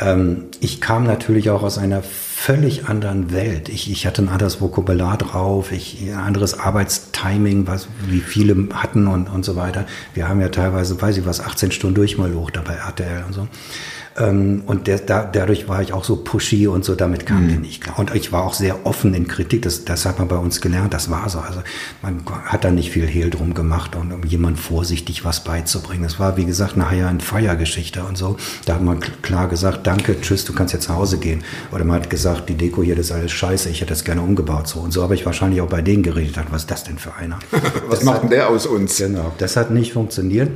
Ähm, 0.00 0.46
ich 0.58 0.80
kam 0.80 1.04
natürlich 1.04 1.48
auch 1.50 1.62
aus 1.62 1.78
einer 1.78 2.02
völlig 2.40 2.88
anderen 2.88 3.32
Welt. 3.32 3.68
Ich, 3.68 3.90
ich 3.90 4.06
hatte 4.06 4.22
ein 4.22 4.30
anderes 4.30 4.62
Vokabular 4.62 5.18
drauf, 5.18 5.72
ich, 5.72 6.00
ein 6.00 6.14
anderes 6.14 6.58
Arbeitstiming, 6.58 7.66
was 7.66 7.88
wie 8.06 8.20
viele 8.20 8.70
hatten 8.72 9.08
und, 9.08 9.28
und 9.28 9.44
so 9.44 9.56
weiter. 9.56 9.84
Wir 10.14 10.26
haben 10.26 10.40
ja 10.40 10.48
teilweise, 10.48 11.00
weiß 11.00 11.18
ich 11.18 11.26
was, 11.26 11.40
18 11.40 11.70
Stunden 11.70 11.96
Durchmalluch 11.96 12.50
dabei 12.50 12.76
RTL 12.76 13.24
und 13.26 13.34
so. 13.34 13.46
Ähm, 14.20 14.62
und 14.66 14.86
der, 14.86 14.98
da, 14.98 15.24
dadurch 15.24 15.66
war 15.68 15.80
ich 15.82 15.92
auch 15.94 16.04
so 16.04 16.16
pushy 16.16 16.66
und 16.66 16.84
so, 16.84 16.94
damit 16.94 17.24
kam 17.26 17.48
die 17.48 17.56
nicht 17.56 17.82
klar. 17.82 17.98
Und 17.98 18.14
ich 18.14 18.32
war 18.32 18.44
auch 18.44 18.52
sehr 18.54 18.84
offen 18.86 19.14
in 19.14 19.26
Kritik, 19.26 19.62
das, 19.62 19.84
das 19.86 20.04
hat 20.04 20.18
man 20.18 20.28
bei 20.28 20.36
uns 20.36 20.60
gelernt, 20.60 20.92
das 20.92 21.10
war 21.10 21.28
so. 21.30 21.38
Also 21.38 21.60
man 22.02 22.20
hat 22.44 22.64
da 22.64 22.70
nicht 22.70 22.90
viel 22.90 23.06
Hehl 23.06 23.30
drum 23.30 23.54
gemacht 23.54 23.96
und 23.96 24.12
um 24.12 24.22
jemand 24.24 24.58
vorsichtig 24.58 25.24
was 25.24 25.42
beizubringen. 25.42 26.04
Es 26.04 26.18
war, 26.20 26.36
wie 26.36 26.44
gesagt, 26.44 26.76
nachher 26.76 27.08
eine 27.08 27.20
Feiergeschichte 27.20 28.04
und 28.04 28.18
so. 28.18 28.36
Da 28.66 28.74
hat 28.74 28.82
man 28.82 28.98
kl- 29.00 29.22
klar 29.22 29.48
gesagt, 29.48 29.86
danke, 29.86 30.20
tschüss, 30.20 30.44
du 30.44 30.52
kannst 30.52 30.74
jetzt 30.74 30.88
nach 30.88 30.96
Hause 30.96 31.18
gehen. 31.18 31.42
Oder 31.72 31.84
man 31.84 31.96
hat 32.02 32.10
gesagt, 32.10 32.48
die 32.48 32.54
Deko 32.54 32.82
hier, 32.82 32.96
das 32.96 33.06
ist 33.06 33.12
alles 33.12 33.32
scheiße, 33.32 33.70
ich 33.70 33.80
hätte 33.80 33.90
das 33.90 34.04
gerne 34.04 34.20
umgebaut. 34.22 34.68
So 34.68 34.80
und 34.80 34.92
so 34.92 35.02
habe 35.02 35.14
ich 35.14 35.24
wahrscheinlich 35.24 35.60
auch 35.62 35.68
bei 35.68 35.80
denen 35.82 36.02
geredet. 36.02 36.36
Was 36.50 36.62
ist 36.62 36.70
das 36.70 36.84
denn 36.84 36.98
für 36.98 37.14
einer? 37.14 37.38
Was 37.88 38.04
macht 38.04 38.24
denn 38.24 38.30
der 38.30 38.48
aus 38.48 38.66
uns? 38.66 38.98
Genau, 38.98 39.32
das 39.38 39.56
hat 39.56 39.70
nicht 39.70 39.92
funktioniert. 39.94 40.50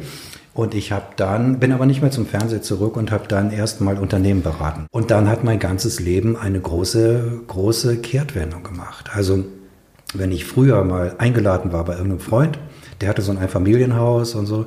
Und 0.55 0.75
ich 0.75 0.93
habe 0.93 1.07
dann, 1.17 1.59
bin 1.59 1.73
aber 1.73 1.85
nicht 1.85 2.01
mehr 2.01 2.13
zum 2.13 2.27
Fernseher 2.27 2.63
zurück 2.63 2.97
und 2.97 3.11
habe 3.11 3.27
dann 3.27 3.51
erstmal 3.51 3.99
Unternehmen 3.99 4.43
beraten. 4.43 4.87
Und 4.93 5.11
dann 5.11 5.29
hat 5.29 5.43
mein 5.43 5.59
ganzes 5.59 5.99
Leben 5.99 6.37
eine 6.37 6.61
große, 6.61 7.41
große 7.49 7.99
Kehrtwendung 7.99 8.63
gemacht. 8.63 9.11
Also 9.13 9.45
wenn 10.15 10.31
ich 10.31 10.45
früher 10.45 10.85
mal 10.85 11.17
eingeladen 11.19 11.73
war 11.73 11.85
bei 11.85 11.95
irgendeinem 11.95 12.21
Freund, 12.21 12.59
der 13.01 13.09
hatte 13.09 13.23
so 13.23 13.33
ein 13.33 13.39
Einfamilienhaus 13.39 14.37
und 14.37 14.47
so, 14.47 14.67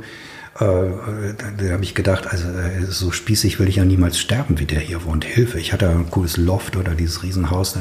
äh, 0.59 1.33
da 1.57 1.71
habe 1.71 1.83
ich 1.83 1.95
gedacht, 1.95 2.27
also 2.27 2.47
äh, 2.47 2.83
so 2.89 3.11
spießig 3.11 3.59
will 3.59 3.69
ich 3.69 3.77
ja 3.77 3.85
niemals 3.85 4.19
sterben, 4.19 4.59
wie 4.59 4.65
der 4.65 4.79
hier 4.79 5.05
wohnt. 5.05 5.23
Hilfe, 5.23 5.59
ich 5.59 5.71
hatte 5.71 5.87
ein 5.87 6.09
cooles 6.09 6.35
Loft 6.35 6.75
oder 6.75 6.95
dieses 6.95 7.23
Riesenhaus, 7.23 7.73
da, 7.73 7.79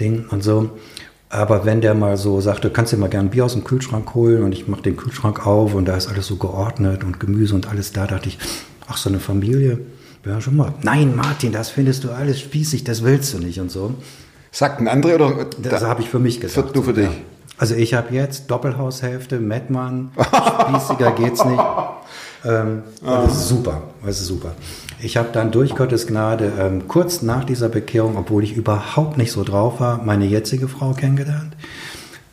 Ding 0.00 0.26
und 0.28 0.42
so. 0.42 0.78
Aber 1.32 1.64
wenn 1.64 1.80
der 1.80 1.94
mal 1.94 2.18
so 2.18 2.42
sagte, 2.42 2.68
kannst 2.68 2.92
du 2.92 2.96
dir 2.96 3.00
mal 3.00 3.08
gern 3.08 3.26
ein 3.26 3.30
Bier 3.30 3.46
aus 3.46 3.54
dem 3.54 3.64
Kühlschrank 3.64 4.14
holen 4.14 4.42
und 4.42 4.52
ich 4.52 4.68
mache 4.68 4.82
den 4.82 4.98
Kühlschrank 4.98 5.46
auf 5.46 5.72
und 5.72 5.86
da 5.86 5.96
ist 5.96 6.08
alles 6.08 6.26
so 6.26 6.36
geordnet 6.36 7.04
und 7.04 7.20
Gemüse 7.20 7.54
und 7.54 7.70
alles 7.70 7.90
da, 7.90 8.06
dachte 8.06 8.28
ich, 8.28 8.38
ach, 8.86 8.98
so 8.98 9.08
eine 9.08 9.18
Familie, 9.18 9.78
ja 10.26 10.42
schon 10.42 10.56
mal. 10.56 10.74
Nein, 10.82 11.16
Martin, 11.16 11.50
das 11.50 11.70
findest 11.70 12.04
du 12.04 12.10
alles 12.10 12.38
spießig, 12.38 12.84
das 12.84 13.02
willst 13.02 13.32
du 13.32 13.38
nicht 13.38 13.58
und 13.60 13.70
so. 13.70 13.94
Sagt 14.50 14.80
ein 14.80 14.88
anderer 14.88 15.14
oder? 15.14 15.46
Das 15.62 15.82
habe 15.84 16.02
ich 16.02 16.10
für 16.10 16.18
mich 16.18 16.38
gesagt. 16.38 16.68
Für, 16.68 16.74
nur 16.74 16.84
für 16.84 16.92
dich. 16.92 17.06
Ja. 17.06 17.12
Also 17.56 17.76
ich 17.76 17.94
habe 17.94 18.14
jetzt 18.14 18.50
Doppelhaushälfte, 18.50 19.40
Mettmann, 19.40 20.10
spießiger 20.68 21.12
geht's 21.12 21.42
nicht. 21.46 21.62
Ähm, 22.44 22.82
das 23.04 23.36
ist 23.36 23.48
super, 23.48 23.82
das 24.04 24.20
ist 24.20 24.26
super. 24.26 24.52
Ich 25.00 25.16
habe 25.16 25.28
dann 25.32 25.50
durch 25.50 25.74
Gottes 25.74 26.06
Gnade 26.06 26.52
ähm, 26.58 26.88
kurz 26.88 27.22
nach 27.22 27.44
dieser 27.44 27.68
Bekehrung, 27.68 28.16
obwohl 28.16 28.44
ich 28.44 28.56
überhaupt 28.56 29.18
nicht 29.18 29.32
so 29.32 29.44
drauf 29.44 29.80
war, 29.80 30.02
meine 30.02 30.26
jetzige 30.26 30.68
Frau 30.68 30.92
kennengelernt. 30.92 31.56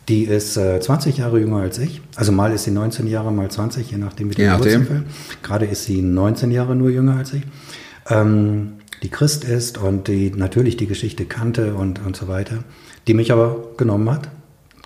Die 0.08 0.24
ist 0.24 0.56
äh, 0.56 0.80
20 0.80 1.18
Jahre 1.18 1.38
jünger 1.38 1.58
als 1.58 1.78
ich. 1.78 2.00
Also 2.16 2.32
mal 2.32 2.52
ist 2.52 2.64
sie 2.64 2.72
19 2.72 3.06
Jahre, 3.06 3.32
mal 3.32 3.50
20, 3.50 3.90
je 3.90 3.96
nachdem 3.96 4.36
wie 4.36 4.42
nachdem. 4.44 4.82
Geburtstag. 4.82 5.42
Gerade 5.42 5.66
ist 5.66 5.84
sie 5.84 6.02
19 6.02 6.50
Jahre 6.50 6.74
nur 6.74 6.90
jünger 6.90 7.16
als 7.16 7.32
ich. 7.32 7.42
Ähm, 8.08 8.72
die 9.02 9.08
Christ 9.08 9.44
ist 9.44 9.78
und 9.78 10.08
die 10.08 10.30
natürlich 10.30 10.76
die 10.76 10.86
Geschichte 10.86 11.24
kannte 11.24 11.74
und, 11.74 12.04
und 12.04 12.16
so 12.16 12.28
weiter. 12.28 12.64
Die 13.06 13.14
mich 13.14 13.32
aber 13.32 13.56
genommen 13.76 14.10
hat. 14.10 14.28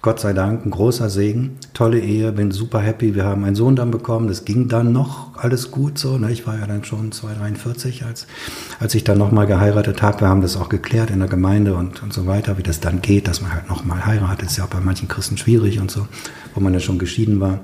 Gott 0.04 0.20
sei 0.20 0.34
Dank, 0.34 0.66
ein 0.66 0.70
großer 0.70 1.08
Segen, 1.08 1.56
tolle 1.72 1.98
Ehe, 1.98 2.30
bin 2.30 2.50
super 2.50 2.78
happy. 2.78 3.14
Wir 3.14 3.24
haben 3.24 3.42
einen 3.42 3.56
Sohn 3.56 3.74
dann 3.74 3.90
bekommen, 3.90 4.28
das 4.28 4.44
ging 4.44 4.68
dann 4.68 4.92
noch 4.92 5.34
alles 5.38 5.70
gut 5.70 5.96
so. 5.96 6.18
Ne? 6.18 6.30
Ich 6.30 6.46
war 6.46 6.58
ja 6.58 6.66
dann 6.66 6.84
schon 6.84 7.10
243, 7.10 8.04
als, 8.04 8.26
als 8.78 8.94
ich 8.94 9.04
dann 9.04 9.16
nochmal 9.16 9.46
geheiratet 9.46 10.02
habe. 10.02 10.20
Wir 10.20 10.28
haben 10.28 10.42
das 10.42 10.58
auch 10.58 10.68
geklärt 10.68 11.08
in 11.08 11.20
der 11.20 11.28
Gemeinde 11.28 11.74
und, 11.74 12.02
und 12.02 12.12
so 12.12 12.26
weiter, 12.26 12.58
wie 12.58 12.62
das 12.62 12.80
dann 12.80 13.00
geht, 13.00 13.28
dass 13.28 13.40
man 13.40 13.54
halt 13.54 13.70
nochmal 13.70 14.04
heiratet. 14.04 14.50
Ist 14.50 14.58
ja 14.58 14.64
auch 14.64 14.68
bei 14.68 14.80
manchen 14.80 15.08
Christen 15.08 15.38
schwierig 15.38 15.80
und 15.80 15.90
so, 15.90 16.06
wo 16.54 16.60
man 16.60 16.74
ja 16.74 16.80
schon 16.80 16.98
geschieden 16.98 17.40
war. 17.40 17.60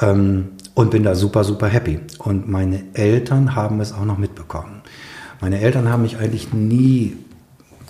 Ähm, 0.00 0.46
und 0.74 0.90
bin 0.90 1.04
da 1.04 1.14
super, 1.14 1.44
super 1.44 1.68
happy. 1.68 2.00
Und 2.18 2.48
meine 2.48 2.82
Eltern 2.94 3.54
haben 3.54 3.78
es 3.80 3.92
auch 3.92 4.04
noch 4.04 4.18
mitbekommen. 4.18 4.82
Meine 5.40 5.60
Eltern 5.60 5.88
haben 5.88 6.02
mich 6.02 6.18
eigentlich 6.18 6.52
nie 6.52 7.16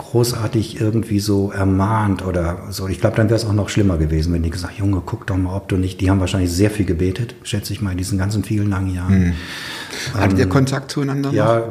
großartig 0.00 0.80
irgendwie 0.80 1.20
so 1.20 1.52
ermahnt 1.52 2.24
oder 2.24 2.66
so. 2.70 2.88
Ich 2.88 3.00
glaube, 3.00 3.16
dann 3.16 3.28
wäre 3.28 3.36
es 3.36 3.44
auch 3.44 3.52
noch 3.52 3.68
schlimmer 3.68 3.98
gewesen, 3.98 4.32
wenn 4.32 4.42
die 4.42 4.50
gesagt, 4.50 4.78
Junge, 4.78 5.02
guck 5.04 5.26
doch 5.26 5.36
mal, 5.36 5.54
ob 5.54 5.68
du 5.68 5.76
nicht. 5.76 6.00
Die 6.00 6.10
haben 6.10 6.20
wahrscheinlich 6.20 6.50
sehr 6.50 6.70
viel 6.70 6.86
gebetet, 6.86 7.34
schätze 7.42 7.72
ich 7.72 7.82
mal, 7.82 7.92
in 7.92 7.98
diesen 7.98 8.18
ganzen 8.18 8.42
vielen 8.42 8.70
langen 8.70 8.94
Jahren. 8.94 9.34
Hattet 10.14 10.38
ihr 10.38 10.48
Kontakt 10.48 10.90
zueinander? 10.90 11.30
Ja, 11.32 11.64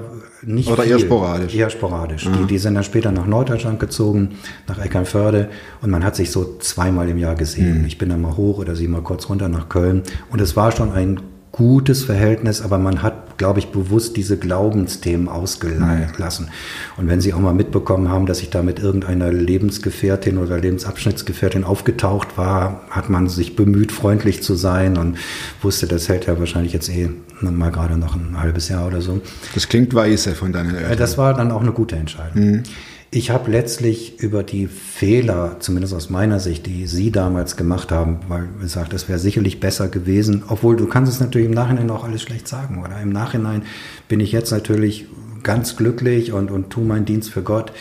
nicht 0.43 0.69
Oder 0.69 0.83
viel. 0.83 0.91
eher 0.93 0.99
sporadisch? 0.99 1.55
Eher 1.55 1.69
sporadisch. 1.69 2.29
Die, 2.39 2.45
die 2.45 2.57
sind 2.59 2.75
dann 2.75 2.83
später 2.83 3.11
nach 3.11 3.25
Norddeutschland 3.25 3.79
gezogen, 3.79 4.35
nach 4.67 4.77
Eckernförde 4.77 5.49
und 5.81 5.89
man 5.89 6.03
hat 6.03 6.15
sich 6.15 6.31
so 6.31 6.57
zweimal 6.59 7.09
im 7.09 7.17
Jahr 7.17 7.35
gesehen. 7.35 7.83
Ich 7.85 7.97
bin 7.97 8.09
dann 8.09 8.21
mal 8.21 8.37
hoch 8.37 8.59
oder 8.59 8.75
sie 8.75 8.87
mal 8.87 9.01
kurz 9.01 9.27
runter 9.27 9.49
nach 9.49 9.69
Köln 9.69 10.03
und 10.29 10.39
es 10.39 10.55
war 10.55 10.71
schon 10.71 10.91
ein 10.93 11.19
gutes 11.51 12.03
Verhältnis, 12.03 12.61
aber 12.61 12.77
man 12.77 13.01
hat, 13.01 13.15
glaube 13.39 13.57
ich, 13.57 13.69
bewusst 13.69 14.15
diese 14.17 14.37
Glaubensthemen 14.37 15.27
ausgelassen. 15.27 16.49
Und 16.97 17.07
wenn 17.07 17.21
Sie 17.21 17.33
auch 17.33 17.39
mal 17.39 17.53
mitbekommen 17.53 18.09
haben, 18.09 18.27
dass 18.27 18.41
ich 18.41 18.51
da 18.51 18.61
mit 18.61 18.79
irgendeiner 18.79 19.31
Lebensgefährtin 19.31 20.37
oder 20.37 20.59
Lebensabschnittsgefährtin 20.59 21.63
aufgetaucht 21.63 22.37
war, 22.37 22.81
hat 22.91 23.09
man 23.09 23.27
sich 23.27 23.55
bemüht, 23.55 23.91
freundlich 23.91 24.43
zu 24.43 24.53
sein 24.53 24.97
und 24.97 25.17
wusste, 25.63 25.87
das 25.87 26.07
hält 26.07 26.27
ja 26.27 26.37
wahrscheinlich 26.37 26.73
jetzt 26.73 26.89
eh 26.89 27.09
mal 27.41 27.71
gerade 27.71 27.97
noch 27.97 28.15
ein 28.15 28.39
halbes 28.39 28.69
Jahr 28.69 28.85
oder 28.85 29.01
so. 29.01 29.21
Das 29.55 29.69
klingt 29.69 29.95
weise 29.95 30.35
von 30.35 30.51
deinen 30.51 30.75
Ja, 30.75 30.81
Eltern. 30.81 30.97
Das 30.97 31.17
war 31.17 31.33
dann 31.33 31.51
auch 31.51 31.61
eine 31.61 31.71
gute 31.71 31.95
Entscheidung. 31.95 32.63
Ich 33.11 33.31
habe 33.31 33.49
letztlich 33.49 34.19
über 34.19 34.43
die 34.43 34.67
Fehler, 34.67 35.57
zumindest 35.59 35.95
aus 35.95 36.11
meiner 36.11 36.39
Sicht, 36.39 36.67
die 36.67 36.85
Sie 36.85 37.11
damals 37.11 37.57
gemacht 37.57 37.91
haben, 37.91 38.19
weil 38.27 38.47
gesagt, 38.61 38.93
das 38.93 39.09
wäre 39.09 39.17
sicherlich 39.17 39.59
besser 39.59 39.87
gewesen, 39.87 40.43
obwohl 40.47 40.75
du 40.75 40.85
kannst 40.85 41.11
es 41.11 41.19
natürlich 41.19 41.47
im 41.47 41.55
Nachhinein 41.55 41.89
auch 41.89 42.03
alles 42.03 42.21
schlecht 42.21 42.47
sagen, 42.47 42.83
oder? 42.83 43.01
Im 43.01 43.09
Nachhinein 43.09 43.63
bin 44.07 44.19
ich 44.19 44.31
jetzt 44.31 44.51
natürlich 44.51 45.07
ganz 45.41 45.75
glücklich 45.75 46.33
und, 46.33 46.51
und 46.51 46.69
tu 46.69 46.81
meinen 46.81 47.05
Dienst 47.05 47.31
für 47.31 47.41
Gott. 47.41 47.71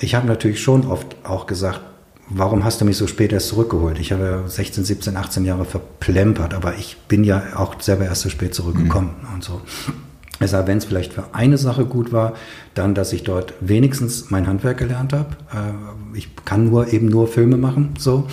Ich 0.00 0.14
habe 0.14 0.26
natürlich 0.26 0.60
schon 0.60 0.86
oft 0.86 1.16
auch 1.24 1.46
gesagt, 1.46 1.80
warum 2.28 2.62
hast 2.62 2.82
du 2.82 2.84
mich 2.84 2.98
so 2.98 3.06
spät 3.06 3.32
erst 3.32 3.48
zurückgeholt? 3.48 3.98
Ich 3.98 4.12
habe 4.12 4.44
16, 4.46 4.84
17, 4.84 5.16
18 5.16 5.46
Jahre 5.46 5.64
verplempert, 5.64 6.52
aber 6.52 6.76
ich 6.76 6.98
bin 7.08 7.24
ja 7.24 7.42
auch 7.56 7.80
selber 7.80 8.04
erst 8.04 8.20
so 8.20 8.28
spät 8.28 8.54
zurückgekommen 8.54 9.14
und 9.32 9.42
so. 9.42 9.62
Deshalb, 10.40 10.68
wenn 10.68 10.78
es 10.78 10.84
vielleicht 10.84 11.12
für 11.12 11.24
eine 11.32 11.58
Sache 11.58 11.84
gut 11.84 12.12
war, 12.12 12.34
dann, 12.74 12.94
dass 12.94 13.12
ich 13.12 13.24
dort 13.24 13.54
wenigstens 13.60 14.30
mein 14.30 14.46
Handwerk 14.46 14.78
gelernt 14.78 15.12
habe. 15.12 15.36
Äh, 15.52 16.16
ich 16.16 16.28
kann 16.44 16.68
nur 16.68 16.92
eben 16.92 17.08
nur 17.08 17.28
Filme 17.28 17.56
machen, 17.56 17.94
so. 17.98 18.26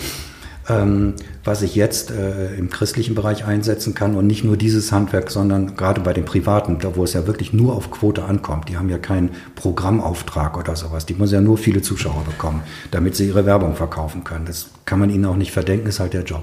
Ähm, 0.68 1.14
was 1.44 1.62
ich 1.62 1.76
jetzt 1.76 2.10
äh, 2.10 2.54
im 2.56 2.70
christlichen 2.70 3.14
Bereich 3.14 3.44
einsetzen 3.44 3.94
kann 3.94 4.16
und 4.16 4.26
nicht 4.26 4.42
nur 4.42 4.56
dieses 4.56 4.90
Handwerk, 4.90 5.30
sondern 5.30 5.76
gerade 5.76 6.00
bei 6.00 6.12
den 6.12 6.24
Privaten, 6.24 6.80
da 6.80 6.96
wo 6.96 7.04
es 7.04 7.12
ja 7.12 7.28
wirklich 7.28 7.52
nur 7.52 7.76
auf 7.76 7.92
Quote 7.92 8.24
ankommt. 8.24 8.68
Die 8.68 8.76
haben 8.76 8.88
ja 8.88 8.98
keinen 8.98 9.30
Programmauftrag 9.54 10.58
oder 10.58 10.74
sowas. 10.74 11.06
Die 11.06 11.14
müssen 11.14 11.34
ja 11.34 11.40
nur 11.40 11.56
viele 11.56 11.82
Zuschauer 11.82 12.24
bekommen, 12.24 12.62
damit 12.90 13.14
sie 13.14 13.28
ihre 13.28 13.46
Werbung 13.46 13.76
verkaufen 13.76 14.24
können. 14.24 14.44
Das 14.44 14.70
kann 14.86 14.98
man 14.98 15.08
ihnen 15.08 15.26
auch 15.26 15.36
nicht 15.36 15.52
verdenken, 15.52 15.86
ist 15.86 16.00
halt 16.00 16.14
der 16.14 16.24
Job. 16.24 16.42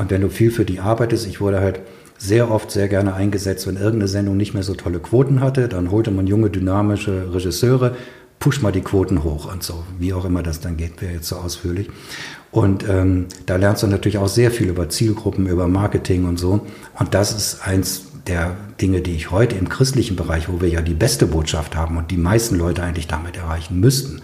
Und 0.00 0.10
wenn 0.10 0.22
du 0.22 0.30
viel 0.30 0.50
für 0.50 0.64
die 0.64 0.80
arbeitest, 0.80 1.24
ich 1.28 1.40
wurde 1.40 1.60
halt 1.60 1.78
sehr 2.24 2.50
oft 2.50 2.70
sehr 2.70 2.88
gerne 2.88 3.14
eingesetzt, 3.14 3.66
wenn 3.66 3.76
irgendeine 3.76 4.08
Sendung 4.08 4.36
nicht 4.36 4.54
mehr 4.54 4.62
so 4.62 4.74
tolle 4.74 4.98
Quoten 4.98 5.40
hatte, 5.40 5.68
dann 5.68 5.90
holte 5.90 6.10
man 6.10 6.26
junge, 6.26 6.50
dynamische 6.50 7.34
Regisseure, 7.34 7.94
push 8.38 8.62
mal 8.62 8.72
die 8.72 8.80
Quoten 8.80 9.22
hoch 9.24 9.52
und 9.52 9.62
so, 9.62 9.84
wie 9.98 10.12
auch 10.12 10.24
immer 10.24 10.42
das 10.42 10.60
dann 10.60 10.76
geht, 10.76 11.00
wäre 11.00 11.14
jetzt 11.14 11.28
so 11.28 11.36
ausführlich. 11.36 11.88
Und 12.50 12.88
ähm, 12.88 13.26
da 13.46 13.56
lernst 13.56 13.82
du 13.82 13.86
natürlich 13.86 14.18
auch 14.18 14.28
sehr 14.28 14.50
viel 14.50 14.68
über 14.68 14.88
Zielgruppen, 14.88 15.46
über 15.46 15.66
Marketing 15.66 16.24
und 16.24 16.38
so. 16.38 16.66
Und 16.98 17.14
das 17.14 17.32
ist 17.32 17.66
eins 17.66 18.04
der 18.26 18.56
Dinge, 18.80 19.00
die 19.00 19.14
ich 19.14 19.30
heute 19.30 19.56
im 19.56 19.68
christlichen 19.68 20.16
Bereich, 20.16 20.48
wo 20.48 20.60
wir 20.60 20.68
ja 20.68 20.80
die 20.80 20.94
beste 20.94 21.26
Botschaft 21.26 21.76
haben 21.76 21.96
und 21.96 22.10
die 22.10 22.16
meisten 22.16 22.56
Leute 22.56 22.82
eigentlich 22.82 23.06
damit 23.06 23.36
erreichen 23.36 23.80
müssten, 23.80 24.22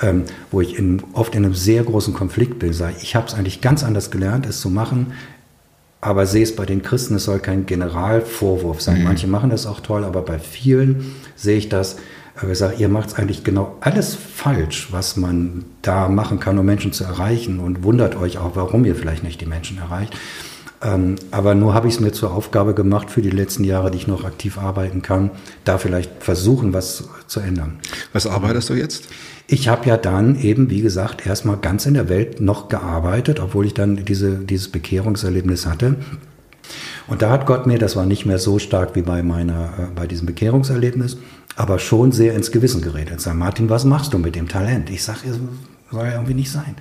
ähm, 0.00 0.24
wo 0.50 0.60
ich 0.60 0.78
in, 0.78 1.02
oft 1.14 1.34
in 1.34 1.44
einem 1.44 1.54
sehr 1.54 1.82
großen 1.82 2.14
Konflikt 2.14 2.58
bin, 2.58 2.70
ich, 2.70 2.80
ich 3.02 3.16
habe 3.16 3.26
es 3.26 3.34
eigentlich 3.34 3.60
ganz 3.60 3.82
anders 3.82 4.10
gelernt, 4.10 4.46
es 4.46 4.60
zu 4.60 4.70
machen, 4.70 5.12
aber 6.00 6.26
sehe 6.26 6.42
es 6.42 6.56
bei 6.56 6.64
den 6.64 6.82
Christen, 6.82 7.16
es 7.16 7.24
soll 7.24 7.40
kein 7.40 7.66
Generalvorwurf 7.66 8.80
sein. 8.80 9.04
Manche 9.04 9.26
machen 9.26 9.50
das 9.50 9.66
auch 9.66 9.80
toll, 9.80 10.04
aber 10.04 10.22
bei 10.22 10.38
vielen 10.38 11.14
sehe 11.36 11.58
ich 11.58 11.68
das, 11.68 11.96
äh, 12.42 12.50
ich 12.50 12.58
sage, 12.58 12.76
ihr 12.78 12.88
macht 12.88 13.18
eigentlich 13.18 13.44
genau 13.44 13.76
alles 13.80 14.14
falsch, 14.14 14.88
was 14.92 15.16
man 15.16 15.64
da 15.82 16.08
machen 16.08 16.40
kann, 16.40 16.58
um 16.58 16.64
Menschen 16.64 16.92
zu 16.92 17.04
erreichen 17.04 17.60
und 17.60 17.82
wundert 17.82 18.16
euch 18.16 18.38
auch, 18.38 18.56
warum 18.56 18.84
ihr 18.84 18.94
vielleicht 18.94 19.22
nicht 19.22 19.40
die 19.40 19.46
Menschen 19.46 19.78
erreicht. 19.78 20.16
Ähm, 20.82 21.16
aber 21.30 21.54
nur 21.54 21.74
habe 21.74 21.88
ich 21.88 21.94
es 21.94 22.00
mir 22.00 22.12
zur 22.12 22.32
Aufgabe 22.32 22.74
gemacht 22.74 23.10
für 23.10 23.20
die 23.20 23.30
letzten 23.30 23.64
Jahre, 23.64 23.90
die 23.90 23.98
ich 23.98 24.06
noch 24.06 24.24
aktiv 24.24 24.56
arbeiten 24.56 25.02
kann, 25.02 25.30
da 25.64 25.76
vielleicht 25.76 26.22
versuchen, 26.22 26.72
was 26.72 27.04
zu 27.26 27.40
ändern. 27.40 27.80
Was 28.12 28.26
arbeitest 28.26 28.70
du 28.70 28.74
jetzt? 28.74 29.08
Ich 29.46 29.68
habe 29.68 29.86
ja 29.88 29.96
dann 29.96 30.40
eben, 30.40 30.70
wie 30.70 30.80
gesagt, 30.80 31.26
erstmal 31.26 31.58
ganz 31.58 31.84
in 31.84 31.94
der 31.94 32.08
Welt 32.08 32.40
noch 32.40 32.68
gearbeitet, 32.68 33.40
obwohl 33.40 33.66
ich 33.66 33.74
dann 33.74 34.04
diese, 34.04 34.38
dieses 34.38 34.68
Bekehrungserlebnis 34.68 35.66
hatte. 35.66 35.96
Und 37.08 37.22
da 37.22 37.30
hat 37.30 37.46
Gott 37.46 37.66
mir, 37.66 37.78
das 37.78 37.96
war 37.96 38.06
nicht 38.06 38.24
mehr 38.24 38.38
so 38.38 38.58
stark 38.58 38.94
wie 38.94 39.02
bei 39.02 39.22
meiner, 39.22 39.64
äh, 39.78 39.86
bei 39.94 40.06
diesem 40.06 40.26
Bekehrungserlebnis, 40.26 41.18
aber 41.56 41.78
schon 41.78 42.12
sehr 42.12 42.34
ins 42.34 42.52
Gewissen 42.52 42.80
geredet. 42.80 43.20
Sag, 43.20 43.34
Martin, 43.34 43.68
was 43.68 43.84
machst 43.84 44.14
du 44.14 44.18
mit 44.18 44.36
dem 44.36 44.48
Talent? 44.48 44.88
Ich 44.88 45.02
sage, 45.02 45.18
soll 45.90 46.06
ja 46.06 46.12
irgendwie 46.12 46.34
nicht 46.34 46.50
sein. 46.50 46.76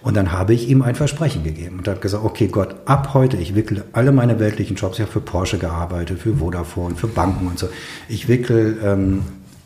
Und 0.00 0.16
dann 0.16 0.32
habe 0.32 0.54
ich 0.54 0.68
ihm 0.68 0.82
ein 0.82 0.94
Versprechen 0.94 1.42
gegeben 1.42 1.78
und 1.78 1.88
habe 1.88 1.98
gesagt, 1.98 2.24
okay 2.24 2.46
Gott, 2.46 2.76
ab 2.84 3.14
heute, 3.14 3.36
ich 3.36 3.54
wickle 3.54 3.84
alle 3.92 4.12
meine 4.12 4.38
weltlichen 4.38 4.76
Jobs, 4.76 4.98
ich 4.98 5.02
habe 5.02 5.12
für 5.12 5.20
Porsche 5.20 5.58
gearbeitet, 5.58 6.20
für 6.20 6.36
Vodafone, 6.36 6.94
für 6.94 7.08
Banken 7.08 7.48
und 7.48 7.58
so. 7.58 7.68
Ich 8.08 8.28
wickle 8.28 8.76
ähm, 8.82 9.22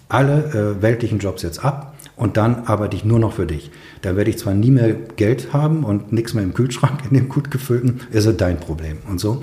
alle 0.08 0.76
äh, 0.78 0.82
weltlichen 0.82 1.18
Jobs 1.18 1.42
jetzt 1.42 1.64
ab 1.64 1.94
und 2.16 2.36
dann 2.36 2.64
arbeite 2.64 2.96
ich 2.96 3.04
nur 3.04 3.18
noch 3.18 3.34
für 3.34 3.46
dich. 3.46 3.70
Dann 4.00 4.16
werde 4.16 4.30
ich 4.30 4.38
zwar 4.38 4.54
nie 4.54 4.70
mehr 4.70 4.94
Geld 4.94 5.52
haben 5.52 5.84
und 5.84 6.12
nichts 6.12 6.34
mehr 6.34 6.44
im 6.44 6.54
Kühlschrank, 6.54 7.00
in 7.10 7.16
dem 7.16 7.28
gut 7.28 7.50
gefüllten, 7.50 8.00
ist 8.10 8.28
dein 8.40 8.58
Problem 8.58 8.98
und 9.08 9.20
so. 9.20 9.42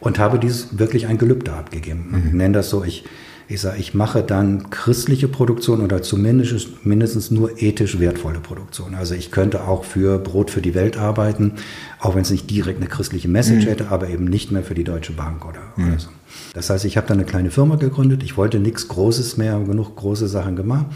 Und 0.00 0.18
habe 0.18 0.38
dieses 0.38 0.78
wirklich 0.78 1.06
ein 1.06 1.18
Gelübde 1.18 1.52
abgegeben. 1.52 2.24
Ich 2.26 2.32
nenne 2.32 2.54
das 2.54 2.68
so, 2.68 2.84
ich, 2.84 3.04
Ich 3.48 3.60
sage, 3.60 3.78
ich 3.78 3.94
mache 3.94 4.24
dann 4.24 4.70
christliche 4.70 5.28
Produktion 5.28 5.80
oder 5.80 6.02
zumindest 6.02 6.84
mindestens 6.84 7.30
nur 7.30 7.62
ethisch 7.62 8.00
wertvolle 8.00 8.40
Produktion. 8.40 8.96
Also 8.96 9.14
ich 9.14 9.30
könnte 9.30 9.68
auch 9.68 9.84
für 9.84 10.18
Brot 10.18 10.50
für 10.50 10.60
die 10.60 10.74
Welt 10.74 10.96
arbeiten, 10.96 11.52
auch 12.00 12.16
wenn 12.16 12.22
es 12.22 12.30
nicht 12.30 12.50
direkt 12.50 12.80
eine 12.80 12.88
christliche 12.88 13.28
Message 13.28 13.66
hätte, 13.66 13.88
aber 13.90 14.08
eben 14.08 14.24
nicht 14.24 14.50
mehr 14.50 14.64
für 14.64 14.74
die 14.74 14.82
Deutsche 14.82 15.12
Bank 15.12 15.44
oder, 15.44 15.60
oder 15.76 15.98
so. 15.98 16.08
Das 16.54 16.70
heißt, 16.70 16.84
ich 16.84 16.96
habe 16.96 17.06
dann 17.06 17.18
eine 17.18 17.26
kleine 17.26 17.50
Firma 17.52 17.76
gegründet. 17.76 18.24
Ich 18.24 18.36
wollte 18.36 18.58
nichts 18.58 18.88
Großes 18.88 19.36
mehr, 19.36 19.60
genug 19.60 19.94
große 19.94 20.26
Sachen 20.26 20.56
gemacht. 20.56 20.86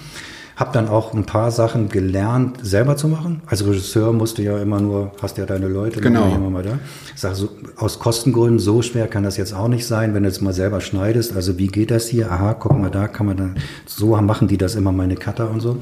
Habe 0.60 0.72
dann 0.74 0.88
auch 0.88 1.14
ein 1.14 1.24
paar 1.24 1.50
Sachen 1.50 1.88
gelernt, 1.88 2.58
selber 2.62 2.94
zu 2.96 3.08
machen. 3.08 3.40
Als 3.46 3.66
Regisseur 3.66 4.12
musst 4.12 4.36
du 4.36 4.42
ja 4.42 4.58
immer 4.60 4.78
nur, 4.78 5.12
hast 5.22 5.38
ja 5.38 5.46
deine 5.46 5.68
Leute, 5.68 6.00
Genau. 6.02 6.26
immer 6.34 6.50
mal 6.50 6.62
da. 6.62 6.78
Ich 7.14 7.20
sage, 7.20 7.34
so, 7.34 7.48
aus 7.76 7.98
Kostengründen, 7.98 8.58
so 8.58 8.82
schwer 8.82 9.08
kann 9.08 9.22
das 9.24 9.38
jetzt 9.38 9.54
auch 9.54 9.68
nicht 9.68 9.86
sein, 9.86 10.12
wenn 10.12 10.22
du 10.22 10.28
jetzt 10.28 10.42
mal 10.42 10.52
selber 10.52 10.82
schneidest. 10.82 11.34
Also 11.34 11.56
wie 11.56 11.68
geht 11.68 11.90
das 11.90 12.08
hier? 12.08 12.30
Aha, 12.30 12.52
guck 12.52 12.78
mal, 12.78 12.90
da 12.90 13.08
kann 13.08 13.24
man 13.24 13.36
dann, 13.38 13.54
so 13.86 14.14
machen 14.16 14.48
die 14.48 14.58
das 14.58 14.74
immer, 14.74 14.92
meine 14.92 15.16
Cutter 15.16 15.50
und 15.50 15.60
so. 15.60 15.78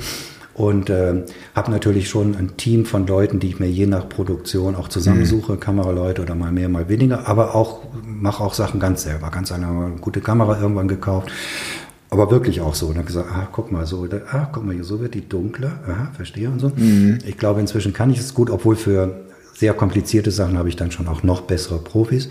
Und 0.55 0.91
äh, 0.91 1.24
habe 1.57 1.70
natürlich 1.72 2.09
schon 2.09 2.37
ein 2.37 2.57
Team 2.57 2.85
von 2.85 3.07
Leuten, 3.07 3.41
die 3.41 3.49
ich 3.49 3.59
mir 3.61 3.68
je 3.68 3.87
nach 3.87 4.09
Produktion 4.09 4.76
auch 4.76 4.89
zusammensuche, 4.89 5.57
Kameraleute 5.57 6.22
oder 6.22 6.35
mal 6.37 6.51
mehr, 6.53 6.68
mal 6.68 6.89
weniger, 6.89 7.29
aber 7.29 7.55
auch 7.57 7.81
mache 8.05 8.43
auch 8.45 8.55
Sachen 8.55 8.79
ganz 8.81 9.03
selber. 9.03 9.31
Ganz 9.31 9.51
eine 9.53 9.93
gute 10.01 10.20
Kamera 10.20 10.61
irgendwann 10.61 10.89
gekauft. 10.89 11.31
Aber 12.11 12.30
wirklich 12.30 12.61
auch 12.61 12.74
so. 12.74 12.86
Und 12.86 12.96
dann 12.96 13.06
gesagt, 13.06 13.28
ah, 13.30 13.48
guck 13.52 13.70
mal, 13.70 13.86
so, 13.86 14.06
da, 14.06 14.18
ah, 14.30 14.48
guck 14.52 14.64
mal, 14.64 14.74
hier, 14.74 14.84
so 14.84 15.00
wird 15.00 15.14
die 15.14 15.28
dunkler, 15.28 15.80
aha, 15.86 16.12
verstehe 16.14 16.48
und 16.48 16.59
so. 16.59 16.72
Ich 17.26 17.36
glaube, 17.36 17.61
inzwischen 17.61 17.92
kann 17.92 18.11
ich 18.11 18.18
es 18.18 18.34
gut, 18.34 18.50
obwohl 18.50 18.76
für 18.76 19.24
sehr 19.54 19.74
komplizierte 19.74 20.30
Sachen 20.30 20.56
habe 20.56 20.68
ich 20.68 20.76
dann 20.76 20.90
schon 20.90 21.09
auch 21.09 21.22
noch 21.22 21.42
bessere 21.42 21.78
Profis. 21.78 22.28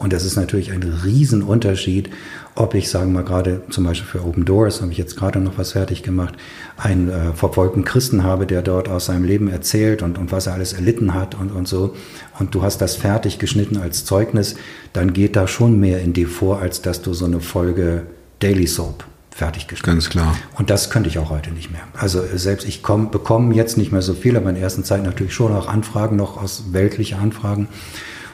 Und 0.00 0.14
das 0.14 0.24
ist 0.24 0.36
natürlich 0.36 0.72
ein 0.72 0.82
Riesenunterschied, 0.82 2.08
ob 2.54 2.74
ich, 2.74 2.88
sagen 2.88 3.12
wir 3.12 3.20
mal, 3.20 3.24
gerade 3.28 3.62
zum 3.68 3.84
Beispiel 3.84 4.08
für 4.08 4.26
Open 4.26 4.46
Doors, 4.46 4.80
habe 4.80 4.92
ich 4.92 4.98
jetzt 4.98 5.14
gerade 5.14 5.40
noch 5.40 5.58
was 5.58 5.72
fertig 5.72 6.02
gemacht, 6.02 6.36
einen 6.78 7.10
äh, 7.10 7.32
verfolgten 7.34 7.84
Christen 7.84 8.24
habe, 8.24 8.46
der 8.46 8.62
dort 8.62 8.88
aus 8.88 9.06
seinem 9.06 9.24
Leben 9.24 9.48
erzählt 9.48 10.02
und, 10.02 10.16
und 10.16 10.32
was 10.32 10.46
er 10.46 10.54
alles 10.54 10.72
erlitten 10.72 11.12
hat 11.12 11.34
und, 11.34 11.52
und 11.52 11.68
so. 11.68 11.94
Und 12.38 12.54
du 12.54 12.62
hast 12.62 12.78
das 12.78 12.96
fertig 12.96 13.38
geschnitten 13.38 13.76
als 13.76 14.06
Zeugnis, 14.06 14.56
dann 14.94 15.12
geht 15.12 15.36
da 15.36 15.46
schon 15.46 15.78
mehr 15.78 16.00
in 16.00 16.14
dir 16.14 16.28
vor, 16.28 16.60
als 16.60 16.80
dass 16.80 17.02
du 17.02 17.12
so 17.12 17.26
eine 17.26 17.40
Folge 17.40 18.06
Daily 18.40 18.66
Soap 18.66 19.04
fertig 19.30 19.68
geschnitten 19.68 19.92
Ganz 19.92 20.10
klar. 20.10 20.36
und 20.58 20.68
das 20.68 20.90
könnte 20.90 21.08
ich 21.08 21.18
auch 21.18 21.30
heute 21.30 21.50
nicht 21.50 21.70
mehr. 21.70 21.82
Also 21.94 22.22
äh, 22.22 22.36
selbst 22.36 22.66
ich 22.68 22.82
komm, 22.82 23.10
bekomme 23.10 23.54
jetzt 23.54 23.78
nicht 23.78 23.92
mehr 23.92 24.02
so 24.02 24.14
viel, 24.14 24.36
aber 24.36 24.50
in 24.50 24.56
der 24.56 24.64
ersten 24.64 24.84
Zeit 24.84 25.02
natürlich 25.02 25.32
schon 25.32 25.54
auch 25.54 25.68
Anfragen, 25.68 26.16
noch 26.16 26.36
aus 26.36 26.72
weltliche 26.72 27.16
Anfragen 27.16 27.68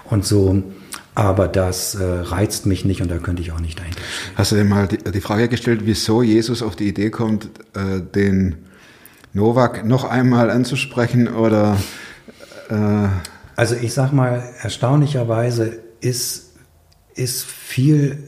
und 0.04 0.24
so. 0.24 0.62
Aber 1.14 1.48
das 1.48 1.94
äh, 1.94 2.04
reizt 2.04 2.66
mich 2.66 2.84
nicht 2.84 3.00
und 3.02 3.10
da 3.10 3.18
könnte 3.18 3.40
ich 3.40 3.52
auch 3.52 3.60
nicht 3.60 3.78
dahinter. 3.78 4.00
Hast 4.34 4.52
du 4.52 4.56
dir 4.56 4.64
mal 4.64 4.88
die, 4.88 4.98
die 4.98 5.20
Frage 5.20 5.48
gestellt, 5.48 5.82
wieso 5.84 6.22
Jesus 6.22 6.62
auf 6.62 6.76
die 6.76 6.88
Idee 6.88 7.10
kommt, 7.10 7.46
äh, 7.74 8.00
den 8.02 8.56
Novak 9.32 9.84
noch 9.84 10.04
einmal 10.04 10.50
anzusprechen 10.50 11.28
oder 11.28 11.78
äh, 12.68 13.08
Also 13.54 13.76
ich 13.76 13.94
sag 13.94 14.12
mal, 14.12 14.42
erstaunlicherweise 14.60 15.78
ist, 16.00 16.54
ist 17.14 17.44
viel, 17.44 18.18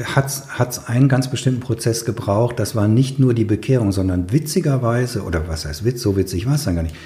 hat 0.00 0.70
es 0.70 0.86
einen 0.86 1.08
ganz 1.08 1.30
bestimmten 1.30 1.60
Prozess 1.60 2.04
gebraucht. 2.04 2.58
Das 2.58 2.74
war 2.74 2.88
nicht 2.88 3.18
nur 3.18 3.34
die 3.34 3.44
Bekehrung, 3.44 3.92
sondern 3.92 4.32
witzigerweise, 4.32 5.22
oder 5.22 5.48
was 5.48 5.66
heißt 5.66 5.84
Witz, 5.84 6.00
so 6.02 6.16
witzig 6.16 6.46
war 6.46 6.54
es 6.54 6.64
dann 6.64 6.76
gar 6.76 6.82
nicht. 6.82 6.96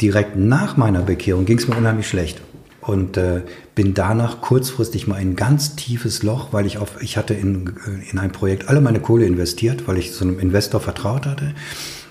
Direkt 0.00 0.36
nach 0.36 0.76
meiner 0.76 1.02
Bekehrung 1.02 1.44
ging 1.44 1.58
es 1.58 1.68
mir 1.68 1.76
unheimlich 1.76 2.08
schlecht. 2.08 2.40
Und 2.80 3.16
äh, 3.16 3.42
bin 3.76 3.94
danach 3.94 4.40
kurzfristig 4.40 5.06
mal 5.06 5.20
in 5.20 5.30
ein 5.30 5.36
ganz 5.36 5.76
tiefes 5.76 6.24
Loch, 6.24 6.52
weil 6.52 6.66
ich 6.66 6.78
auf, 6.78 7.00
ich 7.00 7.16
hatte 7.16 7.32
in, 7.32 7.68
äh, 7.68 8.10
in 8.10 8.18
ein 8.18 8.32
Projekt 8.32 8.68
alle 8.68 8.80
meine 8.80 8.98
Kohle 8.98 9.24
investiert, 9.24 9.86
weil 9.86 9.98
ich 9.98 10.10
so 10.10 10.24
einem 10.24 10.40
Investor 10.40 10.80
vertraut 10.80 11.26
hatte. 11.26 11.54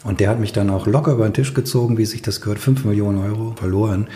Und 0.06 0.22
der 0.22 0.30
hat 0.30 0.40
mich 0.40 0.54
dann 0.54 0.70
auch 0.70 0.88
locker 0.88 1.12
über 1.12 1.28
den 1.28 1.34
Tisch 1.34 1.54
gezogen, 1.54 1.98
wie 1.98 2.06
sich 2.06 2.22
das 2.22 2.40
gehört, 2.40 2.60
5 2.60 2.86
Millionen 2.86 3.18
Euro 3.18 3.54
verloren 3.58 4.08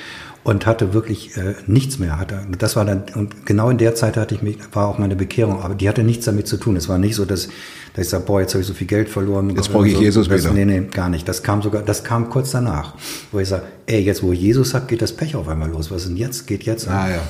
und 0.46 0.68
hatte 0.68 0.94
wirklich 0.94 1.36
äh, 1.38 1.56
nichts 1.66 1.98
mehr. 1.98 2.20
Hatte, 2.20 2.46
das 2.60 2.76
war 2.76 2.86
dann, 2.86 3.04
und 3.16 3.48
genau 3.48 3.72
in 3.72 3.80
der 3.80 3.96
Zeit 3.96 4.16
hatte 4.16 4.36
ich 4.36 4.44
mich, 4.44 4.60
war 4.74 4.88
auch 4.88 5.00
meine 5.00 5.16
Bekehrung, 5.16 5.64
aber 5.64 5.74
die 5.74 5.90
hatte 5.90 6.04
nichts 6.04 6.26
damit 6.26 6.48
zu 6.48 6.58
tun. 6.58 6.76
Es 6.76 6.88
war 6.88 7.00
nicht 7.00 7.16
so, 7.16 7.26
dass, 7.26 7.50
dass 7.96 8.06
ich 8.06 8.10
sage, 8.10 8.26
boah, 8.28 8.42
jetzt 8.42 8.54
habe 8.54 8.62
ich 8.62 8.68
so 8.68 8.76
viel 8.76 8.86
Geld 8.86 9.10
verloren. 9.10 9.50
Jetzt 9.50 9.72
brauche 9.72 9.88
ich 9.88 9.96
so, 9.96 10.02
Jesus 10.02 10.30
das, 10.30 10.44
wieder. 10.44 10.54
Nee, 10.54 10.66
nee, 10.66 10.82
gar 10.82 11.10
nicht. 11.10 11.28
Das 11.28 11.42
kam 11.42 11.64
sogar, 11.64 11.82
das 11.82 12.04
kam 12.04 12.30
kurz 12.30 12.52
danach, 12.52 12.94
wo 13.32 13.40
ich 13.40 13.50
sage, 13.50 13.64
ey, 13.88 14.02
jetzt 14.02 14.22
wo 14.22 14.34
ich 14.34 14.40
Jesus 14.40 14.76
habe, 14.76 14.86
geht 14.86 15.02
das 15.02 15.14
Pech 15.14 15.36
auf 15.36 15.48
einmal 15.48 15.68
los. 15.68 15.90
Was 15.90 16.04
ist 16.04 16.10
denn 16.10 16.18
jetzt? 16.18 16.46
Geht 16.46 16.62
jetzt? 16.62 16.88
Ah, 16.88 17.10
ja. 17.10 17.22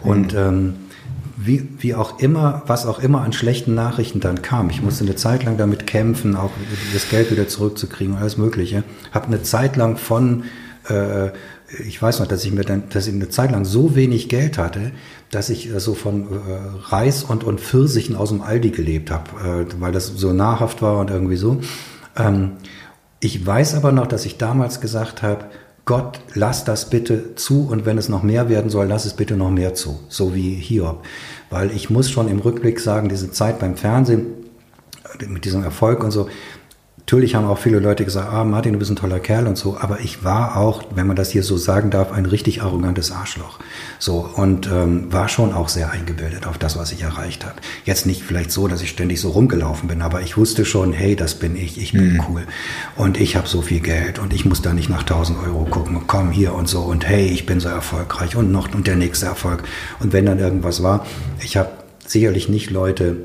Und 0.00 0.32
ähm, 0.32 0.72
wie, 1.36 1.68
wie 1.78 1.94
auch 1.94 2.20
immer, 2.20 2.62
was 2.68 2.86
auch 2.86 3.00
immer 3.00 3.20
an 3.20 3.34
schlechten 3.34 3.74
Nachrichten 3.74 4.20
dann 4.20 4.40
kam. 4.40 4.70
Ich 4.70 4.80
musste 4.80 5.04
eine 5.04 5.16
Zeit 5.16 5.44
lang 5.44 5.58
damit 5.58 5.86
kämpfen, 5.86 6.36
auch 6.36 6.52
das 6.94 7.10
Geld 7.10 7.30
wieder 7.30 7.48
zurückzukriegen 7.48 8.14
und 8.14 8.20
alles 8.20 8.38
Mögliche. 8.38 8.82
Habe 9.10 9.26
eine 9.26 9.42
Zeit 9.42 9.76
lang 9.76 9.98
von, 9.98 10.44
äh, 10.88 11.28
ich 11.78 12.00
weiß 12.00 12.20
noch, 12.20 12.26
dass 12.26 12.44
ich 12.44 12.52
mir 12.52 12.64
dann, 12.64 12.84
dass 12.90 13.06
ich 13.06 13.14
eine 13.14 13.28
Zeit 13.28 13.50
lang 13.50 13.64
so 13.64 13.94
wenig 13.94 14.28
Geld 14.28 14.58
hatte, 14.58 14.92
dass 15.30 15.50
ich 15.50 15.72
äh, 15.72 15.80
so 15.80 15.94
von 15.94 16.24
äh, 16.24 16.36
Reis 16.88 17.24
und, 17.24 17.44
und 17.44 17.60
Pfirsichen 17.60 18.16
aus 18.16 18.28
dem 18.28 18.42
Aldi 18.42 18.70
gelebt 18.70 19.10
habe, 19.10 19.66
äh, 19.70 19.80
weil 19.80 19.92
das 19.92 20.06
so 20.06 20.32
nahrhaft 20.32 20.82
war 20.82 20.98
und 20.98 21.10
irgendwie 21.10 21.36
so. 21.36 21.60
Ähm, 22.16 22.52
ich 23.20 23.44
weiß 23.44 23.74
aber 23.74 23.92
noch, 23.92 24.06
dass 24.06 24.26
ich 24.26 24.36
damals 24.38 24.80
gesagt 24.80 25.22
habe, 25.22 25.46
Gott, 25.84 26.20
lass 26.34 26.64
das 26.64 26.90
bitte 26.90 27.34
zu 27.34 27.66
und 27.68 27.86
wenn 27.86 27.98
es 27.98 28.08
noch 28.08 28.22
mehr 28.22 28.48
werden 28.48 28.70
soll, 28.70 28.86
lass 28.86 29.04
es 29.04 29.14
bitte 29.14 29.36
noch 29.36 29.50
mehr 29.50 29.74
zu, 29.74 29.98
so 30.08 30.34
wie 30.34 30.54
Hiob. 30.54 31.04
Weil 31.50 31.72
ich 31.72 31.90
muss 31.90 32.10
schon 32.10 32.28
im 32.28 32.38
Rückblick 32.38 32.78
sagen, 32.78 33.08
diese 33.08 33.32
Zeit 33.32 33.58
beim 33.58 33.76
Fernsehen 33.76 34.26
mit 35.26 35.44
diesem 35.44 35.64
Erfolg 35.64 36.04
und 36.04 36.10
so, 36.10 36.28
natürlich 37.04 37.34
haben 37.34 37.46
auch 37.46 37.58
viele 37.58 37.78
Leute 37.78 38.04
gesagt, 38.04 38.32
ah 38.32 38.44
Martin, 38.44 38.72
du 38.72 38.78
bist 38.78 38.90
ein 38.90 38.96
toller 38.96 39.20
Kerl 39.20 39.46
und 39.46 39.58
so, 39.58 39.76
aber 39.78 40.00
ich 40.00 40.24
war 40.24 40.56
auch, 40.56 40.82
wenn 40.94 41.06
man 41.06 41.16
das 41.16 41.30
hier 41.30 41.42
so 41.42 41.56
sagen 41.56 41.90
darf, 41.90 42.12
ein 42.12 42.26
richtig 42.26 42.62
arrogantes 42.62 43.10
Arschloch. 43.10 43.58
So 43.98 44.30
und 44.34 44.66
ähm, 44.68 45.12
war 45.12 45.28
schon 45.28 45.52
auch 45.52 45.68
sehr 45.68 45.90
eingebildet 45.90 46.46
auf 46.46 46.58
das, 46.58 46.78
was 46.78 46.92
ich 46.92 47.02
erreicht 47.02 47.44
habe. 47.44 47.56
Jetzt 47.84 48.06
nicht 48.06 48.22
vielleicht 48.22 48.50
so, 48.50 48.68
dass 48.68 48.82
ich 48.82 48.90
ständig 48.90 49.20
so 49.20 49.30
rumgelaufen 49.30 49.88
bin, 49.88 50.00
aber 50.00 50.22
ich 50.22 50.36
wusste 50.36 50.64
schon, 50.64 50.92
hey, 50.92 51.16
das 51.16 51.34
bin 51.34 51.56
ich, 51.56 51.78
ich 51.78 51.92
bin 51.92 52.22
cool 52.28 52.44
und 52.96 53.20
ich 53.20 53.36
habe 53.36 53.48
so 53.48 53.62
viel 53.62 53.80
Geld 53.80 54.18
und 54.18 54.32
ich 54.32 54.44
muss 54.44 54.62
da 54.62 54.72
nicht 54.72 54.88
nach 54.88 55.02
1000 55.02 55.38
Euro 55.44 55.64
gucken, 55.64 56.00
komm 56.06 56.30
hier 56.30 56.54
und 56.54 56.68
so 56.68 56.80
und 56.80 57.06
hey, 57.06 57.26
ich 57.26 57.46
bin 57.46 57.60
so 57.60 57.68
erfolgreich 57.68 58.36
und 58.36 58.52
noch 58.52 58.72
und 58.72 58.86
der 58.86 58.96
nächste 58.96 59.26
Erfolg. 59.26 59.64
Und 60.00 60.12
wenn 60.12 60.24
dann 60.24 60.38
irgendwas 60.38 60.82
war, 60.82 61.04
ich 61.40 61.56
habe 61.56 61.70
sicherlich 62.06 62.48
nicht 62.48 62.70
Leute 62.70 63.16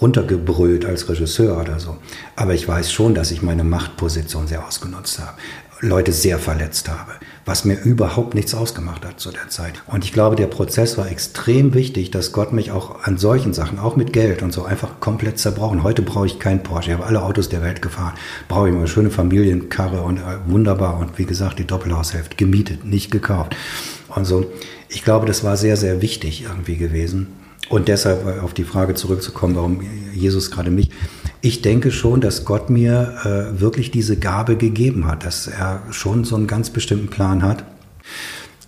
runtergebrüllt 0.00 0.84
als 0.84 1.08
Regisseur 1.08 1.60
oder 1.60 1.80
so. 1.80 1.96
Aber 2.36 2.54
ich 2.54 2.66
weiß 2.66 2.92
schon, 2.92 3.14
dass 3.14 3.30
ich 3.30 3.42
meine 3.42 3.64
Machtposition 3.64 4.46
sehr 4.46 4.66
ausgenutzt 4.66 5.18
habe. 5.18 5.34
Leute 5.80 6.12
sehr 6.12 6.38
verletzt 6.38 6.88
habe, 6.88 7.12
was 7.44 7.64
mir 7.64 7.78
überhaupt 7.78 8.34
nichts 8.34 8.54
ausgemacht 8.54 9.04
hat 9.04 9.20
zu 9.20 9.30
der 9.30 9.48
Zeit. 9.48 9.74
Und 9.86 10.04
ich 10.04 10.12
glaube, 10.12 10.36
der 10.36 10.46
Prozess 10.46 10.96
war 10.96 11.10
extrem 11.10 11.74
wichtig, 11.74 12.10
dass 12.10 12.32
Gott 12.32 12.52
mich 12.52 12.70
auch 12.70 13.04
an 13.04 13.18
solchen 13.18 13.52
Sachen, 13.52 13.78
auch 13.78 13.96
mit 13.96 14.12
Geld 14.12 14.42
und 14.42 14.52
so, 14.52 14.64
einfach 14.64 15.00
komplett 15.00 15.38
zerbrochen. 15.38 15.82
Heute 15.82 16.02
brauche 16.02 16.26
ich 16.26 16.38
keinen 16.38 16.62
Porsche. 16.62 16.90
Ich 16.90 16.96
habe 16.96 17.06
alle 17.06 17.22
Autos 17.22 17.48
der 17.48 17.62
Welt 17.62 17.82
gefahren. 17.82 18.14
Brauche 18.48 18.70
ich 18.70 18.74
eine 18.74 18.88
schöne 18.88 19.10
Familienkarre 19.10 20.00
und 20.02 20.18
äh, 20.18 20.22
wunderbar. 20.46 20.98
Und 20.98 21.18
wie 21.18 21.26
gesagt, 21.26 21.58
die 21.58 21.66
Doppelhaushälfte 21.66 22.36
gemietet, 22.36 22.84
nicht 22.84 23.10
gekauft. 23.10 23.56
Und 24.08 24.24
so. 24.24 24.46
Ich 24.88 25.02
glaube, 25.02 25.26
das 25.26 25.42
war 25.42 25.56
sehr, 25.56 25.76
sehr 25.76 26.02
wichtig 26.02 26.44
irgendwie 26.44 26.76
gewesen. 26.76 27.26
Und 27.68 27.88
deshalb 27.88 28.26
äh, 28.26 28.40
auf 28.40 28.54
die 28.54 28.64
Frage 28.64 28.94
zurückzukommen, 28.94 29.56
warum 29.56 29.80
Jesus 30.12 30.50
gerade 30.50 30.70
mich. 30.70 30.90
Ich 31.40 31.62
denke 31.62 31.90
schon, 31.90 32.20
dass 32.20 32.44
Gott 32.44 32.70
mir 32.70 33.18
äh, 33.24 33.60
wirklich 33.60 33.90
diese 33.90 34.16
Gabe 34.16 34.56
gegeben 34.56 35.06
hat, 35.06 35.24
dass 35.24 35.46
er 35.46 35.82
schon 35.90 36.24
so 36.24 36.36
einen 36.36 36.46
ganz 36.46 36.70
bestimmten 36.70 37.08
Plan 37.08 37.42
hat. 37.42 37.64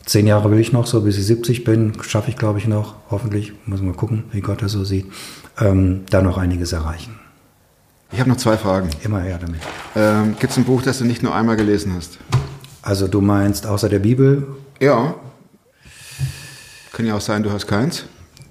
Zehn 0.04 0.26
Jahre 0.26 0.50
will 0.50 0.60
ich 0.60 0.72
noch, 0.72 0.86
so 0.86 1.00
bis 1.00 1.18
ich 1.18 1.26
70 1.26 1.64
bin, 1.64 1.92
schaffe 2.02 2.30
ich 2.30 2.36
glaube 2.36 2.58
ich 2.58 2.68
noch, 2.68 2.94
hoffentlich, 3.10 3.52
muss 3.66 3.82
mal 3.82 3.92
gucken, 3.92 4.24
wie 4.30 4.40
Gott 4.40 4.62
das 4.62 4.72
so 4.72 4.84
sieht, 4.84 5.06
ähm, 5.60 6.04
da 6.10 6.22
noch 6.22 6.38
einiges 6.38 6.72
erreichen. 6.72 7.18
ich 8.12 8.20
habe 8.20 8.30
noch 8.30 8.36
zwei 8.36 8.56
Fragen. 8.56 8.90
Immer 9.02 9.20
her 9.20 9.38
damit. 9.40 9.60
Ähm, 9.96 10.36
Gibt 10.38 10.52
es 10.52 10.58
ein 10.58 10.64
Buch, 10.64 10.82
das 10.82 10.98
du 10.98 11.04
nicht 11.04 11.22
nur 11.22 11.34
einmal 11.34 11.56
gelesen 11.56 11.92
hast? 11.94 12.18
Also 12.82 13.08
du 13.08 13.20
meinst 13.20 13.66
außer 13.66 13.88
der 13.88 13.98
Bibel? 13.98 14.46
Ja. 14.80 15.16
Kann 16.92 17.04
ja 17.04 17.16
auch 17.16 17.20
sein, 17.20 17.42
du 17.42 17.50
hast 17.50 17.66
keins. 17.66 18.04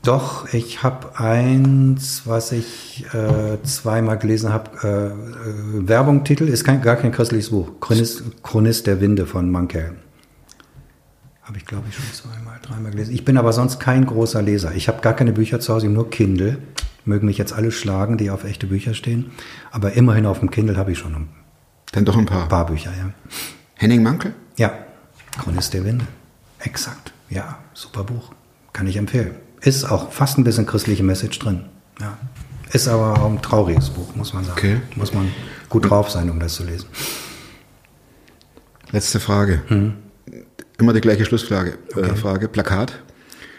Doch, 0.06 0.53
ich 0.53 0.84
habe 0.84 1.20
eins, 1.20 2.22
was 2.26 2.51
ich 2.51 3.06
äh, 3.12 3.58
zweimal 3.64 4.20
gelesen 4.20 4.53
habe. 4.53 4.70
Äh, 4.84 5.08
äh, 5.08 5.88
Werbungtitel 5.88 6.43
ist 6.43 6.64
kein, 6.64 6.80
gar 6.84 6.95
kein 6.95 7.12
christliches 7.12 7.49
Buch. 7.49 7.80
Chronist, 7.82 8.22
Chronist 8.43 8.86
der 8.86 9.01
Winde 9.01 9.26
von 9.26 9.49
Mankell. 9.49 9.95
Habe 11.41 11.58
ich, 11.58 11.66
glaube 11.66 11.86
ich, 11.89 11.95
schon 11.95 12.06
zweimal, 12.14 12.60
dreimal 12.62 12.91
gelesen. 12.91 13.16
Ich 13.16 13.26
bin 13.26 13.36
aber 13.36 13.51
sonst 13.51 13.80
kein 13.80 14.06
großer 14.06 14.43
Leser. 14.43 14.76
Ich 14.76 14.88
habe 14.88 15.01
gar 15.01 15.16
keine 15.16 15.32
Bücher 15.32 15.60
zu 15.60 15.74
Hause, 15.74 15.89
nur 15.89 16.12
Kindle. 16.12 16.60
Mögen 17.03 17.26
mich 17.26 17.39
jetzt 17.39 17.53
alle 17.53 17.72
schlagen, 17.72 18.20
die 18.20 18.30
auf 18.30 18.43
echte 18.43 18.68
Bücher 18.68 18.93
stehen. 18.93 19.32
Aber 19.72 19.93
immerhin 19.93 20.28
auf 20.28 20.39
dem 20.39 20.51
Kindle 20.51 20.78
habe 20.78 20.91
ich 20.91 20.99
schon 20.99 21.16
ein 21.16 21.30
Dann 21.93 22.06
doch 22.06 22.16
ein 22.16 22.28
paar. 22.28 22.47
paar 22.47 22.68
Bücher, 22.68 22.91
ja. 22.95 23.10
Henning 23.74 24.03
Mankel? 24.03 24.36
Ja, 24.58 24.72
Chronist 25.39 25.74
der 25.74 25.84
Winde. 25.84 26.06
Exakt. 26.60 27.12
Ja, 27.32 27.58
super 27.74 28.03
Buch. 28.03 28.34
Kann 28.72 28.86
ich 28.86 28.97
empfehlen. 28.97 29.44
Ist 29.66 29.84
auch 29.84 30.11
fast 30.11 30.38
ein 30.38 30.43
bisschen 30.43 30.68
christliche 30.68 31.03
Message 31.03 31.39
drin. 31.39 31.66
Ja. 31.99 32.18
Ist 32.72 32.88
aber 32.88 33.20
auch 33.20 33.30
ein 33.30 33.41
trauriges 33.41 33.89
Buch, 33.89 34.16
muss 34.16 34.32
man 34.32 34.43
sagen. 34.43 34.57
Okay. 34.57 34.82
Muss 34.95 35.11
man 35.11 35.32
gut 35.70 35.89
drauf 35.89 36.11
sein, 36.11 36.30
um 36.30 36.39
das 36.39 36.53
zu 36.53 36.63
lesen. 36.63 36.88
Letzte 38.91 39.20
Frage. 39.20 39.63
Mhm. 39.70 39.93
Immer 40.78 40.93
die 40.93 41.01
gleiche 41.01 41.26
Schlussfrage. 41.26 41.80
Äh, 41.95 42.16
Frage. 42.16 42.47
Plakat. 42.47 42.99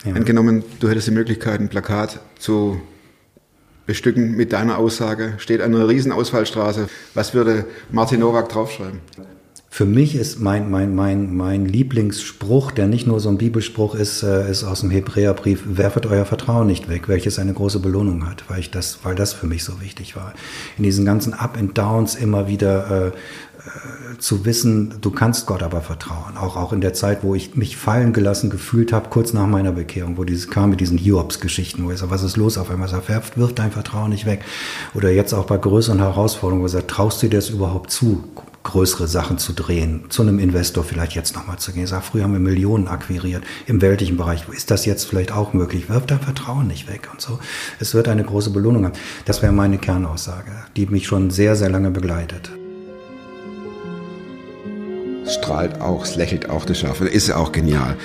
Ja. 0.04 0.14
Angenommen, 0.14 0.62
du 0.78 0.88
hättest 0.88 1.08
die 1.08 1.12
Möglichkeit, 1.12 1.60
ein 1.60 1.68
Plakat 1.68 2.20
zu 2.38 2.80
bestücken 3.86 4.36
mit 4.36 4.52
deiner 4.52 4.78
Aussage, 4.78 5.34
steht 5.38 5.60
an 5.60 5.74
einer 5.74 5.88
riesen 5.88 6.12
Ausfallstraße. 6.12 6.88
Was 7.14 7.34
würde 7.34 7.66
Martin 7.90 8.20
Nowak 8.20 8.48
draufschreiben? 8.48 9.00
Für 9.76 9.84
mich 9.84 10.14
ist 10.14 10.40
mein, 10.40 10.70
mein, 10.70 10.94
mein, 10.94 11.36
mein 11.36 11.66
Lieblingsspruch, 11.66 12.70
der 12.70 12.86
nicht 12.86 13.06
nur 13.06 13.20
so 13.20 13.28
ein 13.28 13.36
Bibelspruch 13.36 13.94
ist, 13.94 14.22
äh, 14.22 14.50
ist 14.50 14.64
aus 14.64 14.80
dem 14.80 14.88
Hebräerbrief, 14.88 15.64
werfet 15.66 16.06
euer 16.06 16.24
Vertrauen 16.24 16.66
nicht 16.66 16.88
weg, 16.88 17.08
welches 17.08 17.38
eine 17.38 17.52
große 17.52 17.80
Belohnung 17.80 18.26
hat, 18.26 18.44
weil 18.48 18.60
ich 18.60 18.70
das, 18.70 19.00
weil 19.02 19.14
das 19.14 19.34
für 19.34 19.46
mich 19.46 19.64
so 19.64 19.78
wichtig 19.82 20.16
war. 20.16 20.32
In 20.78 20.84
diesen 20.84 21.04
ganzen 21.04 21.34
Up 21.34 21.58
and 21.58 21.76
Downs 21.76 22.14
immer 22.14 22.48
wieder 22.48 22.90
äh, 22.90 23.06
äh, 23.08 24.18
zu 24.18 24.46
wissen, 24.46 24.94
du 25.02 25.10
kannst 25.10 25.44
Gott 25.44 25.62
aber 25.62 25.82
vertrauen. 25.82 26.38
Auch, 26.38 26.56
auch 26.56 26.72
in 26.72 26.80
der 26.80 26.94
Zeit, 26.94 27.22
wo 27.22 27.34
ich 27.34 27.54
mich 27.54 27.76
fallen 27.76 28.14
gelassen 28.14 28.48
gefühlt 28.48 28.94
habe, 28.94 29.10
kurz 29.10 29.34
nach 29.34 29.46
meiner 29.46 29.72
Bekehrung, 29.72 30.16
wo 30.16 30.24
dieses 30.24 30.48
kam 30.48 30.70
mit 30.70 30.80
diesen 30.80 30.96
Hiobs-Geschichten, 30.96 31.84
wo 31.84 31.90
ich 31.90 31.98
sage, 31.98 32.10
was 32.10 32.22
ist 32.22 32.38
los 32.38 32.56
auf 32.56 32.70
einmal? 32.70 32.88
Sagt, 32.88 33.10
wirf 33.10 33.54
dein 33.54 33.72
Vertrauen 33.72 34.08
nicht 34.08 34.24
weg. 34.24 34.42
Oder 34.94 35.10
jetzt 35.10 35.34
auch 35.34 35.44
bei 35.44 35.58
größeren 35.58 35.98
Herausforderungen, 35.98 36.62
wo 36.62 36.66
ich 36.66 36.72
sage, 36.72 36.86
traust 36.86 37.22
du 37.22 37.28
dir 37.28 37.36
das 37.36 37.50
überhaupt 37.50 37.90
zu? 37.90 38.24
Größere 38.66 39.06
Sachen 39.06 39.38
zu 39.38 39.52
drehen, 39.52 40.04
zu 40.08 40.22
einem 40.22 40.38
Investor 40.38 40.84
vielleicht 40.84 41.14
jetzt 41.14 41.34
nochmal 41.36 41.58
zu 41.58 41.72
gehen. 41.72 41.84
Ich 41.84 41.90
sage, 41.90 42.02
früher 42.02 42.24
haben 42.24 42.32
wir 42.32 42.40
Millionen 42.40 42.88
akquiriert 42.88 43.44
im 43.66 43.80
weltlichen 43.80 44.16
Bereich. 44.16 44.44
Ist 44.50 44.70
das 44.70 44.84
jetzt 44.84 45.04
vielleicht 45.04 45.32
auch 45.32 45.52
möglich? 45.52 45.88
Wirf 45.88 46.06
dein 46.06 46.20
Vertrauen 46.20 46.66
nicht 46.66 46.88
weg 46.88 47.08
und 47.12 47.20
so. 47.20 47.38
Es 47.78 47.94
wird 47.94 48.08
eine 48.08 48.24
große 48.24 48.50
Belohnung 48.50 48.84
haben. 48.84 48.94
Das 49.24 49.40
wäre 49.40 49.52
meine 49.52 49.78
Kernaussage, 49.78 50.50
die 50.76 50.86
mich 50.86 51.06
schon 51.06 51.30
sehr, 51.30 51.54
sehr 51.54 51.70
lange 51.70 51.90
begleitet. 51.90 52.50
Strahlt 55.26 55.80
auch, 55.80 56.04
es 56.04 56.16
lächelt 56.16 56.50
auch 56.50 56.64
das 56.64 56.78
Schaf. 56.78 57.00
Ist 57.00 57.28
ja 57.28 57.36
auch 57.36 57.52
genial. 57.52 57.96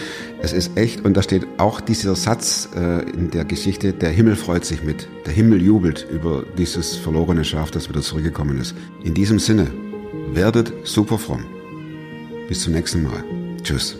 Es 0.42 0.54
ist 0.54 0.76
echt, 0.76 1.06
und 1.06 1.16
da 1.16 1.22
steht 1.22 1.46
auch 1.58 1.82
dieser 1.82 2.16
Satz 2.16 2.70
äh, 2.76 3.02
in 3.12 3.30
der 3.30 3.46
Geschichte, 3.46 3.94
der 3.94 4.10
Himmel 4.10 4.36
freut 4.36 4.66
sich 4.66 4.84
mit. 4.84 5.08
Der 5.26 5.34
Himmel 5.34 5.62
jubelt 5.62 6.08
über 6.12 6.44
dieses 6.58 6.96
verlorene 6.96 7.44
Schaf, 7.44 7.70
das 7.70 7.90
wieder 7.90 8.02
zurückgekommen 8.02 8.60
ist. 8.60 8.74
In 9.04 9.14
diesem 9.14 9.38
Sinne, 9.38 9.68
Werdet 10.14 10.72
super 10.84 11.18
fromm. 11.18 11.46
Bis 12.48 12.64
zum 12.64 12.74
nächsten 12.74 13.04
Mal. 13.04 13.24
Tschüss. 13.64 13.98